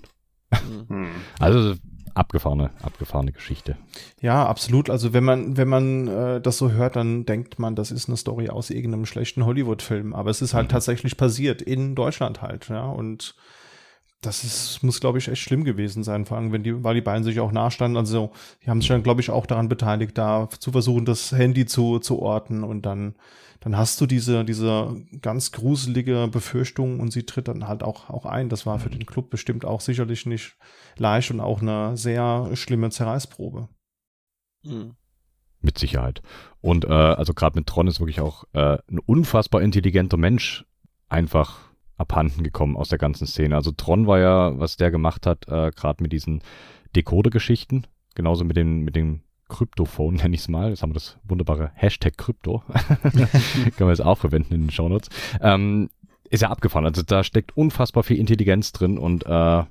[0.50, 0.88] Mhm.
[0.88, 1.08] Hm.
[1.38, 1.74] Also
[2.18, 3.76] abgefahrene, abgefahrene Geschichte.
[4.20, 4.90] Ja, absolut.
[4.90, 8.16] Also wenn man, wenn man äh, das so hört, dann denkt man, das ist eine
[8.16, 10.14] Story aus irgendeinem schlechten Hollywood-Film.
[10.14, 12.86] Aber es ist halt tatsächlich passiert in Deutschland halt, ja.
[12.86, 13.34] Und
[14.20, 17.00] das ist, muss, glaube ich, echt schlimm gewesen sein, vor allem, wenn die, weil die
[17.00, 17.96] beiden sich auch nahestanden.
[17.96, 18.32] Also,
[18.64, 22.00] die haben sich dann, glaube ich, auch daran beteiligt, da zu versuchen, das Handy zu,
[22.00, 23.14] zu orten und dann,
[23.68, 28.24] dann hast du diese, diese ganz gruselige Befürchtung und sie tritt dann halt auch, auch
[28.24, 28.48] ein.
[28.48, 30.56] Das war für den Club bestimmt auch sicherlich nicht
[30.96, 33.68] leicht und auch eine sehr schlimme Zerreißprobe.
[34.64, 34.96] Mhm.
[35.60, 36.22] Mit Sicherheit.
[36.62, 40.64] Und äh, also gerade mit Tron ist wirklich auch äh, ein unfassbar intelligenter Mensch
[41.10, 41.58] einfach
[41.98, 43.54] abhanden gekommen aus der ganzen Szene.
[43.54, 46.42] Also Tron war ja, was der gemacht hat, äh, gerade mit diesen
[46.96, 50.70] Decoder-Geschichten, genauso mit den, mit den Kryptophone, nenne ich es mal.
[50.70, 52.62] Jetzt haben wir das wunderbare Hashtag Krypto.
[53.12, 55.08] Können wir jetzt auch verwenden in den Shownotes.
[55.40, 55.90] Ähm,
[56.30, 56.84] ist ja abgefahren.
[56.84, 59.64] Also da steckt unfassbar viel Intelligenz drin und äh,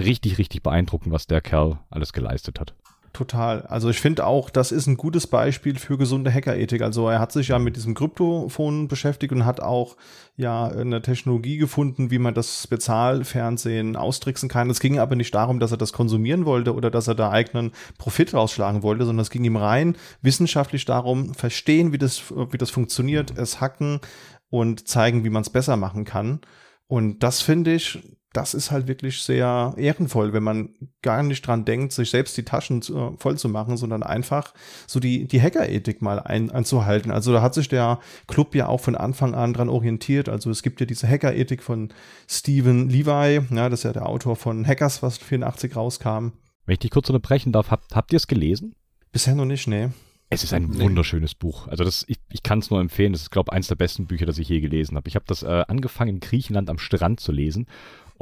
[0.00, 2.74] richtig, richtig beeindruckend, was der Kerl alles geleistet hat.
[3.12, 3.60] Total.
[3.66, 6.80] Also ich finde auch, das ist ein gutes Beispiel für gesunde Hackerethik.
[6.80, 9.98] Also er hat sich ja mit diesem Kryptophon beschäftigt und hat auch
[10.36, 14.70] ja eine Technologie gefunden, wie man das Spezialfernsehen austricksen kann.
[14.70, 17.72] Es ging aber nicht darum, dass er das konsumieren wollte oder dass er da eigenen
[17.98, 22.70] Profit rausschlagen wollte, sondern es ging ihm rein wissenschaftlich darum, verstehen, wie das, wie das
[22.70, 24.00] funktioniert, es hacken
[24.48, 26.40] und zeigen, wie man es besser machen kann.
[26.86, 28.02] Und das finde ich,
[28.32, 30.70] das ist halt wirklich sehr ehrenvoll, wenn man
[31.02, 34.54] gar nicht dran denkt, sich selbst die Taschen zu, voll zu machen, sondern einfach
[34.86, 37.10] so die, die Hackerethik mal ein, einzuhalten.
[37.10, 40.28] Also da hat sich der Club ja auch von Anfang an dran orientiert.
[40.28, 41.92] Also es gibt ja diese Hackerethik von
[42.28, 46.28] Stephen Levi, ja, das ist ja der Autor von Hackers, was 84 rauskam.
[46.64, 48.74] Wenn ich dich kurz unterbrechen darf, habt, habt ihr es gelesen?
[49.10, 49.88] Bisher noch nicht, nee.
[50.30, 50.84] Es ist ein Nee.
[50.84, 51.68] wunderschönes Buch.
[51.68, 53.12] Also das, ich, ich kann es nur empfehlen.
[53.12, 55.06] Das ist, glaube ich, eins der besten Bücher, das ich je gelesen habe.
[55.06, 57.66] Ich habe das äh, angefangen in Griechenland am Strand zu lesen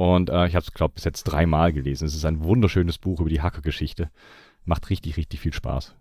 [0.01, 2.07] und äh, ich habe es, glaube bis jetzt dreimal gelesen.
[2.07, 4.09] Es ist ein wunderschönes Buch über die Hackergeschichte.
[4.65, 5.95] Macht richtig, richtig viel Spaß.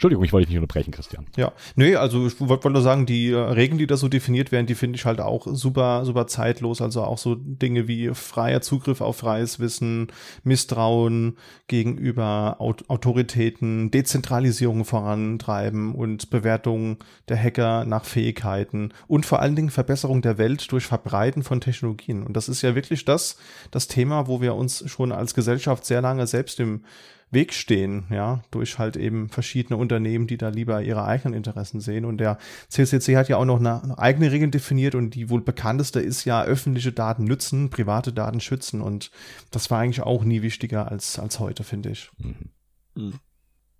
[0.00, 1.26] Entschuldigung, ich wollte dich nicht unterbrechen, Christian.
[1.36, 4.64] Ja, nee, also ich wollte nur sagen, die äh, Regeln, die da so definiert werden,
[4.64, 6.80] die finde ich halt auch super, super zeitlos.
[6.80, 10.10] Also auch so Dinge wie freier Zugriff auf freies Wissen,
[10.42, 11.36] Misstrauen
[11.66, 16.96] gegenüber Aut Autoritäten, Dezentralisierung vorantreiben und Bewertung
[17.28, 22.22] der Hacker nach Fähigkeiten und vor allen Dingen Verbesserung der Welt durch Verbreiten von Technologien.
[22.22, 23.36] Und das ist ja wirklich das,
[23.70, 26.84] das Thema, wo wir uns schon als Gesellschaft sehr lange selbst im
[27.32, 32.04] Weg stehen, ja, durch halt eben verschiedene Unternehmen, die da lieber ihre eigenen Interessen sehen.
[32.04, 32.38] Und der
[32.68, 36.24] CCC hat ja auch noch eine, eine eigene Regel definiert und die wohl bekannteste ist
[36.24, 38.80] ja öffentliche Daten nützen, private Daten schützen.
[38.80, 39.12] Und
[39.52, 42.10] das war eigentlich auch nie wichtiger als, als heute, finde ich.
[42.18, 42.50] Mhm.
[42.94, 43.20] Mhm.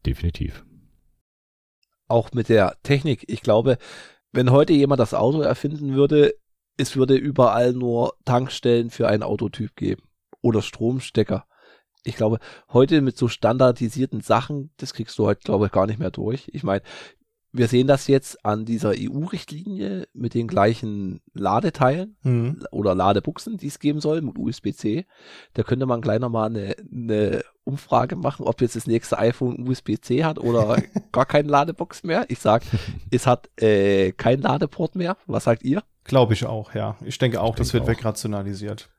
[0.07, 0.65] Definitiv.
[2.07, 3.25] Auch mit der Technik.
[3.29, 3.79] Ich glaube,
[4.33, 6.35] wenn heute jemand das Auto erfinden würde,
[6.77, 10.03] es würde überall nur Tankstellen für einen Autotyp geben
[10.41, 11.47] oder Stromstecker.
[12.05, 12.39] Ich glaube,
[12.73, 16.51] heute mit so standardisierten Sachen, das kriegst du heute, glaube ich, gar nicht mehr durch.
[16.53, 16.83] Ich meine,
[17.53, 22.65] wir sehen das jetzt an dieser EU-Richtlinie mit den gleichen Ladeteilen mhm.
[22.71, 25.05] oder Ladebuchsen, die es geben soll mit USB-C.
[25.55, 30.25] Da könnte man gleich nochmal eine, eine Umfrage machen, ob jetzt das nächste iPhone USB-C
[30.25, 30.81] hat oder
[31.13, 32.25] gar keine Ladebox mehr.
[32.29, 32.63] Ich sag,
[33.11, 35.17] es hat äh, kein Ladeport mehr.
[35.27, 35.83] Was sagt ihr?
[36.05, 36.97] Glaube ich auch, ja.
[37.05, 37.89] Ich denke auch, ich das wird auch.
[37.89, 38.91] wegrationalisiert.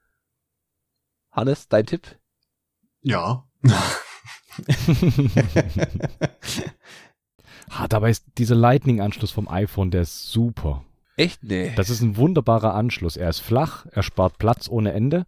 [1.32, 2.18] Hannes, dein Tipp?
[3.03, 3.45] Ja.
[7.69, 10.84] ah, dabei ist dieser Lightning-Anschluss vom iPhone, der ist super.
[11.18, 11.44] Echt?
[11.44, 11.73] Nee.
[11.76, 13.18] Das ist ein wunderbarer Anschluss.
[13.18, 15.26] Er ist flach, er spart Platz ohne Ende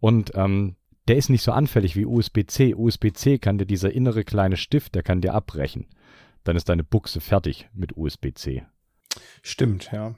[0.00, 0.76] und ähm,
[1.08, 2.74] der ist nicht so anfällig wie USB-C.
[2.74, 5.86] USB-C kann dir dieser innere kleine Stift, der kann dir abbrechen.
[6.42, 8.64] Dann ist deine Buchse fertig mit USB-C.
[9.42, 10.16] Stimmt, ja.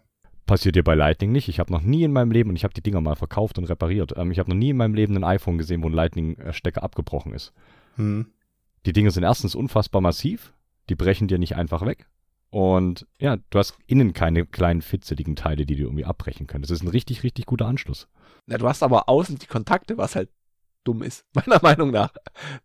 [0.48, 1.50] Passiert dir bei Lightning nicht.
[1.50, 3.64] Ich habe noch nie in meinem Leben, und ich habe die Dinger mal verkauft und
[3.64, 6.82] repariert, ähm, ich habe noch nie in meinem Leben ein iPhone gesehen, wo ein Lightning-Stecker
[6.82, 7.52] abgebrochen ist.
[7.96, 8.32] Hm.
[8.86, 10.54] Die Dinge sind erstens unfassbar massiv,
[10.88, 12.06] die brechen dir nicht einfach weg.
[12.48, 16.62] Und ja, du hast innen keine kleinen fitzeligen Teile, die dir irgendwie abbrechen können.
[16.62, 18.08] Das ist ein richtig, richtig guter Anschluss.
[18.46, 20.30] Ja, du hast aber außen die Kontakte, was halt
[20.82, 22.14] dumm ist, meiner Meinung nach.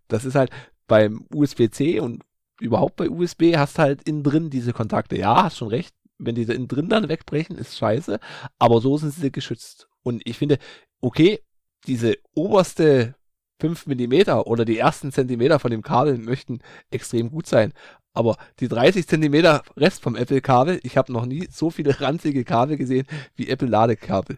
[0.07, 0.51] Das ist halt
[0.87, 2.23] beim USB-C und
[2.61, 5.17] überhaupt bei USB hast halt innen drin diese Kontakte.
[5.17, 5.93] Ja, hast schon recht
[6.25, 8.19] wenn die innen drin dann wegbrechen, ist scheiße,
[8.59, 9.87] aber so sind sie geschützt.
[10.03, 10.57] Und ich finde,
[11.01, 11.39] okay,
[11.87, 13.15] diese oberste
[13.59, 16.59] 5 Millimeter oder die ersten Zentimeter von dem Kabel möchten
[16.91, 17.73] extrem gut sein.
[18.13, 22.77] Aber die 30 Zentimeter Rest vom Apple-Kabel, ich habe noch nie so viele ranzige Kabel
[22.77, 24.37] gesehen wie Apple-Ladekabel.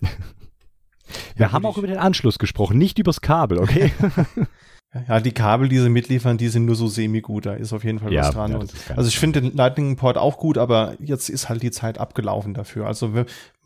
[1.36, 3.92] Wir haben auch über den Anschluss gesprochen, nicht übers Kabel, okay?
[5.08, 7.46] Ja, die Kabel, die sie mitliefern, die sind nur so semi-gut.
[7.46, 8.52] Da ist auf jeden Fall ja, was dran.
[8.52, 11.98] Ja, also ich finde den Lightning Port auch gut, aber jetzt ist halt die Zeit
[11.98, 12.88] abgelaufen dafür.
[12.88, 13.12] Also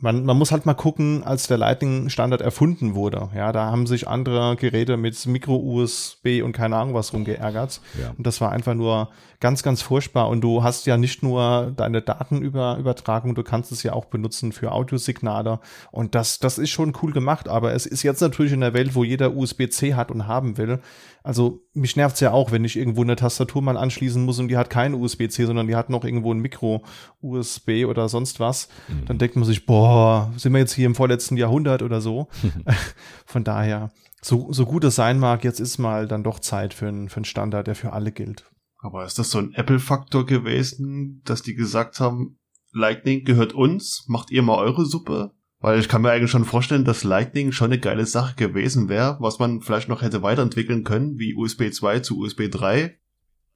[0.01, 3.29] man, man muss halt mal gucken, als der Lightning-Standard erfunden wurde.
[3.35, 7.81] Ja, da haben sich andere Geräte mit Micro-USB und keine Ahnung was rumgeärgert.
[8.01, 8.13] Ja.
[8.17, 9.09] Und das war einfach nur
[9.41, 10.29] ganz, ganz furchtbar.
[10.29, 14.71] Und du hast ja nicht nur deine Datenübertragung, du kannst es ja auch benutzen für
[14.71, 15.59] Audiosignale.
[15.91, 17.49] Und das, das ist schon cool gemacht.
[17.49, 20.79] Aber es ist jetzt natürlich in der Welt, wo jeder USB-C hat und haben will.
[21.23, 24.57] Also mich nervt's ja auch, wenn ich irgendwo eine Tastatur mal anschließen muss und die
[24.57, 28.69] hat kein USB-C, sondern die hat noch irgendwo ein Micro-USB oder sonst was.
[28.87, 29.05] Mhm.
[29.05, 32.27] Dann denkt man sich, boah, boah, sind wir jetzt hier im vorletzten Jahrhundert oder so.
[33.25, 33.91] Von daher,
[34.21, 37.17] so, so gut es sein mag, jetzt ist mal dann doch Zeit für einen, für
[37.17, 38.45] einen Standard, der für alle gilt.
[38.81, 42.39] Aber ist das so ein Apple-Faktor gewesen, dass die gesagt haben,
[42.71, 45.31] Lightning gehört uns, macht ihr mal eure Suppe?
[45.59, 49.17] Weil ich kann mir eigentlich schon vorstellen, dass Lightning schon eine geile Sache gewesen wäre,
[49.19, 52.97] was man vielleicht noch hätte weiterentwickeln können, wie USB 2 zu USB 3.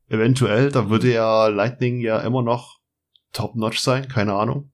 [0.10, 2.80] Eventuell, da würde ja Lightning ja immer noch
[3.32, 4.74] top-notch sein, keine Ahnung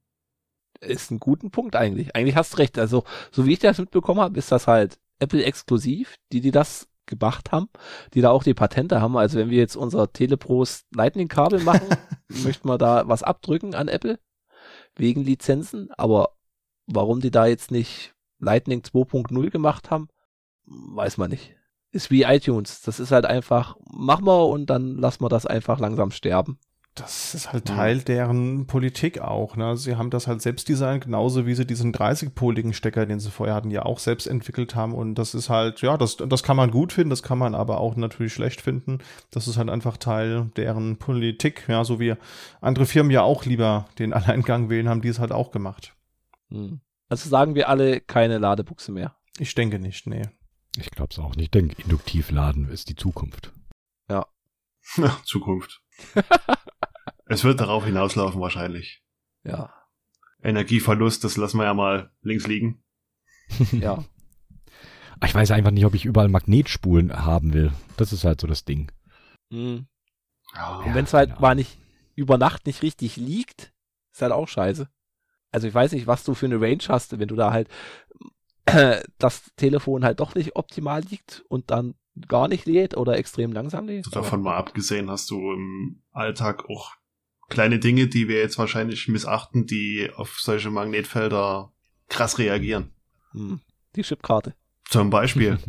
[0.81, 2.15] ist ein guter Punkt eigentlich.
[2.15, 2.77] Eigentlich hast du recht.
[2.79, 6.87] Also, so wie ich das mitbekommen habe, ist das halt Apple exklusiv, die, die das
[7.05, 7.69] gemacht haben,
[8.13, 9.17] die da auch die Patente haben.
[9.17, 11.87] Also wenn wir jetzt unser Telepros Lightning Kabel machen,
[12.27, 14.19] möchten wir da was abdrücken an Apple
[14.95, 15.89] wegen Lizenzen.
[15.97, 16.35] Aber
[16.91, 20.09] warum die da jetzt nicht Lightning 2.0 gemacht haben,
[20.65, 21.55] weiß man nicht.
[21.91, 22.81] Ist wie iTunes.
[22.81, 26.59] Das ist halt einfach, machen wir und dann lassen wir das einfach langsam sterben
[26.99, 29.55] das ist halt Teil deren Politik auch.
[29.55, 29.77] Ne?
[29.77, 33.55] Sie haben das halt selbst designt, genauso wie sie diesen 30-poligen Stecker, den sie vorher
[33.55, 34.93] hatten, ja auch selbst entwickelt haben.
[34.93, 37.79] Und das ist halt, ja, das, das kann man gut finden, das kann man aber
[37.79, 38.99] auch natürlich schlecht finden.
[39.31, 42.15] Das ist halt einfach Teil deren Politik, ja, so wie
[42.61, 45.95] andere Firmen ja auch lieber den Alleingang wählen, haben die es halt auch gemacht.
[46.49, 46.81] Hm.
[47.07, 49.15] Also sagen wir alle keine Ladebuchse mehr.
[49.37, 50.29] Ich denke nicht, nee.
[50.77, 51.45] Ich glaube es auch nicht.
[51.45, 53.51] Ich denke, induktiv laden ist die Zukunft.
[54.09, 54.27] Ja.
[55.23, 55.81] Zukunft.
[57.31, 59.03] Es wird darauf hinauslaufen wahrscheinlich.
[59.43, 59.71] Ja.
[60.41, 62.83] Energieverlust, das lassen wir ja mal links liegen.
[63.71, 64.03] ja.
[65.23, 67.71] Ich weiß einfach nicht, ob ich überall Magnetspulen haben will.
[67.97, 68.91] Das ist halt so das Ding.
[69.51, 69.87] Mhm.
[70.55, 71.77] Oh, Und wenn es halt mal nicht
[72.15, 73.73] über Nacht nicht richtig liegt,
[74.11, 74.89] ist halt auch scheiße.
[75.51, 77.67] Also ich weiß nicht, was du für eine Range hast, wenn du da halt
[79.17, 81.95] das Telefon halt doch nicht optimal liegt und dann
[82.27, 84.13] gar nicht lädt oder extrem langsam lädt.
[84.15, 86.93] Davon mal abgesehen hast du im Alltag auch
[87.49, 91.71] kleine Dinge, die wir jetzt wahrscheinlich missachten, die auf solche Magnetfelder
[92.09, 92.91] krass reagieren.
[93.31, 93.61] Hm.
[93.95, 94.55] Die Chipkarte.
[94.89, 95.57] Zum Beispiel.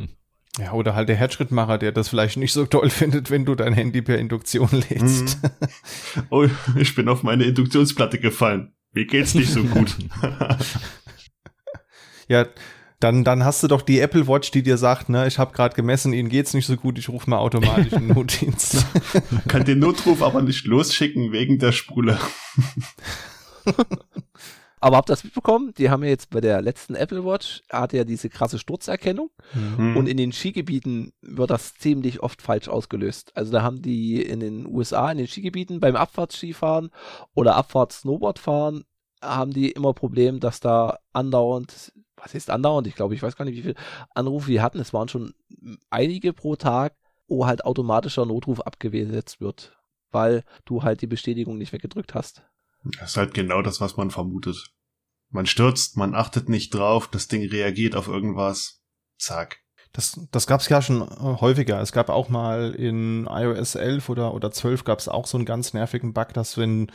[0.59, 3.73] Ja, oder halt der Herzschrittmacher, der das vielleicht nicht so toll findet, wenn du dein
[3.73, 5.40] Handy per Induktion lädst.
[5.43, 6.23] Mhm.
[6.28, 6.47] Oh,
[6.77, 8.74] ich bin auf meine Induktionsplatte gefallen.
[8.93, 9.97] Mir geht's nicht so gut.
[12.29, 12.47] ja,
[12.99, 15.75] dann, dann hast du doch die Apple Watch, die dir sagt, ne, ich habe gerade
[15.75, 18.85] gemessen, Ihnen geht's nicht so gut, ich rufe mal automatisch einen Notdienst.
[19.49, 22.19] Kann den Notruf aber nicht losschicken wegen der Spule.
[24.81, 25.74] Aber habt ihr das mitbekommen?
[25.77, 29.31] Die haben ja jetzt bei der letzten Apple Watch, hat ja diese krasse Sturzerkennung.
[29.55, 29.97] Mhm.
[29.97, 33.32] Und in den Skigebieten wird das ziemlich oft falsch ausgelöst.
[33.36, 36.90] Also da haben die in den USA, in den Skigebieten beim Abfahrtsskifahren
[37.35, 38.85] oder Abfahrts-Snowboardfahren,
[39.23, 42.86] haben die immer Problem, dass da andauernd, was ist andauernd?
[42.86, 43.74] Ich glaube, ich weiß gar nicht, wie viele
[44.15, 44.81] Anrufe die hatten.
[44.81, 45.35] Es waren schon
[45.90, 46.94] einige pro Tag,
[47.28, 49.77] wo halt automatischer Notruf abgesetzt wird,
[50.11, 52.43] weil du halt die Bestätigung nicht weggedrückt hast.
[52.82, 54.73] Das ist halt genau das, was man vermutet.
[55.31, 58.82] Man stürzt, man achtet nicht drauf, das Ding reagiert auf irgendwas.
[59.19, 59.61] Zack.
[59.93, 61.81] Das, das gab es ja schon äh, häufiger.
[61.81, 65.44] Es gab auch mal in iOS 11 oder, oder 12 gab es auch so einen
[65.44, 66.90] ganz nervigen Bug, dass wenn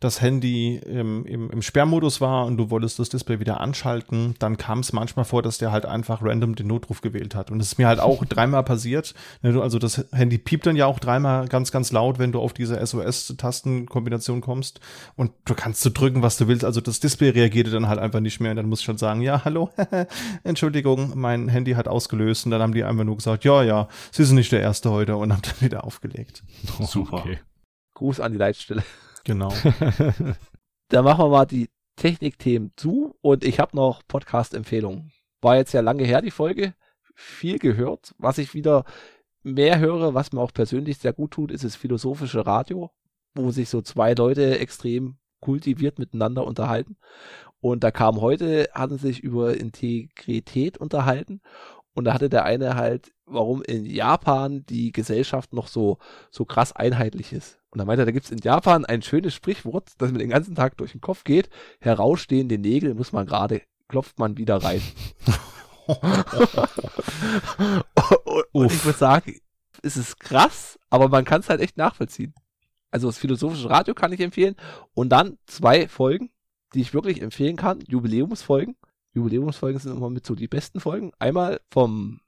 [0.00, 4.56] das Handy im, im, im Sperrmodus war und du wolltest das Display wieder anschalten, dann
[4.56, 7.50] kam es manchmal vor, dass der halt einfach random den Notruf gewählt hat.
[7.50, 9.14] Und das ist mir halt auch dreimal passiert.
[9.42, 12.52] Ne, also das Handy piept dann ja auch dreimal ganz, ganz laut, wenn du auf
[12.52, 14.80] diese SOS-Tastenkombination kommst.
[15.16, 16.64] Und du kannst so drücken, was du willst.
[16.64, 18.52] Also das Display reagierte dann halt einfach nicht mehr.
[18.52, 19.70] Und dann musst du schon sagen, ja, hallo,
[20.44, 22.44] Entschuldigung, mein Handy hat ausgelöst.
[22.44, 25.16] Und dann haben die einfach nur gesagt, ja, ja, sie sind nicht der Erste heute
[25.16, 26.44] und haben dann wieder aufgelegt.
[26.80, 27.18] Super.
[27.18, 27.38] Okay.
[27.94, 28.84] Gruß an die Leitstelle.
[29.28, 29.52] Genau.
[30.88, 35.12] Dann machen wir mal die Technikthemen zu und ich habe noch Podcast-Empfehlungen.
[35.42, 36.72] War jetzt ja lange her, die Folge.
[37.14, 38.14] Viel gehört.
[38.16, 38.84] Was ich wieder
[39.42, 42.90] mehr höre, was mir auch persönlich sehr gut tut, ist das philosophische Radio,
[43.34, 46.96] wo sich so zwei Leute extrem kultiviert miteinander unterhalten.
[47.60, 51.42] Und da kam heute, hatten sich über Integrität unterhalten.
[51.98, 55.98] Und da hatte der eine halt, warum in Japan die Gesellschaft noch so,
[56.30, 57.58] so krass einheitlich ist.
[57.70, 60.28] Und dann meinte er, da gibt es in Japan ein schönes Sprichwort, das mir den
[60.30, 61.50] ganzen Tag durch den Kopf geht.
[61.80, 64.80] Herausstehende Nägel muss man gerade, klopft man wieder rein.
[68.52, 69.40] und ich würde sagen,
[69.82, 72.32] es ist krass, aber man kann es halt echt nachvollziehen.
[72.92, 74.54] Also das philosophische Radio kann ich empfehlen.
[74.94, 76.30] Und dann zwei Folgen,
[76.74, 77.82] die ich wirklich empfehlen kann.
[77.88, 78.76] Jubiläumsfolgen.
[79.18, 81.12] Jubiläumsfolgen sind immer mit so die besten Folgen.
[81.18, 82.20] Einmal vom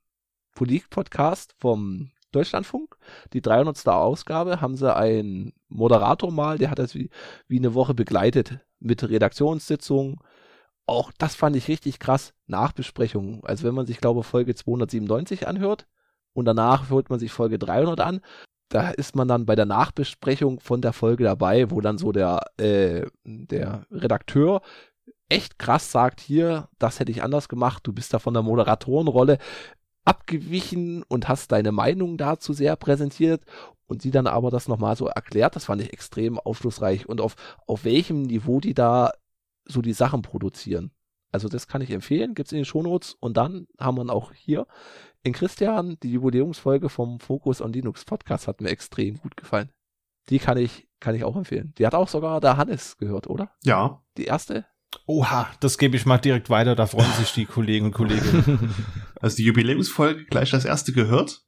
[0.55, 2.97] Politik-Podcast vom Deutschlandfunk.
[3.33, 3.87] Die 300.
[3.89, 7.11] Ausgabe haben sie einen Moderator mal, der hat das wie,
[7.49, 10.17] wie eine Woche begleitet mit Redaktionssitzungen.
[10.87, 12.35] Auch das fand ich richtig krass.
[12.47, 13.41] Nachbesprechungen.
[13.45, 15.87] Also wenn man sich, glaube Folge 297 anhört
[16.33, 18.21] und danach hört man sich Folge 300 an,
[18.69, 22.41] da ist man dann bei der Nachbesprechung von der Folge dabei, wo dann so der,
[22.57, 24.63] äh, der Redakteur
[25.31, 29.39] echt krass sagt, hier, das hätte ich anders gemacht, du bist da von der Moderatorenrolle
[30.05, 33.45] abgewichen und hast deine Meinung dazu sehr präsentiert
[33.87, 35.57] und sie dann aber das nochmal so erklärt.
[35.57, 37.37] Das fand ich extrem aufschlussreich und auf,
[37.67, 39.13] auf welchem Niveau die da
[39.67, 40.91] so die Sachen produzieren.
[41.33, 44.67] Also das kann ich empfehlen, gibt's in den Shownotes und dann haben wir auch hier
[45.23, 49.71] in Christian, die Jubiläumsfolge vom Focus on Linux Podcast hat mir extrem gut gefallen.
[50.29, 51.75] Die kann ich, kann ich auch empfehlen.
[51.77, 53.51] Die hat auch sogar der Hannes gehört, oder?
[53.63, 54.03] Ja.
[54.17, 54.65] Die erste?
[55.07, 58.75] Oha, das gebe ich mal direkt weiter, da freuen sich die Kollegen und Kolleginnen.
[59.23, 61.43] Also die Jubiläumsfolge gleich das erste gehört.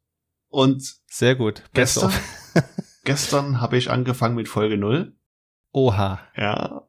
[0.49, 1.63] Und sehr gut.
[1.73, 2.13] Gestern,
[3.05, 5.17] gestern habe ich angefangen mit Folge 0.
[5.73, 6.21] Oha.
[6.37, 6.87] Ja.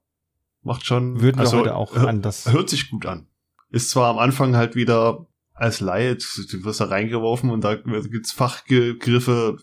[0.61, 1.21] Macht schon.
[1.21, 2.51] Würden also, wir heute auch hör, anders.
[2.51, 3.30] Hört sich gut an.
[3.69, 8.34] Ist zwar am Anfang halt wieder als Laie, du wirst da reingeworfen und da gibt's
[8.34, 9.55] Fachgriffe.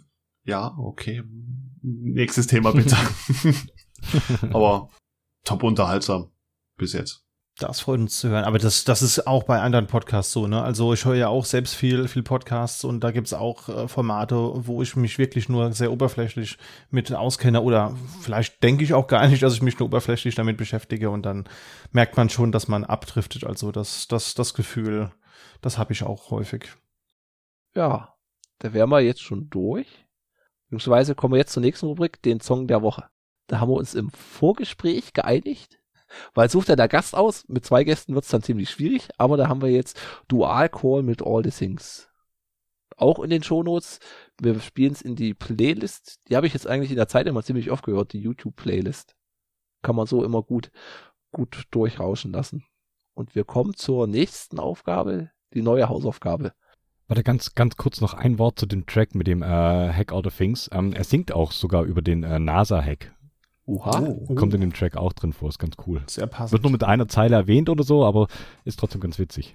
[0.45, 1.23] Ja, okay.
[1.83, 2.97] Nächstes Thema bitte.
[4.55, 4.89] Aber
[5.45, 6.31] top unterhaltsam
[6.81, 7.24] bis jetzt.
[7.59, 8.44] Das freut uns zu hören.
[8.44, 10.62] Aber das, das ist auch bei anderen Podcasts so, ne?
[10.62, 14.35] Also ich höre ja auch selbst viel, viel Podcasts und da gibt's auch äh, Formate,
[14.66, 16.57] wo ich mich wirklich nur sehr oberflächlich
[16.90, 20.57] mit auskenne oder vielleicht denke ich auch gar nicht, dass ich mich nur oberflächlich damit
[20.57, 21.47] beschäftige und dann
[21.93, 23.44] merkt man schon, dass man abdriftet.
[23.44, 25.11] Also das, das, das Gefühl,
[25.61, 26.70] das habe ich auch häufig.
[27.74, 28.15] Ja,
[28.61, 29.86] da wären wir jetzt schon durch.
[30.70, 33.05] Beziehungsweise kommen wir jetzt zur nächsten Rubrik, den Song der Woche.
[33.48, 35.80] Da haben wir uns im Vorgespräch geeinigt,
[36.35, 39.37] weil sucht er der Gast aus, mit zwei Gästen wird es dann ziemlich schwierig, aber
[39.37, 42.09] da haben wir jetzt Dual Call mit All the Things.
[42.97, 43.99] Auch in den Shownotes.
[44.41, 46.20] Wir spielen es in die Playlist.
[46.28, 49.15] Die habe ich jetzt eigentlich in der Zeit immer ziemlich oft gehört, die YouTube-Playlist.
[49.82, 50.70] Kann man so immer gut,
[51.32, 52.65] gut durchrauschen lassen.
[53.15, 56.53] Und wir kommen zur nächsten Aufgabe, die neue Hausaufgabe.
[57.09, 60.27] Warte, ganz, ganz kurz noch ein Wort zu dem Track mit dem äh, Hack Out
[60.27, 60.69] of Things.
[60.73, 63.12] Ähm, er singt auch sogar über den äh, NASA-Hack.
[63.71, 64.01] Oha.
[64.01, 64.35] Oh.
[64.35, 66.03] Kommt in dem Track auch drin vor, ist ganz cool.
[66.09, 66.53] Sehr passend.
[66.53, 68.27] Wird nur mit einer Zeile erwähnt oder so, aber
[68.65, 69.55] ist trotzdem ganz witzig.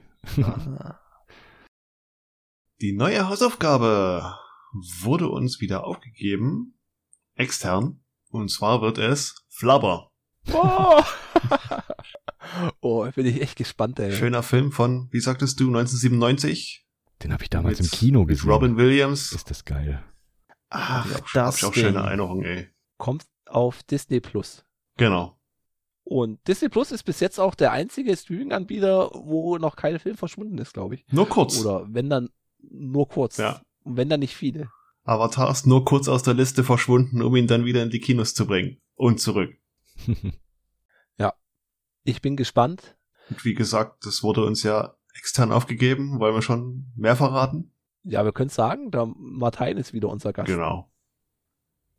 [2.80, 4.36] Die neue Hausaufgabe
[5.02, 6.80] wurde uns wieder aufgegeben,
[7.36, 10.12] extern, und zwar wird es Flubber.
[10.54, 11.02] Oh,
[12.82, 14.14] oh bin ich echt gespannt, ey.
[14.14, 16.88] Schöner Film von, wie sagtest du, 1997?
[17.22, 18.50] Den habe ich damals Mit- im Kino Mit gesehen.
[18.50, 19.34] Robin Williams.
[19.34, 20.02] Ist das geil.
[20.70, 21.84] Ach, hab, das hab ich auch Ding.
[21.84, 22.70] schöne Erinnerungen, ey.
[22.98, 24.66] Kommt auf Disney Plus.
[24.98, 25.38] Genau.
[26.04, 30.58] Und Disney Plus ist bis jetzt auch der einzige Streaming-Anbieter, wo noch kein Film verschwunden
[30.60, 31.06] ist, glaube ich.
[31.12, 31.60] Nur kurz.
[31.60, 33.38] Oder wenn dann nur kurz.
[33.38, 33.62] Ja.
[33.84, 34.70] Und wenn dann nicht viele.
[35.04, 38.34] Avatar ist nur kurz aus der Liste verschwunden, um ihn dann wieder in die Kinos
[38.34, 38.82] zu bringen.
[38.96, 39.56] Und zurück.
[42.06, 42.96] Ich bin gespannt.
[43.30, 46.20] Und wie gesagt, das wurde uns ja extern aufgegeben.
[46.20, 47.74] Wollen wir schon mehr verraten?
[48.04, 50.48] Ja, wir können sagen, der Martin ist wieder unser Gast.
[50.48, 50.92] Genau.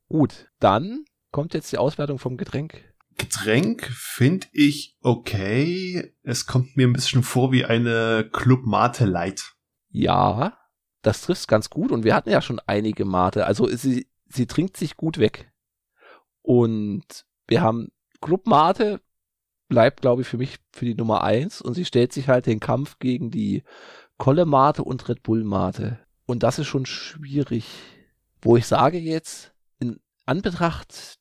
[0.08, 1.04] Gut, dann
[1.36, 2.82] kommt jetzt die Auswertung vom Getränk.
[3.18, 6.14] Getränk finde ich okay.
[6.22, 9.52] Es kommt mir ein bisschen vor wie eine Club Mate Light.
[9.90, 10.56] Ja,
[11.02, 13.44] das trifft ganz gut und wir hatten ja schon einige Mate.
[13.44, 15.52] Also sie, sie trinkt sich gut weg.
[16.40, 17.88] Und wir haben
[18.22, 19.02] Club Mate
[19.68, 22.60] bleibt, glaube ich, für mich für die Nummer eins und sie stellt sich halt den
[22.60, 23.62] Kampf gegen die
[24.16, 25.98] Kolle Mate und Red Bull Mate.
[26.24, 27.66] Und das ist schon schwierig.
[28.40, 31.18] Wo ich sage jetzt, in Anbetracht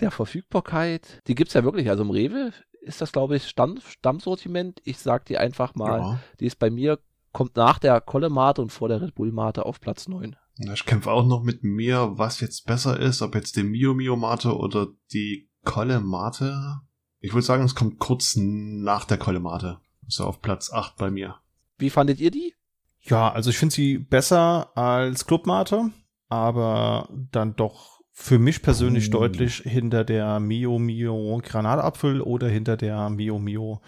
[0.00, 2.52] der Verfügbarkeit, die gibt's ja wirklich, also im Rewe
[2.82, 4.80] ist das, glaube ich, Stamm, Stammsortiment.
[4.84, 6.18] Ich sag die einfach mal, Ja.
[6.40, 6.98] die ist bei mir,
[7.32, 10.34] kommt nach der Kolle Mate und vor der Red Bull Mate auf Platz 9.
[10.58, 13.94] Ja, Ich kämpfe auch noch mit mir, was jetzt besser ist, ob jetzt die Mio
[13.94, 16.80] Mio Mate oder die Kolle Mate.
[17.20, 19.78] Ich würde sagen, es kommt kurz nach der Kolle Mate.
[20.08, 21.36] So auf Platz 8 bei mir.
[21.78, 22.54] Wie fandet ihr die?
[23.02, 25.90] Ja, also ich finde sie besser als Clubmate,
[26.28, 29.18] aber dann doch für mich persönlich Oh.
[29.18, 33.80] deutlich hinter der Mio Mio Granatapfel oder hinter der Mio Mio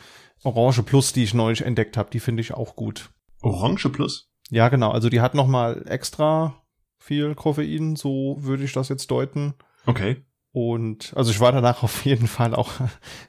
[0.42, 2.10] Orange Plus, die ich neulich entdeckt habe.
[2.10, 3.10] Die finde ich auch gut.
[3.42, 4.30] Orange Plus?
[4.50, 4.90] Ja, genau.
[4.90, 6.54] Also die hat noch mal extra
[6.98, 9.54] viel Koffein, so würde ich das jetzt deuten.
[9.86, 10.24] Okay.
[10.52, 12.70] Und also ich war danach auf jeden Fall auch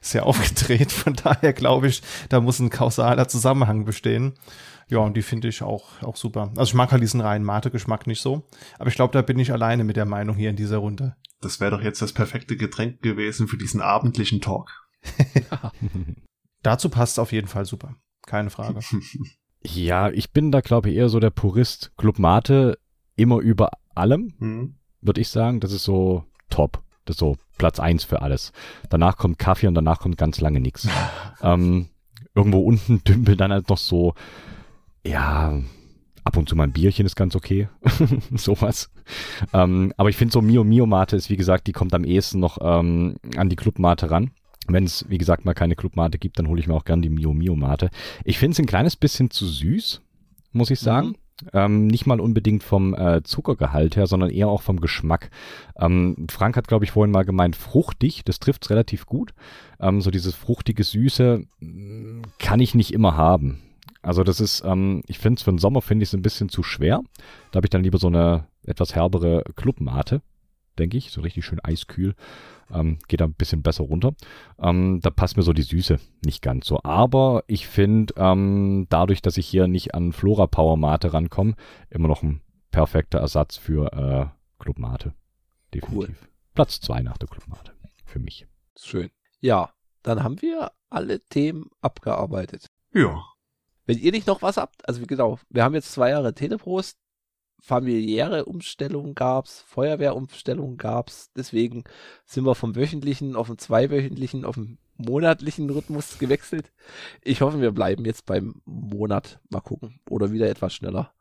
[0.00, 0.90] sehr aufgedreht.
[0.92, 4.34] Von daher glaube ich, da muss ein kausaler Zusammenhang bestehen.
[4.88, 6.50] Ja, und die finde ich auch, auch super.
[6.56, 8.46] Also ich mag halt diesen reinen Mate-Geschmack nicht so.
[8.78, 11.16] Aber ich glaube, da bin ich alleine mit der Meinung hier in dieser Runde.
[11.40, 14.86] Das wäre doch jetzt das perfekte Getränk gewesen für diesen abendlichen Talk.
[16.62, 17.94] Dazu passt es auf jeden Fall super.
[18.26, 18.80] Keine Frage.
[19.62, 21.92] ja, ich bin da, glaube ich, eher so der Purist.
[21.96, 22.78] Club Mate
[23.16, 24.76] immer über allem, Hm.
[25.00, 25.60] würde ich sagen.
[25.60, 26.82] Das ist so top.
[27.04, 28.52] Das ist so Platz eins für alles.
[28.88, 30.88] Danach kommt Kaffee und danach kommt ganz lange nichts.
[31.42, 31.90] ähm,
[32.34, 34.14] irgendwo unten dümpelt dann halt noch so,
[35.04, 35.60] ja,
[36.24, 37.68] ab und zu mal ein Bierchen ist ganz okay.
[38.34, 38.90] Sowas.
[39.52, 42.40] Ähm, aber ich finde so Mio Mio Mate ist, wie gesagt, die kommt am ehesten
[42.40, 44.30] noch ähm, an die Clubmate ran.
[44.66, 47.10] Wenn es, wie gesagt, mal keine Clubmate gibt, dann hole ich mir auch gern die
[47.10, 47.90] Mio Mio Mate.
[48.24, 50.00] Ich finde es ein kleines bisschen zu süß,
[50.52, 51.16] muss ich sagen.
[51.52, 55.30] Ähm, nicht mal unbedingt vom äh, Zuckergehalt her, sondern eher auch vom Geschmack.
[55.76, 59.34] Ähm, Frank hat, glaube ich, vorhin mal gemeint, fruchtig, das trifft's relativ gut.
[59.80, 63.63] Ähm, so dieses fruchtige Süße mm, kann ich nicht immer haben.
[64.04, 66.48] Also das ist, ähm, ich finde es für den Sommer finde ich es ein bisschen
[66.48, 67.00] zu schwer.
[67.50, 70.20] Da habe ich dann lieber so eine etwas herbere Clubmate,
[70.78, 72.14] denke ich, so richtig schön eiskühl.
[72.70, 74.14] Ähm, geht da ein bisschen besser runter.
[74.58, 76.80] Ähm, da passt mir so die Süße nicht ganz so.
[76.82, 81.54] Aber ich finde, ähm, dadurch, dass ich hier nicht an Flora Power Mate rankomme,
[81.88, 85.14] immer noch ein perfekter Ersatz für äh, Club Mate.
[85.72, 86.28] Definitiv.
[86.54, 87.72] Platz zwei nach der Club Mate.
[88.04, 88.46] Für mich.
[88.78, 89.10] Schön.
[89.40, 89.70] Ja,
[90.02, 92.66] dann haben wir alle Themen abgearbeitet.
[92.92, 93.24] Ja.
[93.86, 96.98] Wenn ihr nicht noch was habt, also genau, wir haben jetzt zwei Jahre Teleprost,
[97.60, 101.84] familiäre Umstellungen gab's, Feuerwehrumstellungen gab's, deswegen
[102.24, 106.72] sind wir vom wöchentlichen auf den zweiwöchentlichen, auf den monatlichen Rhythmus gewechselt.
[107.22, 109.40] Ich hoffe, wir bleiben jetzt beim Monat.
[109.50, 110.00] Mal gucken.
[110.08, 111.12] Oder wieder etwas schneller.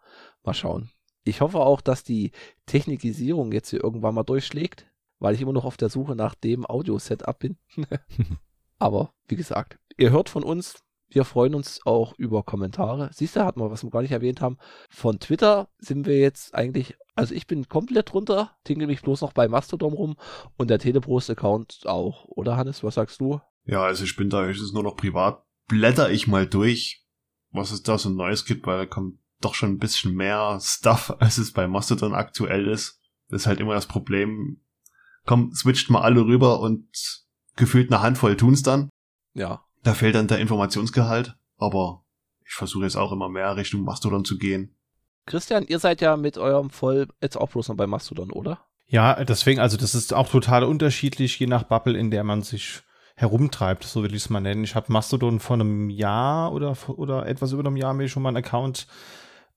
[0.43, 0.91] Mal schauen.
[1.23, 2.31] Ich hoffe auch, dass die
[2.65, 4.85] Technikisierung jetzt hier irgendwann mal durchschlägt,
[5.19, 7.57] weil ich immer noch auf der Suche nach dem Audio-Setup bin.
[8.79, 10.83] Aber wie gesagt, ihr hört von uns.
[11.13, 13.11] Wir freuen uns auch über Kommentare.
[13.13, 14.57] Siehst du, hatten wir, was wir gar nicht erwähnt haben.
[14.89, 19.31] Von Twitter sind wir jetzt eigentlich, also ich bin komplett runter, tingle mich bloß noch
[19.31, 20.15] bei Mastodon rum
[20.57, 22.25] und der Teleprost-Account auch.
[22.25, 23.39] Oder Hannes, was sagst du?
[23.65, 25.43] Ja, also ich bin da, ist nur noch privat.
[25.67, 27.05] Blätter ich mal durch,
[27.51, 31.15] was es da so Neues gibt, weil da kommt doch schon ein bisschen mehr Stuff,
[31.19, 32.99] als es bei Mastodon aktuell ist.
[33.29, 34.61] Das ist halt immer das Problem.
[35.25, 36.87] Komm, switcht mal alle rüber und
[37.55, 38.89] gefühlt eine Handvoll tun's dann.
[39.35, 42.03] Ja, Da fehlt dann der Informationsgehalt, aber
[42.45, 44.75] ich versuche jetzt auch immer mehr Richtung Mastodon zu gehen.
[45.25, 48.59] Christian, ihr seid ja mit eurem Voll jetzt auch bloß noch bei Mastodon, oder?
[48.87, 52.81] Ja, deswegen, also das ist auch total unterschiedlich, je nach Bubble, in der man sich
[53.15, 54.63] herumtreibt, so will ich es mal nennen.
[54.63, 58.29] Ich habe Mastodon vor einem Jahr oder, oder etwas über einem Jahr mir schon mal
[58.29, 58.87] einen Account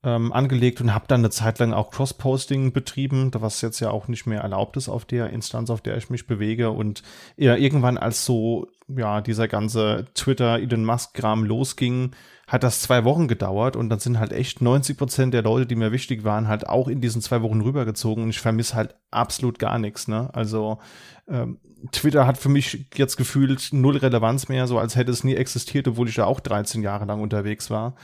[0.03, 4.09] ähm, angelegt und habe dann eine Zeit lang auch Cross-Posting betrieben, was jetzt ja auch
[4.09, 6.71] nicht mehr erlaubt ist auf der Instanz, auf der ich mich bewege.
[6.71, 7.03] Und
[7.37, 12.13] ja, irgendwann, als so ja dieser ganze Twitter Elon Musk Kram losging,
[12.47, 15.75] hat das zwei Wochen gedauert und dann sind halt echt 90 Prozent der Leute, die
[15.75, 19.59] mir wichtig waren, halt auch in diesen zwei Wochen rübergezogen und ich vermisse halt absolut
[19.59, 20.07] gar nichts.
[20.07, 20.31] Ne?
[20.33, 20.79] Also
[21.29, 21.59] ähm,
[21.91, 25.89] Twitter hat für mich jetzt gefühlt null Relevanz mehr, so als hätte es nie existiert,
[25.89, 27.97] obwohl ich da auch 13 Jahre lang unterwegs war.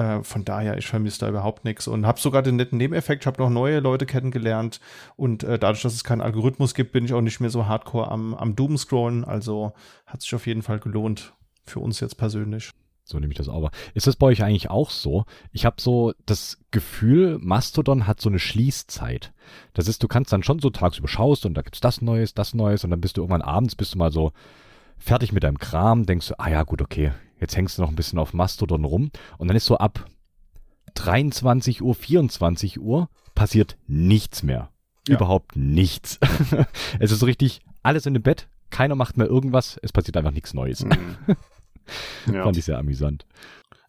[0.00, 3.26] Äh, von daher, ich vermisse da überhaupt nichts und habe sogar den netten Nebeneffekt, ich
[3.26, 4.80] habe noch neue Leute kennengelernt
[5.16, 8.10] und äh, dadurch, dass es keinen Algorithmus gibt, bin ich auch nicht mehr so hardcore
[8.10, 9.72] am, am Doomscrollen, also
[10.06, 12.70] hat sich auf jeden Fall gelohnt für uns jetzt persönlich.
[13.04, 13.72] So nehme ich das aber.
[13.92, 15.24] Ist das bei euch eigentlich auch so?
[15.52, 19.32] Ich habe so das Gefühl, Mastodon hat so eine Schließzeit.
[19.74, 22.54] Das ist, du kannst dann schon so tagsüber schaust und da gibt's das Neues, das
[22.54, 24.32] Neues und dann bist du irgendwann abends, bist du mal so
[24.96, 27.96] fertig mit deinem Kram, denkst du, ah ja, gut, okay, jetzt hängst du noch ein
[27.96, 30.06] bisschen auf Mastodon rum und dann ist so ab
[30.94, 34.70] 23 Uhr, 24 Uhr passiert nichts mehr.
[35.08, 35.16] Ja.
[35.16, 36.18] Überhaupt nichts.
[36.98, 40.32] es ist so richtig, alles in dem Bett, keiner macht mehr irgendwas, es passiert einfach
[40.32, 40.84] nichts Neues.
[40.84, 41.16] Mhm.
[42.32, 42.44] Ja.
[42.44, 43.26] Fand ich sehr amüsant.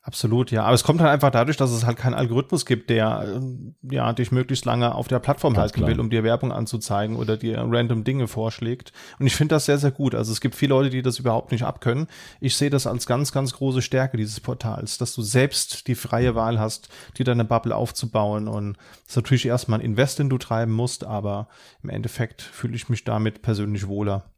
[0.04, 0.64] Absolut, ja.
[0.64, 4.12] Aber es kommt halt einfach dadurch, dass es halt keinen Algorithmus gibt, der ähm, ja
[4.14, 5.90] dich möglichst lange auf der Plattform Ganz halten klar.
[5.90, 8.94] will, um dir Werbung anzuzeigen oder dir random Dinge vorschlägt.
[9.20, 10.16] Und ich finde das sehr, sehr gut.
[10.16, 12.08] Also es gibt viele Leute, die das überhaupt nicht abkönnen.
[12.40, 16.34] Ich sehe das als ganz, ganz große Stärke dieses Portals, dass du selbst die freie
[16.34, 18.48] Wahl hast, dir deine Bubble aufzubauen.
[18.48, 21.48] Und das ist natürlich erstmal ein Invest, den du treiben musst, aber
[21.84, 24.32] im Endeffekt fühle ich mich damit persönlich wohler.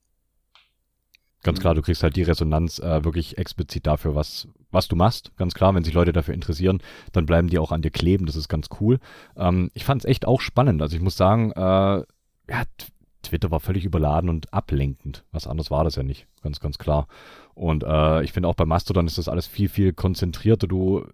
[1.41, 5.31] Ganz klar, du kriegst halt die Resonanz äh, wirklich explizit dafür, was, was du machst.
[5.37, 6.81] Ganz klar, wenn sich Leute dafür interessieren,
[7.11, 8.25] dann bleiben die auch an dir kleben.
[8.25, 8.99] Das ist ganz cool.
[9.37, 10.81] Ähm, ich fand es echt auch spannend.
[10.81, 12.03] Also ich muss sagen, äh,
[12.49, 12.63] ja,
[13.21, 15.23] Twitter war völlig überladen und ablenkend.
[15.31, 16.27] Was anderes war das ja nicht.
[16.41, 17.07] Ganz, ganz klar.
[17.53, 20.67] Und äh, ich finde auch bei Mastodon ist das alles viel, viel konzentrierter.
[20.67, 21.05] Du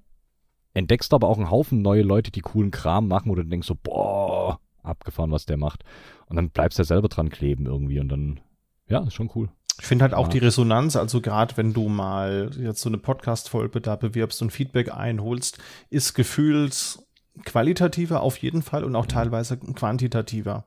[0.73, 3.75] entdeckst aber auch einen Haufen neue Leute, die coolen Kram machen, oder du denkst so,
[3.75, 5.83] boah, abgefahren, was der macht.
[6.27, 8.39] Und dann bleibst du ja selber dran kleben irgendwie und dann,
[8.87, 9.49] ja, ist schon cool.
[9.79, 10.31] Ich finde halt auch ja.
[10.31, 14.93] die Resonanz, also gerade wenn du mal jetzt so eine Podcast-Folge da bewirbst und Feedback
[14.93, 15.57] einholst,
[15.89, 16.99] ist gefühlt
[17.45, 20.65] qualitativer auf jeden Fall und auch teilweise quantitativer.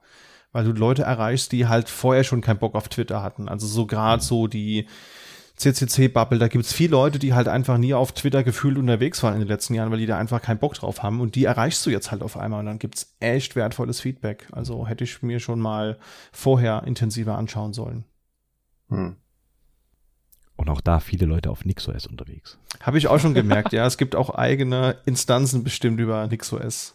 [0.53, 3.49] Weil du Leute erreichst, die halt vorher schon keinen Bock auf Twitter hatten.
[3.49, 4.87] Also so gerade so die
[5.57, 9.41] CCC-Bubble, da gibt's viele Leute, die halt einfach nie auf Twitter gefühlt unterwegs waren in
[9.41, 11.21] den letzten Jahren, weil die da einfach keinen Bock drauf haben.
[11.21, 14.49] Und die erreichst du jetzt halt auf einmal und dann gibt's echt wertvolles Feedback.
[14.53, 15.99] Also hätte ich mir schon mal
[16.33, 18.05] vorher intensiver anschauen sollen.
[18.93, 19.17] Hm.
[20.57, 22.59] Und auch da viele Leute auf NixOS unterwegs.
[22.81, 23.87] Habe ich auch schon gemerkt, ja.
[23.87, 26.95] Es gibt auch eigene Instanzen bestimmt über NixOS.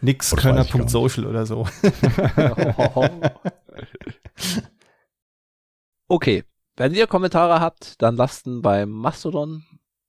[0.00, 1.66] Nixkönner.social oder so.
[6.08, 6.44] okay.
[6.76, 9.62] Wenn ihr Kommentare habt, dann lasst ihn beim Mastodon,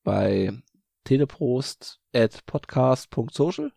[0.03, 0.53] bei
[1.03, 3.73] teleprost at podcast.social,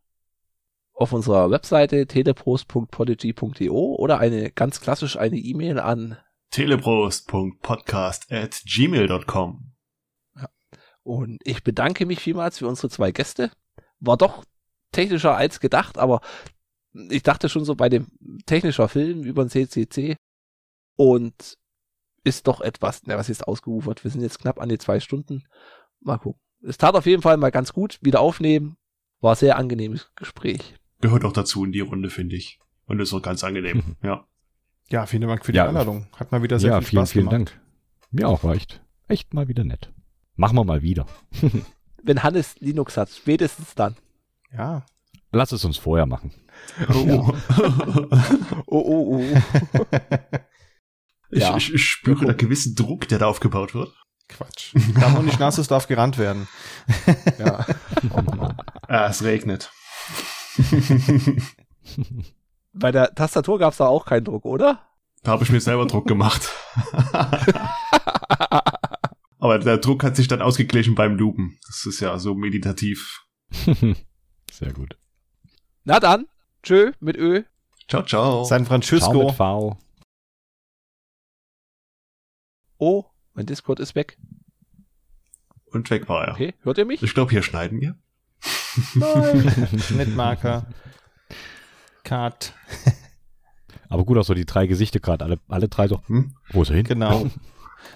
[0.95, 6.17] auf unserer Webseite teleprost.podigy.io oder eine ganz klassisch eine E-Mail an
[6.51, 9.73] teleprost.podcast at gmail.com.
[10.37, 10.49] Ja.
[11.03, 13.51] Und ich bedanke mich vielmals für unsere zwei Gäste.
[14.01, 14.45] War doch
[14.93, 16.21] technischer als gedacht, aber
[17.11, 18.07] ich dachte schon so bei dem
[18.47, 20.17] technischer Film über den CCC
[20.97, 21.59] und
[22.25, 24.03] ist doch etwas, na, was ist ausgeufert?
[24.03, 25.45] Wir sind jetzt knapp an die zwei Stunden.
[26.01, 26.41] Mal gucken.
[26.63, 27.99] Es tat auf jeden Fall mal ganz gut.
[28.03, 28.77] Wieder aufnehmen.
[29.21, 30.75] War sehr angenehmes Gespräch.
[31.01, 32.59] Gehört auch dazu in die Runde, finde ich.
[32.87, 34.27] Und ist auch ganz angenehm, ja.
[34.91, 36.07] Ja, vielen Dank für die ja, Einladung.
[36.17, 37.51] Hat mal wieder sehr ja, viel Spaß vielen, gemacht.
[37.51, 37.67] Vielen Dank.
[38.13, 39.93] Mir auch, war echt, echt mal wieder nett.
[40.37, 41.07] Machen wir mal wieder.
[42.03, 43.97] Wenn Hannes Linux hat, spätestens dann.
[44.53, 44.87] Ja.
[45.33, 46.33] Lass es uns vorher machen.
[46.95, 47.33] Oh,
[48.67, 49.19] oh, oh.
[49.19, 49.25] oh.
[51.31, 51.57] ja.
[51.57, 53.93] ich, ich, spüre einen gewissen Druck, der da aufgebaut wird.
[54.29, 54.73] Quatsch.
[54.95, 56.49] Kann man nicht nass, es darf gerannt werden.
[57.39, 57.67] ja.
[58.89, 59.71] ah, es regnet.
[62.79, 64.81] Bei der Tastatur gab es da auch keinen Druck, oder?
[65.23, 66.53] Da habe ich mir selber Druck gemacht.
[69.39, 71.59] Aber der Druck hat sich dann ausgeglichen beim Lupen.
[71.67, 73.25] Das ist ja so meditativ.
[74.51, 74.99] Sehr gut.
[75.85, 76.27] Na dann,
[76.63, 77.45] tschö mit Ö.
[77.89, 78.45] Ciao, ciao.
[78.45, 79.13] San Francisco.
[79.13, 79.79] Ciao mit v.
[82.79, 84.19] Oh, mein Discord ist weg.
[85.67, 86.33] Und weg war er.
[86.35, 87.03] Okay, hört ihr mich?
[87.03, 87.97] Ich glaube, hier schneiden wir.
[88.95, 89.79] Nein.
[89.81, 90.67] Schnittmarker.
[92.07, 92.55] Cut.
[93.89, 96.35] Aber gut, auch so die drei Gesichter gerade, alle, alle drei so, hm?
[96.53, 96.87] wo ist er hin?
[96.87, 97.27] Genau.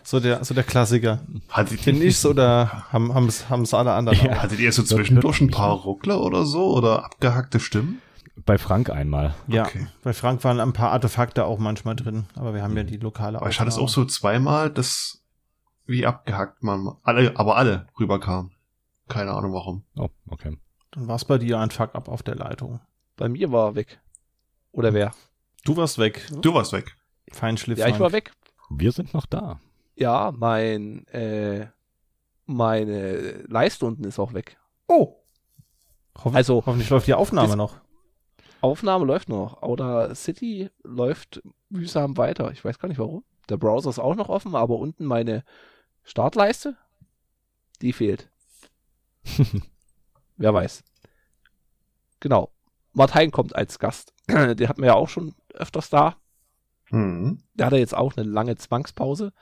[0.04, 1.18] So der, so der Klassiker.
[1.48, 4.24] Hattet Bin ich's oder haben haben's alle anderen?
[4.24, 4.40] Ja.
[4.40, 8.00] Hattet ihr so zwischendurch ein paar Ruckler oder so oder abgehackte Stimmen?
[8.46, 9.34] Bei Frank einmal.
[9.48, 9.88] Ja, okay.
[10.04, 13.40] bei Frank waren ein paar Artefakte auch manchmal drin, aber wir haben ja die lokale
[13.40, 15.24] Aber ich hatte es auch so zweimal, dass
[15.86, 18.52] wie abgehackt man alle, aber alle rüberkam.
[19.08, 19.82] Keine Ahnung warum.
[19.96, 20.56] Oh, okay.
[20.92, 22.80] Dann war es bei dir ein Fuck-up auf der Leitung.
[23.20, 24.00] Bei mir war er weg.
[24.72, 25.12] Oder wer?
[25.66, 26.26] Du warst weg.
[26.40, 26.96] Du warst weg.
[27.30, 27.78] Feinschliff.
[27.78, 28.32] Ja, ich war weg.
[28.70, 29.60] Wir sind noch da.
[29.94, 31.66] Ja, mein, äh,
[32.46, 34.56] meine Leiste unten ist auch weg.
[34.88, 35.16] Oh.
[36.16, 37.78] Hoffen, Also- hoffentlich läuft die Aufnahme noch.
[38.62, 39.62] Aufnahme läuft noch.
[39.62, 42.50] Outer City läuft mühsam weiter.
[42.52, 43.22] Ich weiß gar nicht warum.
[43.50, 45.44] Der Browser ist auch noch offen, aber unten meine
[46.04, 46.74] Startleiste,
[47.82, 48.30] die fehlt.
[50.38, 50.84] Wer weiß.
[52.20, 52.50] Genau.
[52.92, 54.14] Martin kommt als Gast.
[54.28, 56.16] Den hatten wir ja auch schon öfters da.
[56.86, 57.42] Hm.
[57.54, 59.32] Der hatte jetzt auch eine lange Zwangspause.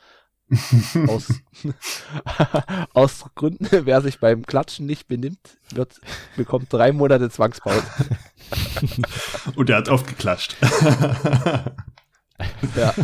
[1.09, 1.29] Aus,
[2.95, 6.01] aus Gründen, wer sich beim Klatschen nicht benimmt, wird,
[6.37, 7.83] bekommt drei Monate Zwangspause.
[9.57, 10.57] Und er hat aufgeklatscht.
[12.77, 12.95] Ja.